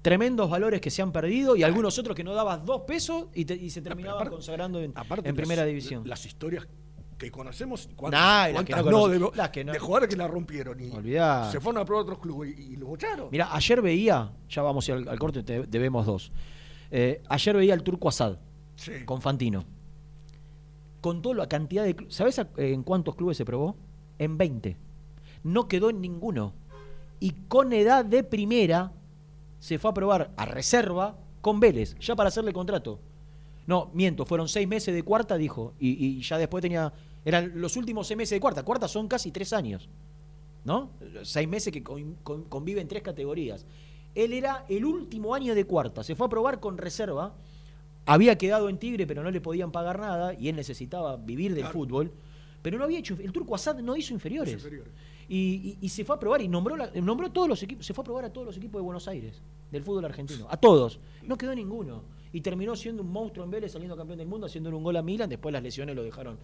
[0.00, 3.44] tremendos valores que se han perdido y algunos otros que no dabas dos pesos y,
[3.68, 6.08] se terminaban consagrando en, en primera división.
[6.08, 6.66] Las historias
[7.18, 9.18] que conocemos cuántas, no, de,
[9.78, 10.90] jugadores que la rompieron y
[11.50, 13.28] se fueron a probar otros clubes y, lo bocharon.
[13.32, 16.32] Mira, ayer veía, ya vamos al, al corte, te, debemos dos.
[16.90, 18.36] Eh, ayer veía al Turco Asad
[19.04, 19.64] con Fantino.
[21.00, 21.96] Con toda la cantidad de.
[22.08, 23.76] ¿Sabes en cuántos clubes se probó?
[24.18, 24.76] En 20.
[25.44, 26.54] No quedó en ninguno.
[27.20, 28.92] Y con edad de primera
[29.58, 33.00] se fue a probar a reserva con Vélez, ya para hacerle contrato.
[33.66, 36.92] No, miento, fueron seis meses de cuarta, dijo, y, ya después tenía.
[37.24, 38.62] Eran los últimos seis meses de cuarta.
[38.62, 39.88] Cuarta son casi tres años,
[40.64, 40.90] ¿no?
[41.22, 43.66] Seis meses que conviven tres categorías.
[44.14, 47.34] Él era el último año de cuarta, se fue a probar con reserva,
[48.06, 51.66] había quedado en Tigre, pero no le podían pagar nada, y él necesitaba vivir del
[51.66, 52.10] fútbol,
[52.62, 53.16] pero no había hecho.
[53.20, 54.66] El turco Assad no hizo inferiores.
[55.28, 58.24] Y, se fue a probar y nombró, nombró todos los equipos, se fue a probar
[58.24, 60.98] a todos los equipos de Buenos Aires, del fútbol argentino, a todos.
[61.22, 62.02] No quedó ninguno
[62.32, 65.02] y terminó siendo un monstruo en Vélez, saliendo campeón del mundo, haciéndole un gol a
[65.02, 66.38] Milan, después las lesiones lo dejaron.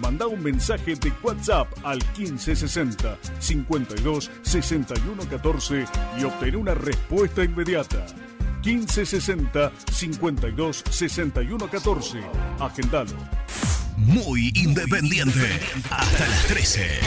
[0.00, 5.84] Manda un mensaje de WhatsApp al 1560 52 61 14
[6.18, 8.04] y obtén una respuesta inmediata.
[8.64, 12.20] 1560 52 61 14.
[12.58, 13.12] Agendalo.
[13.96, 15.60] Muy independiente.
[15.90, 17.00] Hasta las 13.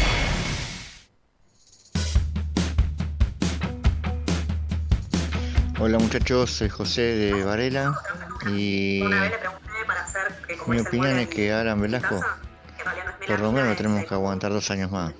[5.79, 7.95] Hola muchachos, soy José de Varela
[8.47, 9.03] y
[10.65, 12.19] mi opinión es que Alan Velasco
[13.27, 15.13] por lo menos tenemos que aguantar dos años más.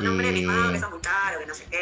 [0.00, 0.46] Y,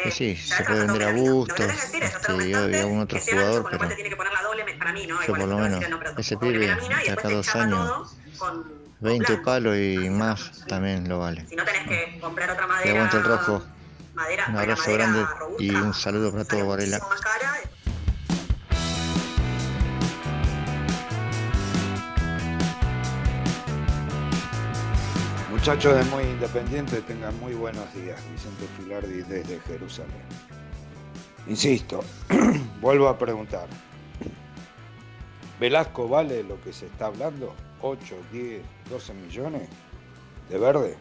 [0.05, 1.59] y sí, se puede vender a Bustos
[1.93, 3.89] este, y, algún otro jugador, pero
[5.27, 5.83] yo por lo menos,
[6.17, 8.15] ese pibe de acá dos años,
[9.01, 11.45] 20 palos y más también lo vale.
[12.83, 13.63] Y aguanta el rojo.
[14.47, 15.25] Un abrazo grande
[15.59, 16.99] y un saludo para todo Varela.
[25.65, 28.21] Muchachos de Muy Independiente, tengan muy buenos días.
[28.31, 30.21] Vicente Filardi desde Jerusalén.
[31.47, 32.01] Insisto,
[32.81, 33.65] vuelvo a preguntar.
[35.59, 37.55] ¿Velasco vale lo que se está hablando?
[37.81, 37.97] ¿8,
[38.31, 38.61] 10,
[38.91, 39.67] 12 millones
[40.51, 40.97] de verde?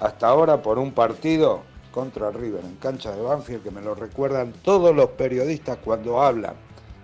[0.00, 1.62] Hasta ahora por un partido
[1.92, 6.56] contra River en cancha de Banfield que me lo recuerdan todos los periodistas cuando hablan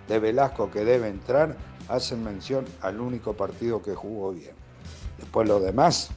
[0.09, 1.55] de Velasco que debe entrar,
[1.87, 4.59] hacen mención al único partido que jugó bien.
[5.17, 6.11] Después lo demás,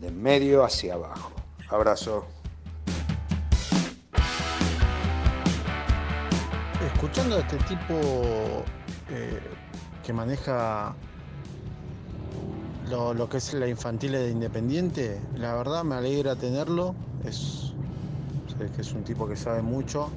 [0.00, 1.32] de medio hacia abajo.
[1.68, 2.24] Abrazo.
[6.94, 7.94] Escuchando a este tipo
[9.10, 9.40] eh,
[10.04, 10.94] que maneja
[12.88, 16.94] lo, que es la infantil de Independiente, la verdad me alegra tenerlo.
[17.24, 17.72] Es,
[18.78, 20.08] es un tipo que sabe mucho,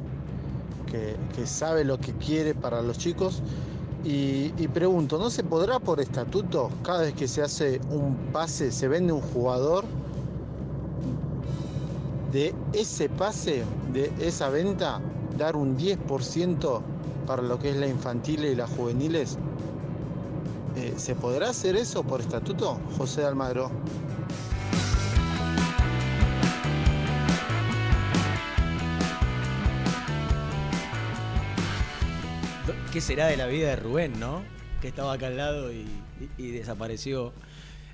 [0.91, 3.41] que sabe lo que quiere para los chicos
[4.03, 8.87] y, pregunto, ¿no se podrá por estatuto, cada vez que se hace un pase, se
[8.87, 9.83] vende un jugador,
[12.31, 15.01] de ese pase, de esa venta,
[15.37, 16.81] dar un 10%
[17.25, 19.37] para lo que es la infantil y las juveniles?
[20.75, 23.69] Eh, ¿Se podrá hacer eso por estatuto, José Almagro?
[32.91, 34.41] ¿Qué será de la vida de Rubén, no?
[34.81, 35.85] Que estaba acá al lado y,
[36.37, 37.33] desapareció.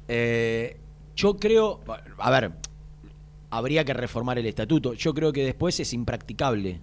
[0.07, 0.77] Eh,
[1.17, 1.81] yo creo,
[2.17, 2.53] a ver,
[3.49, 4.93] habría que reformar el estatuto.
[4.93, 6.79] Yo creo que después es impracticable.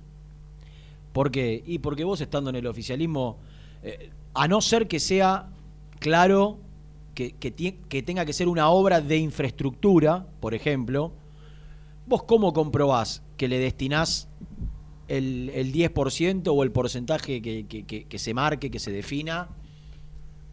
[1.14, 1.62] ¿Por qué?
[1.66, 3.38] Y porque vos estando en el oficialismo,
[3.82, 5.48] eh, a no ser que sea
[5.98, 6.58] claro
[7.14, 11.12] que, que, tenga que ser una obra de infraestructura, por ejemplo,
[12.06, 14.28] vos cómo comprobás que le destinás
[15.08, 19.48] el, el 10% o el porcentaje que, se marque, que se defina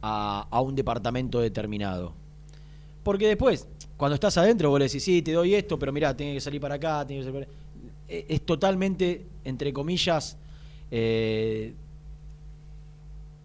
[0.01, 2.13] a, un departamento determinado.
[3.03, 3.67] Porque después,
[3.97, 6.59] cuando estás adentro, vos le decís, sí, te doy esto, pero mirá, tiene que salir
[6.59, 7.47] para acá, tiene que salir
[8.07, 10.37] e, Es totalmente, entre comillas,
[10.91, 11.73] eh,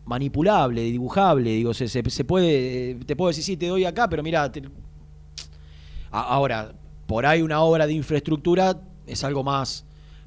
[0.05, 4.51] manipulable, dibujable, digo, se, se, puede, te puedo decir, sí, te doy acá, pero mirá,
[6.11, 6.75] ahora,
[7.07, 9.84] por ahí una obra de infraestructura es algo más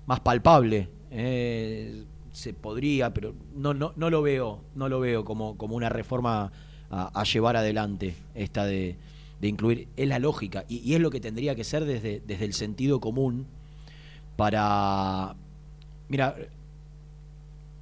[0.08, 0.90] más palpable.
[1.12, 5.90] Eh, se podría, pero no, no, no lo veo, no lo veo como, como una
[5.90, 6.52] reforma
[6.90, 8.96] a, llevar adelante esta de,
[9.42, 9.88] incluir.
[9.98, 13.46] Es la lógica y, es lo que tendría que ser desde, desde el sentido común
[14.36, 15.36] para.
[16.10, 16.36] Mira,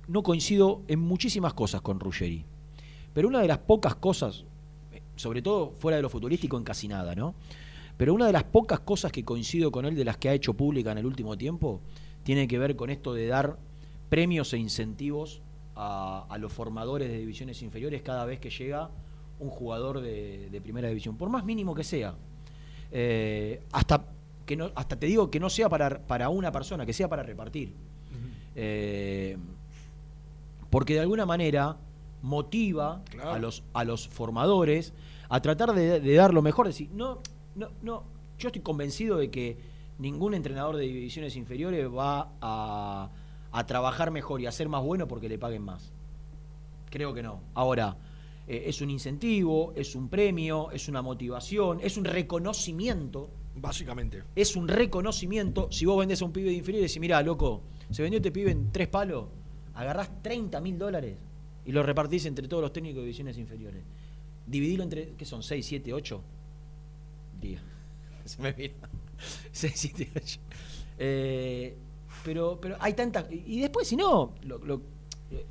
[0.08, 2.46] no coincido en muchísimas cosas con Ruggeri,
[3.14, 4.46] pero una de las pocas cosas,
[5.16, 7.36] sobre todo fuera de lo futurístico, en casi nada, ¿no?
[7.98, 10.54] Pero una de las pocas cosas que coincido con él de las que ha hecho
[10.54, 11.82] pública en el último tiempo
[12.26, 13.56] tiene que ver con esto de dar
[14.10, 15.42] premios e incentivos
[15.76, 18.90] a, los formadores de divisiones inferiores cada vez que llega
[19.40, 22.16] un jugador de, primera división, por más mínimo que sea.
[22.92, 24.06] Eh, hasta,
[24.46, 27.22] que no, hasta te digo que no sea para, para una persona, que sea para
[27.22, 27.74] repartir.
[28.56, 29.38] Eh,
[30.72, 31.78] porque de alguna manera
[32.24, 34.94] motiva a, los, a los formadores
[35.30, 36.66] a tratar de, de dar lo mejor.
[36.66, 37.20] Decir, no,
[37.54, 38.04] no, no,
[38.40, 43.10] yo estoy convencido de que ningún entrenador de divisiones inferiores va a,
[43.68, 45.92] trabajar mejor y a ser más bueno porque le paguen más.
[46.90, 47.42] Creo que no.
[47.54, 47.98] Ahora,
[48.48, 54.24] eh, es un incentivo, es un premio, es una motivación, es un reconocimiento Básicamente.
[54.36, 55.70] Es un reconocimiento.
[55.72, 58.32] Si vos vendés a un pibe de inferior y decís, mirá, loco, se vendió este
[58.32, 59.28] pibe en tres palos,
[59.74, 61.18] agarrás 30 mil dólares
[61.66, 63.82] y lo repartís entre todos los técnicos de divisiones inferiores.
[64.46, 65.42] Dividilo entre, ¿qué son?
[65.42, 66.22] ¿6, 7, 8?
[67.42, 67.62] Día.
[68.26, 68.74] Se me vino.
[69.52, 70.40] 6, 7, 8.
[70.98, 71.76] Eh,
[72.24, 73.26] pero, pero hay tantas.
[73.32, 74.82] Y después, si no, lo, lo,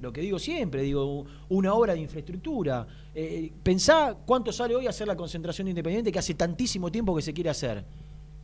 [0.01, 2.87] lo que digo siempre, digo, una obra de infraestructura.
[3.15, 7.23] Eh, pensá cuánto sale hoy hacer la concentración de Independiente que hace tantísimo tiempo que
[7.23, 7.85] se quiere hacer.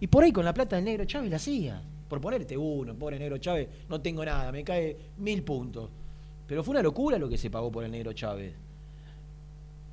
[0.00, 1.82] Y por ahí con la plata del negro Chávez la hacía.
[2.08, 5.90] Por ponerte uno, pobre negro Chávez, no tengo nada, me cae mil puntos.
[6.46, 8.54] Pero fue una locura lo que se pagó por el negro Chávez.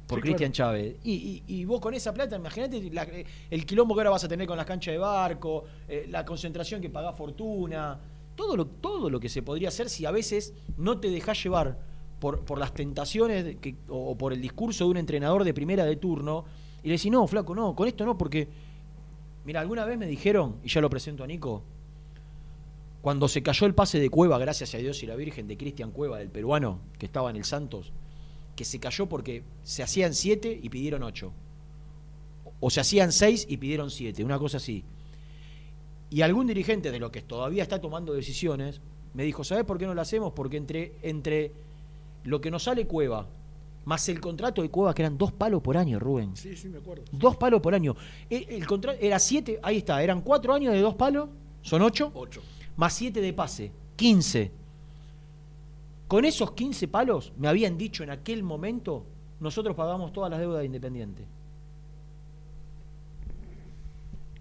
[0.07, 0.95] Por Sí, Cristian Chávez.
[1.03, 4.47] Y, y- y vos con esa plata, imagínate el quilombo que ahora vas a tener
[4.47, 7.99] con las canchas de barco, eh, la concentración que pagás fortuna,
[8.35, 11.77] todo lo, todo lo que se podría hacer si a veces no te dejás llevar
[12.19, 15.83] por, por las tentaciones que- o, o por el discurso de un entrenador de primera
[15.85, 16.45] de turno
[16.83, 18.47] y le decís, no, flaco, no, con esto no, porque,
[19.43, 21.63] mira, alguna vez me dijeron, y ya lo presento a Nico,
[23.01, 25.91] cuando se cayó el pase de Cueva, gracias a Dios y la Virgen, de Cristian
[25.91, 27.91] Cueva, del peruano, que estaba en el Santos,
[28.57, 31.31] que se cayó porque se hacían siete y pidieron ocho.
[32.59, 34.83] O se hacían seis y pidieron siete, una cosa así.
[36.09, 38.81] Y algún dirigente de lo que todavía está tomando decisiones
[39.13, 40.33] me dijo, ¿sabes por qué no lo hacemos?
[40.33, 41.51] Porque entre, entre
[42.23, 43.27] lo que nos sale Cueva,
[43.85, 46.35] más el contrato de Cueva, que eran dos palos por año, Rubén.
[46.35, 47.03] Sí, sí, me acuerdo.
[47.11, 47.95] Dos palos por año.
[48.27, 51.29] El, el contrato era siete, ahí está, eran cuatro años de dos palos,
[51.61, 52.11] son ocho.
[52.15, 52.41] Ocho.
[52.75, 54.51] Más siete de pase, 15.
[56.07, 59.05] Con esos 15 palos, me habían dicho en aquel momento,
[59.39, 61.25] nosotros pagamos todas las deudas de Independiente.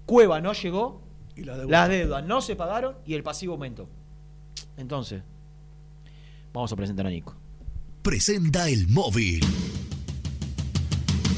[0.05, 1.01] Cueva no llegó,
[1.35, 1.71] Y la deuda.
[1.71, 3.89] las deudas no se pagaron y el pasivo aumentó.
[4.77, 5.23] Entonces,
[6.53, 7.35] vamos a presentar a Nico.
[8.03, 9.41] Presenta el móvil.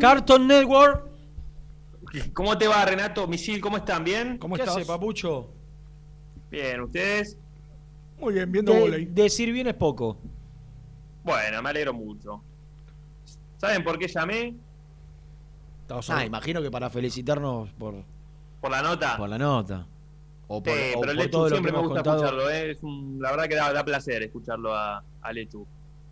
[0.00, 1.04] Cartoon Network.
[2.32, 3.26] ¿Cómo te va, Renato?
[3.26, 4.04] Misil, ¿cómo están?
[4.04, 4.38] ¿Bien?
[4.38, 5.50] ¿Qué hace, papucho?
[6.50, 7.36] Bien, ¿ustedes?
[8.18, 9.04] Muy bien, viendo De- volei.
[9.06, 10.16] decir bien es poco.
[11.24, 12.40] Bueno, me alegro mucho.
[13.58, 14.54] ¿Saben por qué llamé?
[16.08, 17.94] Ah, imagino que para felicitarnos por,
[18.60, 19.16] ¿Por la nota?
[19.16, 19.86] por la nota.
[20.46, 22.24] O por, Sí, o pero por Lechu todo lo que siempre me hemos gusta contado.
[22.24, 22.70] escucharlo, ¿eh?
[22.70, 25.66] Es un- la verdad que da, da placer escucharlo a, a Lechu.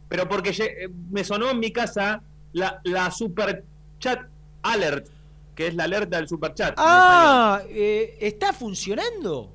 [0.08, 2.22] Pero porque eh, me sonó en mi casa
[2.52, 3.64] la, la super
[3.98, 4.20] chat
[4.62, 5.08] alert,
[5.54, 6.74] que es la alerta del super chat.
[6.76, 9.52] Ah, eh, ¿está funcionando?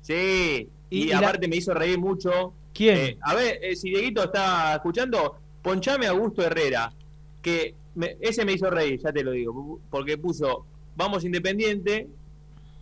[0.00, 2.52] Sí, y, Y- y la- aparte me hizo reír mucho.
[2.72, 2.96] ¿Quién?
[2.98, 6.92] Eh, a ver, eh, si Dieguito está escuchando, ponchame a Augusto Herrera,
[7.40, 10.66] que me- ese me hizo reír, ya te lo digo, porque puso,
[10.96, 12.08] vamos Independiente,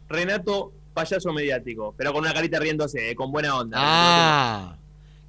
[0.09, 3.77] Renato payaso mediático, pero con una carita riéndose, con buena onda.
[3.81, 4.77] Ah.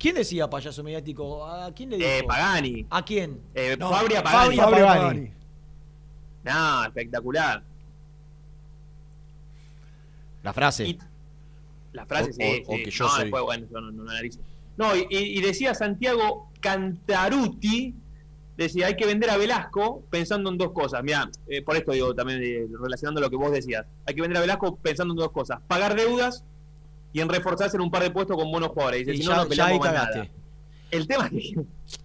[0.04, 1.46] ¿Quién decía payaso mediático?
[1.48, 2.10] ¿A quién le dijo?
[2.10, 2.86] Eh, Pagani.
[2.90, 3.40] ¿A quién?
[3.56, 4.58] Eh, No, Fabria Pagani.
[4.58, 5.32] Fabria Pagani.
[6.44, 7.64] No, espectacular.
[10.44, 10.98] La frase.
[11.94, 12.84] La frase, O- sí, o- o sí.
[12.84, 13.22] que yo no, soy.
[13.22, 14.42] después, bueno, yo no, no, no analizo.
[14.76, 17.96] No, y, y- decía Santiago Cantaruti,
[18.58, 21.02] decía, hay que vender a Velasco pensando en dos cosas.
[21.02, 21.32] Mira,
[21.66, 23.86] por esto digo también eh, relacionando lo que vos decías.
[24.06, 25.62] Hay que vender a Velasco pensando en dos cosas.
[25.66, 26.44] Pagar deudas
[27.14, 29.06] y en reforzarse en un par de puestos con buenos jugadores.
[29.06, 30.18] Dice, Y si ya- no, no ya ahí cagaste.
[30.20, 30.30] nada.
[30.92, 31.56] El tema es que,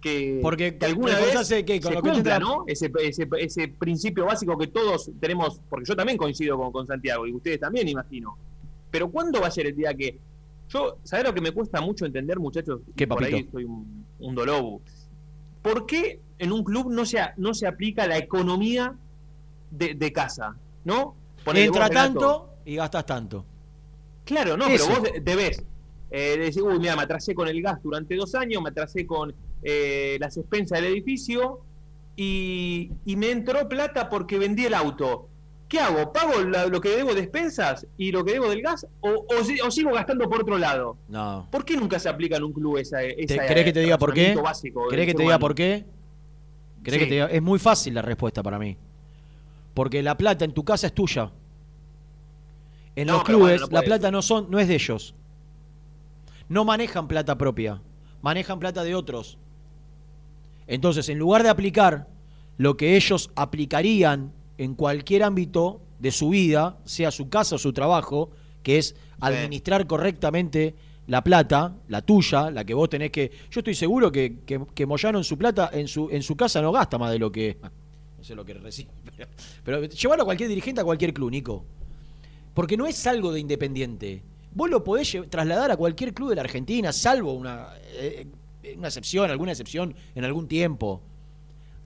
[0.01, 2.65] que, Porque que alguna vez se lo que te cumpla, entra- ¿no?
[2.67, 7.27] Ese, ese, ese principio básico que todos tenemos, porque yo también coincido con, con Santiago
[7.27, 8.37] y ustedes también, imagino.
[8.91, 10.19] Pero ¿cuándo va a ser el día que
[10.71, 12.81] yo, ¿sabés lo que me cuesta mucho entender, muchachos?
[12.97, 14.81] ¿Qué, Por ahí soy un, un dolobu.
[15.63, 18.95] ¿Por qué en un club no se, no se aplica la economía
[19.71, 20.57] de, de casa?
[20.85, 21.15] ¿No?
[21.45, 23.45] Ponele Entra tanto y gastas tanto.
[24.29, 24.87] Claro, no, Eso.
[24.89, 25.65] pero vos de- debés.
[26.11, 29.35] Eh, decir, uy, mira, me atrasé con el gas durante dos años, me atrasé con
[29.63, 31.61] eh, las expensas del edificio
[32.15, 35.29] y, y me entró plata porque vendí el auto.
[35.69, 36.13] ¿Qué hago?
[36.13, 38.87] ¿Pago la- lo que debo de expensas y lo que debo del gas?
[39.01, 40.97] ¿O, o si- o sigo gastando por otro lado?
[41.09, 41.47] No.
[41.51, 43.97] ¿Por qué nunca se aplica en un club esa, ¿Te- esa ¿Querés que te diga
[43.99, 44.35] por qué?
[44.35, 45.85] básico del ¿Querés que te diga por qué?
[46.85, 47.05] ¿Querés Sí.
[47.05, 47.27] que te diga?
[47.27, 48.77] Es muy fácil la respuesta para mí.
[49.75, 51.31] Porque la plata en tu casa es tuya.
[52.99, 55.15] En No, los clubes bueno, no la plata no son, no es de ellos.
[56.49, 57.81] No manejan plata propia,
[58.23, 59.39] manejan plata de otros.
[60.67, 62.09] Entonces, en lugar de aplicar
[62.57, 67.73] lo que ellos aplicarían en cualquier ámbito de su vida, sea su casa o su
[67.73, 68.31] trabajo,
[68.65, 70.75] que es administrar correctamente
[71.07, 73.31] la plata, la tuya, la que vos tenés que.
[73.49, 76.61] Yo estoy seguro que, que, que Moyano en su plata, en su, en su casa
[76.61, 77.59] no gasta más de lo que.
[78.19, 78.91] No sé lo que recibe.
[79.17, 79.29] Pero,
[79.83, 81.65] pero llevarlo a cualquier dirigente a cualquier club, Nico.
[82.59, 84.21] Porque no es algo de independiente.
[84.53, 88.27] Vos lo podés trasladar a cualquier club de la Argentina, salvo una, eh,
[88.77, 91.01] una excepción, alguna excepción en algún tiempo.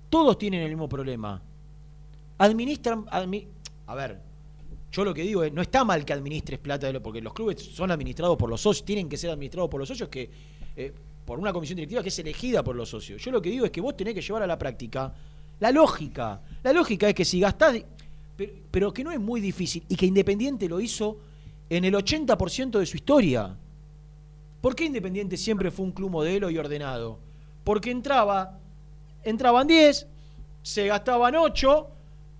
[0.09, 1.43] Todos tienen el mismo problema.
[2.39, 3.05] Administran.
[3.05, 3.49] admi-
[3.87, 4.19] a ver,
[4.91, 7.91] yo lo que digo es, no está mal que administres plata, porque los clubes son
[7.91, 10.31] administrados por los socios, tienen que ser administrados por los socios que,
[10.75, 10.91] eh,
[11.27, 13.21] por una comisión directiva que es elegida por los socios.
[13.23, 15.13] Yo lo que digo es que vos tenés que llevar a la práctica
[15.61, 16.41] la lógica.
[16.63, 17.77] La lógica es que si gastás,
[18.37, 21.19] pero, pero que no es muy difícil, y que Independiente lo hizo
[21.69, 23.57] en el 80% de su historia.
[24.61, 27.19] ¿Por qué Independiente siempre fue un club modelo y ordenado?
[27.65, 28.59] Porque entraba,
[29.25, 30.07] entraban 10,
[30.63, 31.89] se gastaban 8,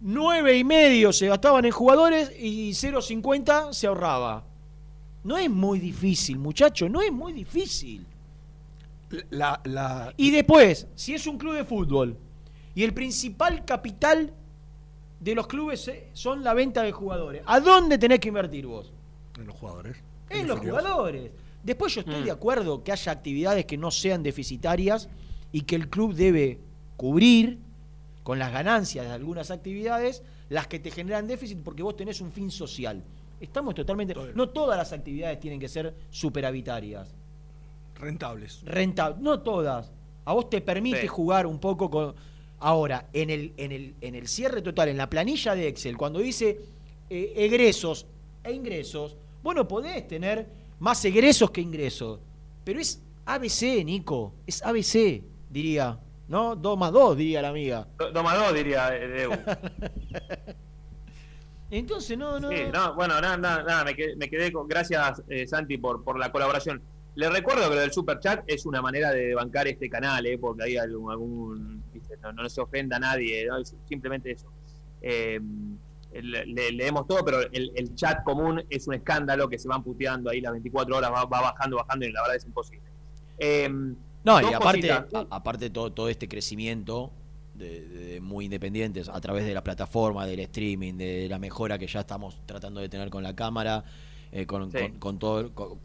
[0.05, 4.45] 9 y medio se gastaban en jugadores y 0,50 se ahorraba.
[5.23, 8.05] No es muy difícil, muchacho, no es muy difícil.
[9.31, 12.17] La, la, Y después, si es un club de fútbol
[12.75, 14.33] y el principal capital
[15.23, 18.93] de los clubes eh, son la venta de jugadores, ¿a dónde tenés que invertir vos?
[19.39, 19.97] en los jugadores.
[20.29, 20.85] En los inferiores.
[20.85, 21.31] jugadores.
[21.63, 22.25] Después yo estoy Mm.
[22.25, 25.09] de acuerdo que haya actividades que no sean deficitarias
[25.53, 26.59] y que el club debe
[26.97, 27.59] cubrir
[28.25, 32.31] con las ganancias de algunas actividades las que te generan déficit porque vos tenés un
[32.33, 33.03] fin social.
[33.41, 34.15] Estamos totalmente...
[34.35, 37.15] No todas las actividades tienen que ser superavitarias.
[37.95, 38.63] Rentables.
[38.65, 39.93] Renta, no todas.
[40.25, 41.07] A vos te permite Sí.
[41.07, 42.15] jugar un poco con.
[42.63, 46.21] Ahora, en el, en el, en el cierre total, en la planilla de Excel, cuando
[46.21, 46.61] dice
[47.11, 48.07] eh, egresos
[48.45, 50.47] e ingresos, vos no podés tener
[50.79, 52.21] más egresos que ingresos.
[52.65, 54.35] Pero es ABC, Nico.
[54.47, 55.99] Es ABC, diría.
[56.29, 56.55] ¿No?
[56.55, 57.89] 2 más 2, diría la amiga.
[57.99, 59.33] Dos más dos, diría eh, Deu.
[61.71, 62.49] Entonces, no, no.
[62.49, 64.69] Sí, no, bueno, nada, nada, nada, me quedé, me quedé con.
[64.69, 66.81] Gracias, eh, Santi, por, por la colaboración.
[67.15, 70.39] Le recuerdo que lo del super chat es una manera de bancar este canal, eh,
[70.39, 71.11] porque hay algún.
[71.11, 71.83] algún
[72.23, 73.59] no, no se ofenda a nadie, ¿no?
[73.59, 74.47] Es simplemente eso.
[75.01, 75.41] Eh,
[76.13, 79.83] le- le- leemos todo, pero el, el chat común es un escándalo que se van
[79.83, 82.87] puteando ahí las 24 horas, va, va bajando, bajando, y la verdad es imposible.
[83.39, 83.69] Eh,
[84.25, 87.11] No, y aparte, a- aparte todo, todo este crecimiento
[87.55, 91.87] de, de muy independientes a través de la plataforma, del streaming, de la mejora que
[91.87, 93.83] ya estamos tratando de tener con la cámara,
[94.33, 94.79] eh, con, Sí.
[94.79, 95.55] con- con todo.
[95.55, 95.79] con-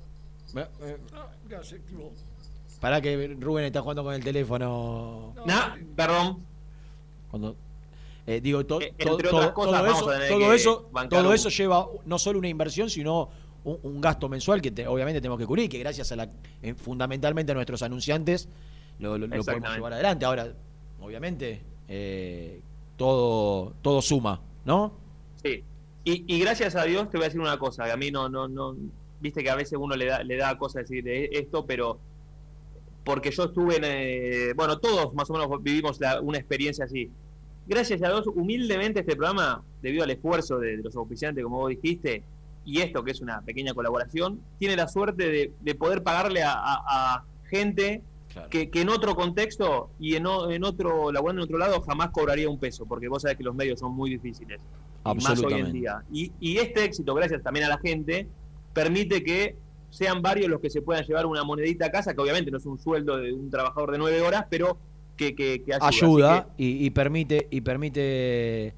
[2.79, 5.33] Pará que Rubén está jugando con el teléfono.
[5.45, 6.43] Nah, perdón.
[7.31, 7.55] Cuando,
[8.27, 12.39] eh, digo, to- Eh, to- todo, cosas, eso, todo eso, todo eso lleva no solo
[12.39, 13.29] una inversión, sino
[13.63, 16.29] un, un gasto mensual que te- obviamente tenemos que cubrir, que gracias a la,
[16.61, 18.47] eh, fundamentalmente a nuestros anunciantes
[18.99, 20.25] lo, lo- lo podemos llevar adelante.
[20.25, 20.53] Ahora,
[21.01, 21.61] obviamente,
[22.95, 24.93] todo, todo suma, ¿no?
[25.43, 25.63] Sí.
[26.03, 28.29] Y, y gracias a Dios te voy a decir una cosa, que a mí no,
[28.29, 28.75] no, no,
[29.19, 31.99] viste que a veces uno le da, le da cosa decir de esto, pero
[33.07, 37.09] porque yo estuve en, eh, bueno, todos más o menos vivimos la- una experiencia así.
[37.65, 41.69] Gracias a Dios, humildemente este programa, debido al esfuerzo de, de los auspiciantes, como vos
[41.69, 42.23] dijiste,
[42.65, 46.51] y esto que es una pequeña colaboración, tiene la suerte de, de poder pagarle a,
[46.51, 46.83] a-
[47.15, 48.01] a gente
[48.49, 52.09] que, que en otro contexto y en, o- en otro, laburando en otro lado, jamás
[52.11, 54.59] cobraría un peso, porque vos sabés que los medios son muy difíciles.
[55.13, 56.03] Y más hoy en día.
[56.11, 58.27] Y, y este éxito, gracias también a la gente,
[58.73, 59.55] permite que
[59.89, 62.65] sean varios los que se puedan llevar una monedita a casa, que obviamente no es
[62.65, 64.77] un sueldo de un trabajador de nueve horas, pero
[65.15, 65.87] que, que, que ayuda.
[65.87, 68.73] ayuda y, y permite y permite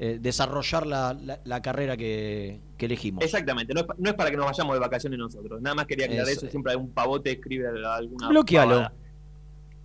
[0.00, 3.22] eh, desarrollar la, la- la carrera que, que elegimos.
[3.24, 5.60] exactamente, no es, no es para que nos vayamos de vacaciones nosotros.
[5.60, 6.42] Nada más quería aclarar Eso.
[6.46, 6.50] eso.
[6.50, 8.28] Siempre hay un pavote escribe alguna.
[8.28, 8.70] Bloquealo.
[8.74, 8.92] pavada.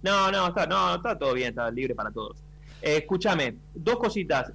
[0.01, 2.37] No, no, está, no, está todo bien, está libre para todos.
[2.81, 4.51] Eh, escúchame, dos cositas.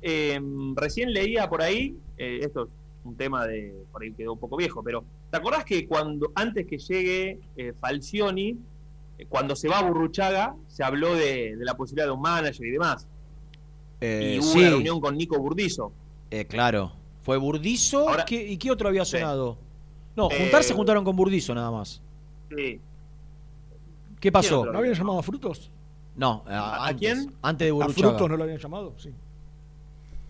[0.00, 0.40] Eh,
[0.76, 2.68] recién leía por ahí, eh, esto es
[3.04, 6.66] un tema de, por ahí quedó un poco viejo, pero ¿te acordás que cuando antes
[6.66, 8.58] que llegue eh, Falcioni,
[9.18, 12.66] eh, cuando se va a Burruchaga, se habló de, de la posibilidad de un manager
[12.66, 13.06] y demás?
[14.00, 15.92] Eh, y hubo sí, una reunión con Nico Burdizo.
[16.30, 16.92] eh, claro.
[17.22, 18.06] Fue Burdizo.
[18.26, 19.58] ¿qué- ¿Y qué otro había sonado?
[20.16, 22.00] No, Eh, juntarse juntaron con Burdizo nada más.
[22.54, 22.80] Sí.
[24.20, 24.64] ¿Qué pasó?
[24.66, 25.70] ¿No habían llamado a Frutos?
[26.16, 27.32] No, a, ¿A antes, quién?
[27.42, 28.08] Antes de ¿A Burruchaga.
[28.10, 28.94] Frutos no lo habían llamado?
[28.98, 29.10] Sí.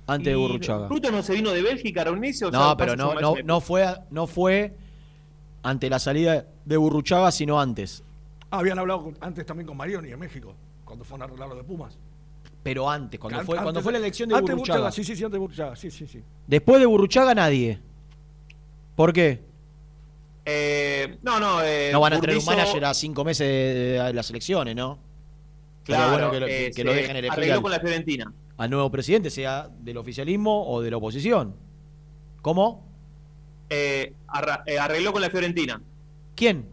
[0.08, 0.88] Antes de Y Burruchaga.
[0.88, 2.46] ¿Fruto no se vino de Bélgica a reunirse?
[2.46, 4.74] o No, sea, pero no, no, no fue no fue
[5.62, 8.02] ante la salida de Burruchaga, sino antes.
[8.50, 10.54] Ah, habían hablado con- antes también con Marioni en México,
[10.84, 11.98] cuando fueron a arreglar lo de Pumas.
[12.62, 14.90] Pero antes, cuando An- fue, cuando antes fue la de- elección de antes Burruchaga.
[14.90, 15.76] Sí, sí, sí, antes de Burruchaga.
[15.76, 16.22] Sí, sí, sí.
[16.46, 17.78] Después de Burruchaga nadie.
[18.96, 19.42] ¿Por qué?
[20.46, 21.60] Eh, no, no.
[21.62, 24.98] eh, no van a tener un manager a cinco meses de, de las elecciones, ¿no?
[25.84, 28.32] Pero Claro, bueno que lo, eh, que- lo dejen elegir arregló al, con la Fiorentina.
[28.58, 31.54] Al nuevo presidente, sea del oficialismo o de la oposición.
[32.42, 32.84] ¿Cómo?
[33.70, 34.12] Eh,
[34.66, 35.80] eh, arregló con la Fiorentina.
[36.34, 36.66] ¿Quién?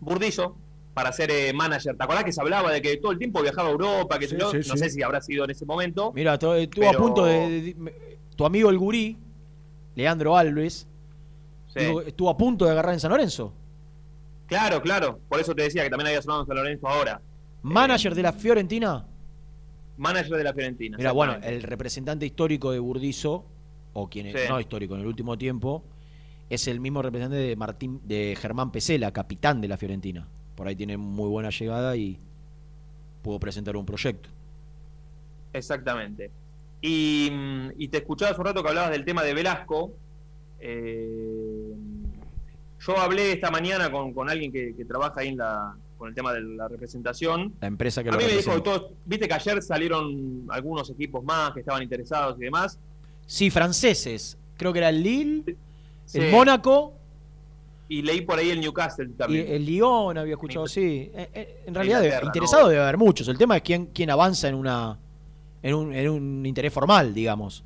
[0.00, 0.56] Burdizo,
[0.94, 1.96] para ser eh, manager.
[1.96, 4.18] ¿Te acordás que se hablaba de que todo el tiempo viajaba a Europa?
[4.18, 4.50] Que Sí, se yo?
[4.50, 4.78] sí, no sí.
[4.78, 6.12] sé si habrá sido en ese momento.
[6.14, 9.16] Mira, estuvo a punto de, de- de- Tu amigo el gurí,
[9.94, 10.86] Leandro Alves,
[11.74, 13.52] dijo estuvo a punto de agarrar en San Lorenzo.
[14.46, 15.18] Claro, claro.
[15.28, 17.20] Por eso te decía que también había sonado en San Lorenzo ahora.
[17.62, 19.04] Manager de la Fiorentina.
[19.98, 20.96] Manager de la Fiorentina.
[20.98, 23.46] Mira, bueno, el representante histórico de Burdizo,
[23.94, 24.48] o quien es, Sí.
[24.48, 25.84] no histórico en el último tiempo,
[26.50, 30.28] es el mismo representante de Martín, de Germán Pesela, capitán de la Fiorentina.
[30.54, 32.18] Por ahí tiene muy buena llegada y
[33.22, 34.28] pudo presentar un proyecto.
[35.52, 36.30] Exactamente.
[36.80, 39.92] Y, mm, y te escuchaba hace un rato que hablabas del tema de Velasco.
[40.60, 41.72] Eh,
[42.80, 46.14] yo hablé esta mañana con, con alguien que, que trabaja ahí en la, con el
[46.14, 47.54] tema de la representación.
[47.60, 50.90] La empresa que A lo mí me dijo que todos, viste que ayer salieron algunos
[50.90, 52.78] equipos más que estaban interesados y demás.
[53.26, 54.36] Sí, franceses.
[54.56, 55.56] Creo que era el Lille,
[56.04, 56.18] Sí.
[56.20, 56.92] el Mónaco
[57.88, 59.46] Y leí por ahí el Newcastle y también.
[59.48, 61.10] el Lyon, había escuchado, sí.
[61.14, 62.68] Eh, eh, en realidad, interesado ¿no?
[62.68, 63.26] debe haber muchos.
[63.28, 64.98] El tema es quién, quién avanza en una
[65.62, 67.64] en un, en un interés formal, digamos.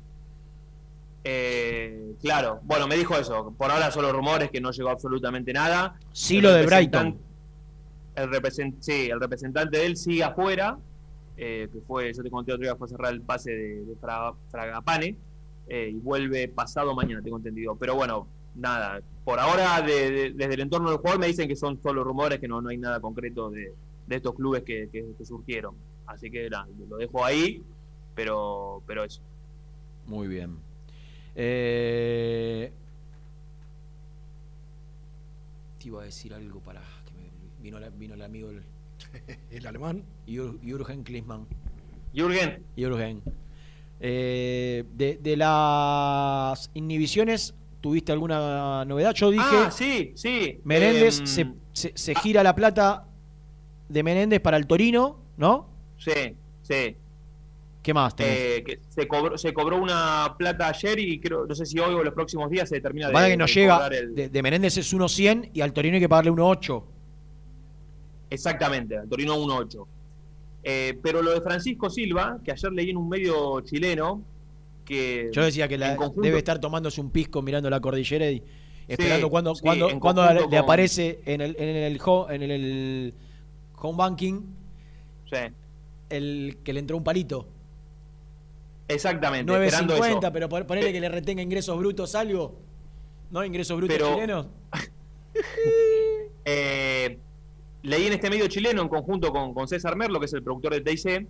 [1.23, 3.53] Eh, claro, bueno, me dijo eso.
[3.57, 5.95] Por ahora solo rumores que no llegó absolutamente nada.
[6.11, 7.17] Sí, lo de Brighton.
[8.15, 10.77] El, represent- sí, el representante de él sigue afuera,
[11.37, 14.35] eh, que fue, yo te conté otro día, fue cerrar el pase de, de Fraga-
[14.49, 15.15] Fragapane,
[15.67, 17.75] eh, y vuelve pasado mañana, tengo entendido.
[17.75, 21.55] Pero bueno, nada, por ahora de- de- desde el entorno del jugador me dicen que
[21.55, 23.73] son solo rumores, que no, no hay nada concreto de,
[24.09, 25.73] estos clubes que, que- que surgieron.
[26.05, 27.63] Así que nada, lo dejo ahí,
[28.13, 29.21] pero, pero eso.
[30.05, 30.57] Muy bien.
[31.33, 32.73] Eh,
[35.79, 37.30] te iba a decir algo para que me-
[37.61, 38.63] vino, la- vino el amigo el,
[39.51, 40.03] El alemán.
[40.27, 41.47] Jür- Jürgen Klinsmann.
[42.13, 42.63] Jürgen.
[42.75, 43.21] Jürgen.
[43.99, 49.13] Eh, de, de las inhibiciones, ¿tuviste alguna novedad?
[49.13, 50.59] Yo dije, Ah, sí, sí.
[50.63, 53.05] Menéndez Em, se, se- se gira la plata
[53.89, 55.69] de Menéndez para el Torino, ¿no?
[55.97, 56.95] Sí, sí.
[57.83, 58.37] ¿Qué más tenés?
[58.39, 61.93] Eh, que se cobró, se cobró una plata ayer y creo, no sé si hoy
[61.95, 64.77] o los próximos días se termina de, que no de llega, el- de, de Menéndez
[64.77, 66.83] es 1.100 y al Torino hay que pagarle 1.8.
[68.31, 69.85] Exactamente, al Torino 1-8.
[70.63, 74.23] Eh, pero lo de Francisco Silva, que ayer leí en un medio chileno,
[74.85, 78.41] que Yo decía que la- conjunto- debe estar tomándose un pisco mirando la cordillera y
[78.87, 81.99] esperando cuando, sí, cuando, cuando le con- aparece en el, en el,
[82.31, 83.13] en el,
[83.77, 84.41] home banking
[85.29, 85.37] Sí,
[86.09, 87.47] el que le entró un palito.
[88.87, 90.33] exactamente, esperando 9.50, eso.
[90.33, 92.59] pero pon- ponele que le retenga ingresos brutos algo.
[93.29, 93.43] ¿No?
[93.45, 94.47] Ingresos brutos Pero- chilenos.
[96.43, 97.19] Eh,
[97.83, 100.73] leí en este medio chileno, en conjunto con, con César Merlo, que es el productor
[100.73, 101.27] de TIC,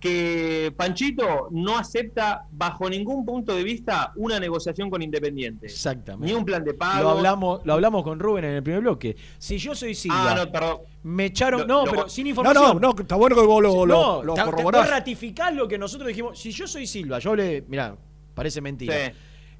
[0.00, 5.66] que Panchito no acepta bajo ningún punto de vista una negociación con Independiente.
[5.66, 6.26] Exactamente.
[6.32, 7.02] Ni un plan de pago.
[7.02, 9.14] Lo hablamos, lo hablamos con Rubén en el primer bloque.
[9.38, 10.78] Si yo soy Silva, Ah, no, perdón.
[11.02, 11.60] me echaron.
[11.62, 12.80] Lo- no, lo- pero sin No, información.
[12.80, 14.82] no, no, está bueno que vos lo, no, lo corroborás.
[14.84, 16.38] vos ratificás lo que nosotros dijimos.
[16.38, 17.94] Si yo soy Silva, yo hablé, mirá,
[18.34, 18.94] parece mentira.
[18.94, 19.00] Sí.
[19.02, 19.12] Eh,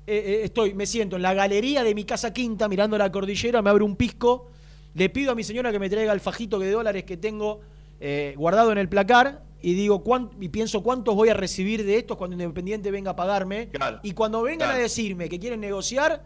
[0.06, 3.68] eh, estoy, me siento en la galería de mi casa quinta mirando la cordillera, me
[3.68, 4.50] abro un pisco,
[4.94, 7.60] le pido a mi señora que me traiga el fajito de dólares que tengo
[8.00, 11.98] eh, guardado en el placar y digo cuán- y pienso cuántos voy a recibir de
[11.98, 13.68] estos cuando Independiente venga a pagarme.
[13.68, 14.00] Claro.
[14.02, 14.78] Y cuando vengan Claro.
[14.78, 16.24] a decirme que quieren negociar,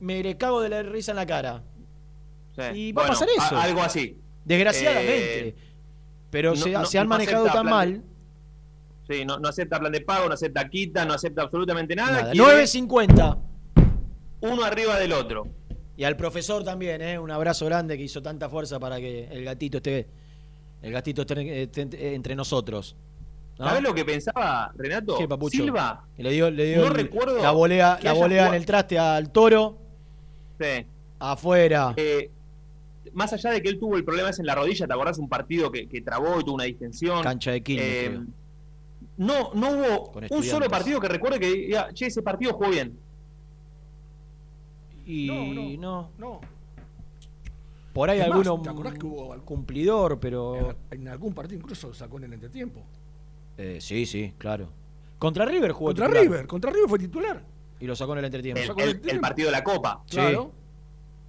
[0.00, 1.62] me le cago de la risa en la cara.
[2.56, 2.62] Sí.
[2.78, 3.56] Y va a pasar eso.
[3.56, 4.18] a- algo así.
[4.44, 5.48] Desgraciadamente.
[5.48, 5.56] Eh,
[6.30, 8.02] Pero no- se, no- se han no manejado tan plan mal.
[9.08, 12.10] Sí, no, no acepta plan de pago, no acepta quita, no acepta absolutamente nada.
[12.22, 12.32] Nada.
[12.32, 13.38] quiere 9.50.
[14.40, 15.46] Uno arriba del otro.
[15.96, 17.18] Y al profesor también, ¿eh?
[17.18, 20.06] un abrazo grande que hizo tanta fuerza para que el gatito esté,
[20.82, 22.96] el gatito esté, esté entre nosotros.
[23.58, 23.66] ¿no?
[23.66, 25.16] ¿Sabes lo que pensaba, Renato?
[25.16, 25.62] ¿Qué, papucho?
[25.62, 26.04] Silva.
[26.18, 28.98] Y le dio, le dio No el- recuerdo la volea, la volea en el traste
[28.98, 29.78] al toro,
[30.58, 30.84] Sí.
[31.20, 31.94] afuera.
[31.96, 32.30] Eh,
[33.12, 35.18] más allá de que él tuvo el problema ese en la rodilla, ¿te acordás?
[35.18, 37.22] Un partido que, que trabó y tuvo una distensión.
[37.22, 38.20] Cancha de Quilmes, Eh,
[39.18, 42.98] no, no hubo un solo partido que recuerde que diga, che, ese partido jugó bien.
[45.06, 46.40] Y no, no, No.
[47.92, 50.70] Por ahí Es más, alguno ¿te acordás que hubo algún- cumplidor, pero.
[50.90, 52.80] En, en algún partido incluso lo sacó en el entretiempo.
[53.56, 54.68] Eh, sí, sí, claro.
[55.18, 56.24] Contra River jugó Contra titular.
[56.24, 57.42] River, contra River fue titular.
[57.78, 58.74] Y lo sacó en el entretiempo.
[58.78, 60.02] El, el- el partido de la Copa.
[60.06, 60.16] Sí.
[60.16, 60.50] Claro.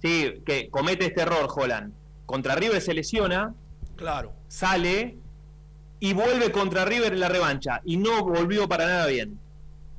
[0.02, 1.92] Sí, que comete este error, Holland.
[2.26, 3.54] Contra River se lesiona,
[3.94, 4.32] Claro.
[4.48, 5.16] sale
[6.00, 7.80] y vuelve contra River en la revancha.
[7.84, 9.38] Y no volvió para nada bien.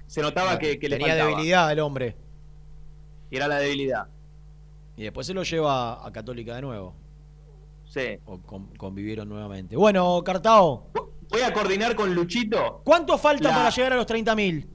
[0.05, 1.29] Se notaba que, que le Tenía faltaba.
[1.31, 2.15] debilidad el hombre.
[3.29, 4.07] Y era la debilidad.
[4.95, 6.95] Y después se lo lleva a Católica de nuevo.
[7.85, 8.17] Sí.
[8.25, 9.75] O con- convivieron nuevamente.
[9.75, 10.87] Bueno, Cartao.
[11.29, 12.81] Voy a coordinar con Luchito.
[12.83, 14.65] ¿Cuánto falta La- para llegar a los 30.000?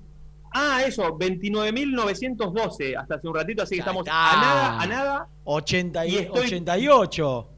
[0.54, 4.32] Ah, eso, 29.912 hasta hace un ratito, así que estamos está.
[4.32, 5.28] a nada, a nada.
[5.44, 7.48] 80 y- Y estoy- 88.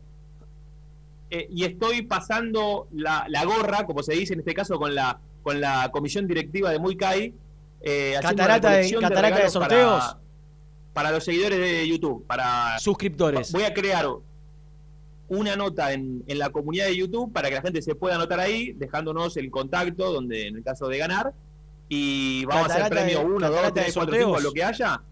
[1.31, 5.19] eh, y estoy pasando la, la gorra, como se dice en este caso, con la,
[5.43, 7.35] con la comisión directiva de Muy Kai.
[7.87, 10.05] eh, Catarata de- catarata de sorteos.
[10.05, 10.19] Para,
[10.95, 12.25] para los seguidores de YouTube.
[12.27, 13.53] Para, Suscriptores.
[13.53, 14.07] Voy a crear
[15.29, 18.41] una nota en, en la comunidad de YouTube para que la gente se pueda anotar
[18.41, 21.35] ahí, dejándonos el contacto, donde en el caso de ganar.
[21.89, 24.39] Y vamos a hacer premio 1, 2, catarata de 3, 4, sorteos.
[24.39, 25.03] 5, lo que haya.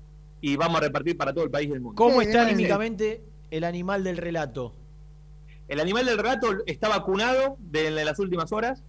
[0.40, 1.96] Y vamos a repartir para todo el país del mundo.
[1.96, 4.74] ¿Cómo está anímicamente el animal del relato?
[5.68, 8.82] El animal del relato está vacunado de, de las últimas horas.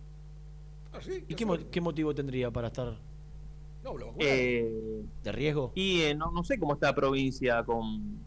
[1.27, 2.97] ¿Y qué, mo- qué motivo tendría para estar
[4.19, 5.71] Eh, de riesgo?
[5.75, 8.19] y eh, no, no sé cómo está la provincia con,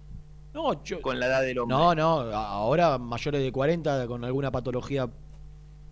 [0.53, 1.77] No, yo- con la edad del hombre.
[1.77, 5.09] No, no, ahora mayores de 40 con alguna patología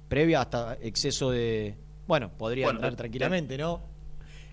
[0.09, 1.77] previa hasta exceso de...
[2.07, 3.81] Bueno, podría Bueno, entrar tranquilamente, ¿no?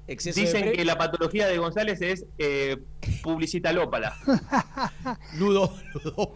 [0.07, 2.77] Exceso Dicen que la patología de González es eh,
[3.21, 4.15] publicitalópala.
[5.38, 6.31] Ludo, ludo.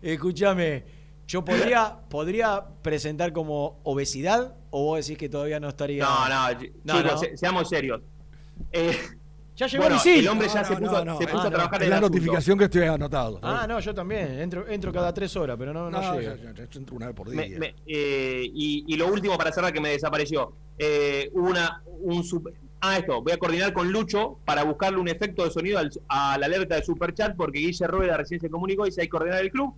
[0.00, 0.84] Escúchame,
[1.32, 6.04] yo podría, podría presentar como obesidad o vos decís que todavía no estaría.
[6.04, 6.50] No, no,
[6.84, 7.18] No, chicos, no.
[7.18, 8.02] se- seamos serios.
[8.70, 8.94] Eh,
[9.56, 11.44] Ya llegó bueno, el el hombre ya No, se puso, no, se puso Ah, a
[11.44, 11.50] no.
[11.50, 12.18] trabajar Es en la el asunto.
[12.18, 13.38] notificación que estoy anotado.
[13.42, 14.40] Ah, no, yo también.
[14.40, 16.36] Entro, entro cada tres horas, pero no, no, No, llego.
[16.36, 17.58] ya- ya- ya entro una vez por día.
[17.58, 20.52] me- eh, y, y lo último para cerrar que me desapareció.
[20.78, 25.08] Eh, hubo una, un super- ah, esto, voy a coordinar con Lucho para buscarle un
[25.08, 28.86] efecto de sonido al- a la alerta de Superchat porque Guille Rueda recién se comunicó
[28.86, 29.74] y se hay que coordinar el club.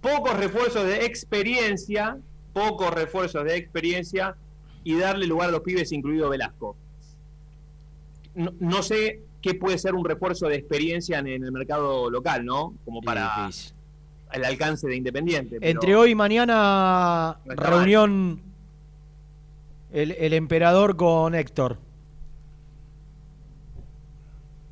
[0.00, 2.18] Pocos refuerzos de experiencia,
[2.52, 4.36] pocos refuerzos de experiencia
[4.82, 6.76] y darle lugar a los pibes, incluido Velasco.
[8.34, 12.44] No, no sé qué puede ser un refuerzo de experiencia en, en el mercado local,
[12.44, 12.74] ¿no?
[12.84, 13.50] Como para
[14.32, 15.58] el alcance de Independiente.
[15.60, 18.40] Entre hoy y mañana, No reunión
[19.92, 21.78] el, el emperador con Héctor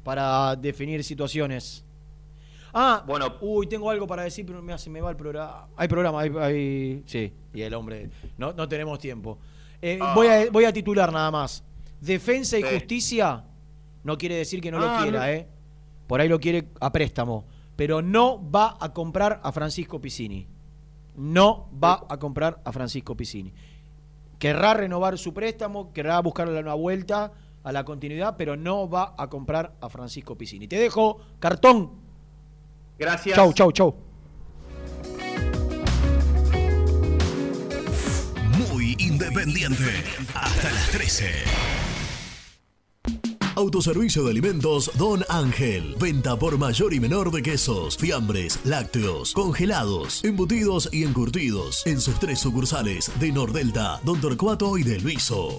[0.05, 1.85] para definir situaciones.
[2.73, 5.69] Ah, bueno, uy, tengo algo para decir, pero me, se me va el programa.
[5.77, 9.39] Hay programa, hay, hay- sí, y el hombre, no, no tenemos tiempo.
[9.81, 10.13] Eh, Ah.
[10.15, 11.65] voy, a, voy a titular nada más.
[12.01, 12.69] Defensa y Sí.
[12.75, 13.45] justicia
[14.05, 15.27] no quiere decir que no Ah, lo quiera, no.
[15.27, 15.49] ¿eh?
[16.07, 17.45] Por ahí lo quiere a préstamo,
[17.77, 20.47] pero no va a comprar a Francisco Piscini.
[21.17, 23.53] No va a comprar a Francisco Piscini.
[24.39, 27.33] Querrá renovar su préstamo, querrá buscarle una vuelta
[27.65, 30.69] a la continuidad, pero no va a comprar a Francisco Piscini.
[30.69, 32.07] Te dejo cartón.
[32.99, 33.37] Gracias.
[33.37, 33.95] Chau, chau, chau.
[38.71, 39.85] Muy independiente.
[40.35, 41.25] Hasta las 13.
[43.59, 45.97] Autoservicio de alimentos Don Ángel.
[45.99, 51.85] Venta por mayor y menor de quesos, fiambres, lácteos, congelados, embutidos y encurtidos.
[51.85, 55.59] En sus tres sucursales de Nordelta, Don Torcuato y de Luiso.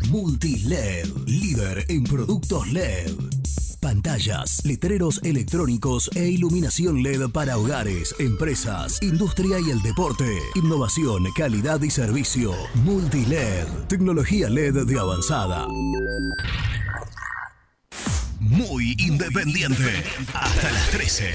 [0.11, 3.13] Multiled, líder en productos LED.
[3.79, 10.25] Pantallas, letreros electrónicos e iluminación LED para hogares, empresas, industria y el deporte.
[10.55, 12.51] Innovación, calidad y servicio.
[12.83, 15.65] Multiled, tecnología LED de avanzada.
[18.41, 20.03] Muy independiente.
[20.33, 21.29] Hasta las 13.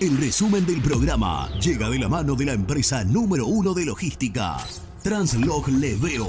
[0.00, 4.56] El resumen del programa llega de la mano de la empresa número uno de logística,
[5.02, 6.28] Translog Leveo.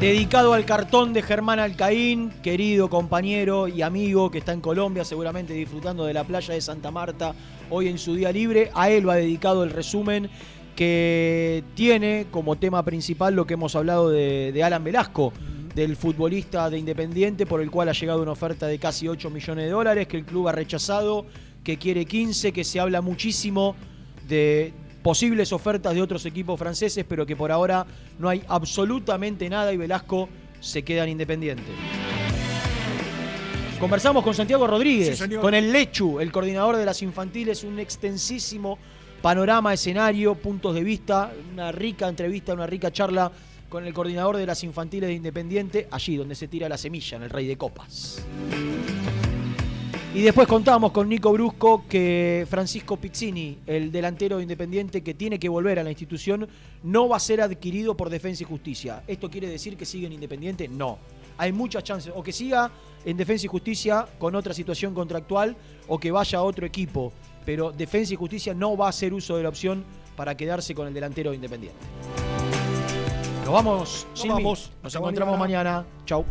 [0.00, 5.54] Dedicado al cartón de Germán Alcaín, querido compañero y amigo que está en Colombia, seguramente
[5.54, 7.34] disfrutando de la playa de Santa Marta
[7.70, 8.70] hoy en su día libre.
[8.74, 10.28] A él va dedicado el resumen
[10.74, 15.32] que tiene como tema principal lo que hemos hablado de, de Alan Velasco,
[15.76, 19.66] del futbolista de Independiente, por el cual ha llegado una oferta de casi 8 millones
[19.66, 21.26] de dólares, que el club ha rechazado,
[21.62, 23.76] que quiere 15, que se habla muchísimo
[24.28, 24.74] de
[25.04, 27.86] posibles ofertas de otros equipos franceses, pero que por ahora
[28.18, 31.62] no hay absolutamente nada y Velasco se queda en Independiente.
[33.78, 38.78] Conversamos con Santiago Rodríguez, Sí, con el Lechu, el coordinador de las infantiles, un extensísimo
[39.20, 43.30] panorama, escenario, puntos de vista, una rica entrevista, una rica charla
[43.68, 47.24] con el coordinador de las infantiles de Independiente, allí donde se tira la semilla, en
[47.24, 48.24] el Rey de Copas.
[50.14, 55.40] Y después contamos con Nico Brusco que Francisco Pizzini, el delantero de Independiente que tiene
[55.40, 56.46] que volver a la institución,
[56.84, 59.02] no va a ser adquirido por Defensa y Justicia.
[59.08, 60.68] ¿Esto quiere decir que sigue en Independiente?
[60.68, 60.98] No.
[61.36, 62.12] Hay muchas chances.
[62.14, 62.70] O que siga
[63.04, 65.56] en Defensa y Justicia con otra situación contractual
[65.88, 67.12] o que vaya a otro equipo.
[67.44, 69.82] Pero Defensa y Justicia no va a hacer uso de la opción
[70.14, 71.80] para quedarse con el delantero de Independiente.
[73.44, 74.70] Nos vamos, Nos vamos.
[74.80, 75.84] Nos encontramos mañana.
[76.06, 76.24] Chau.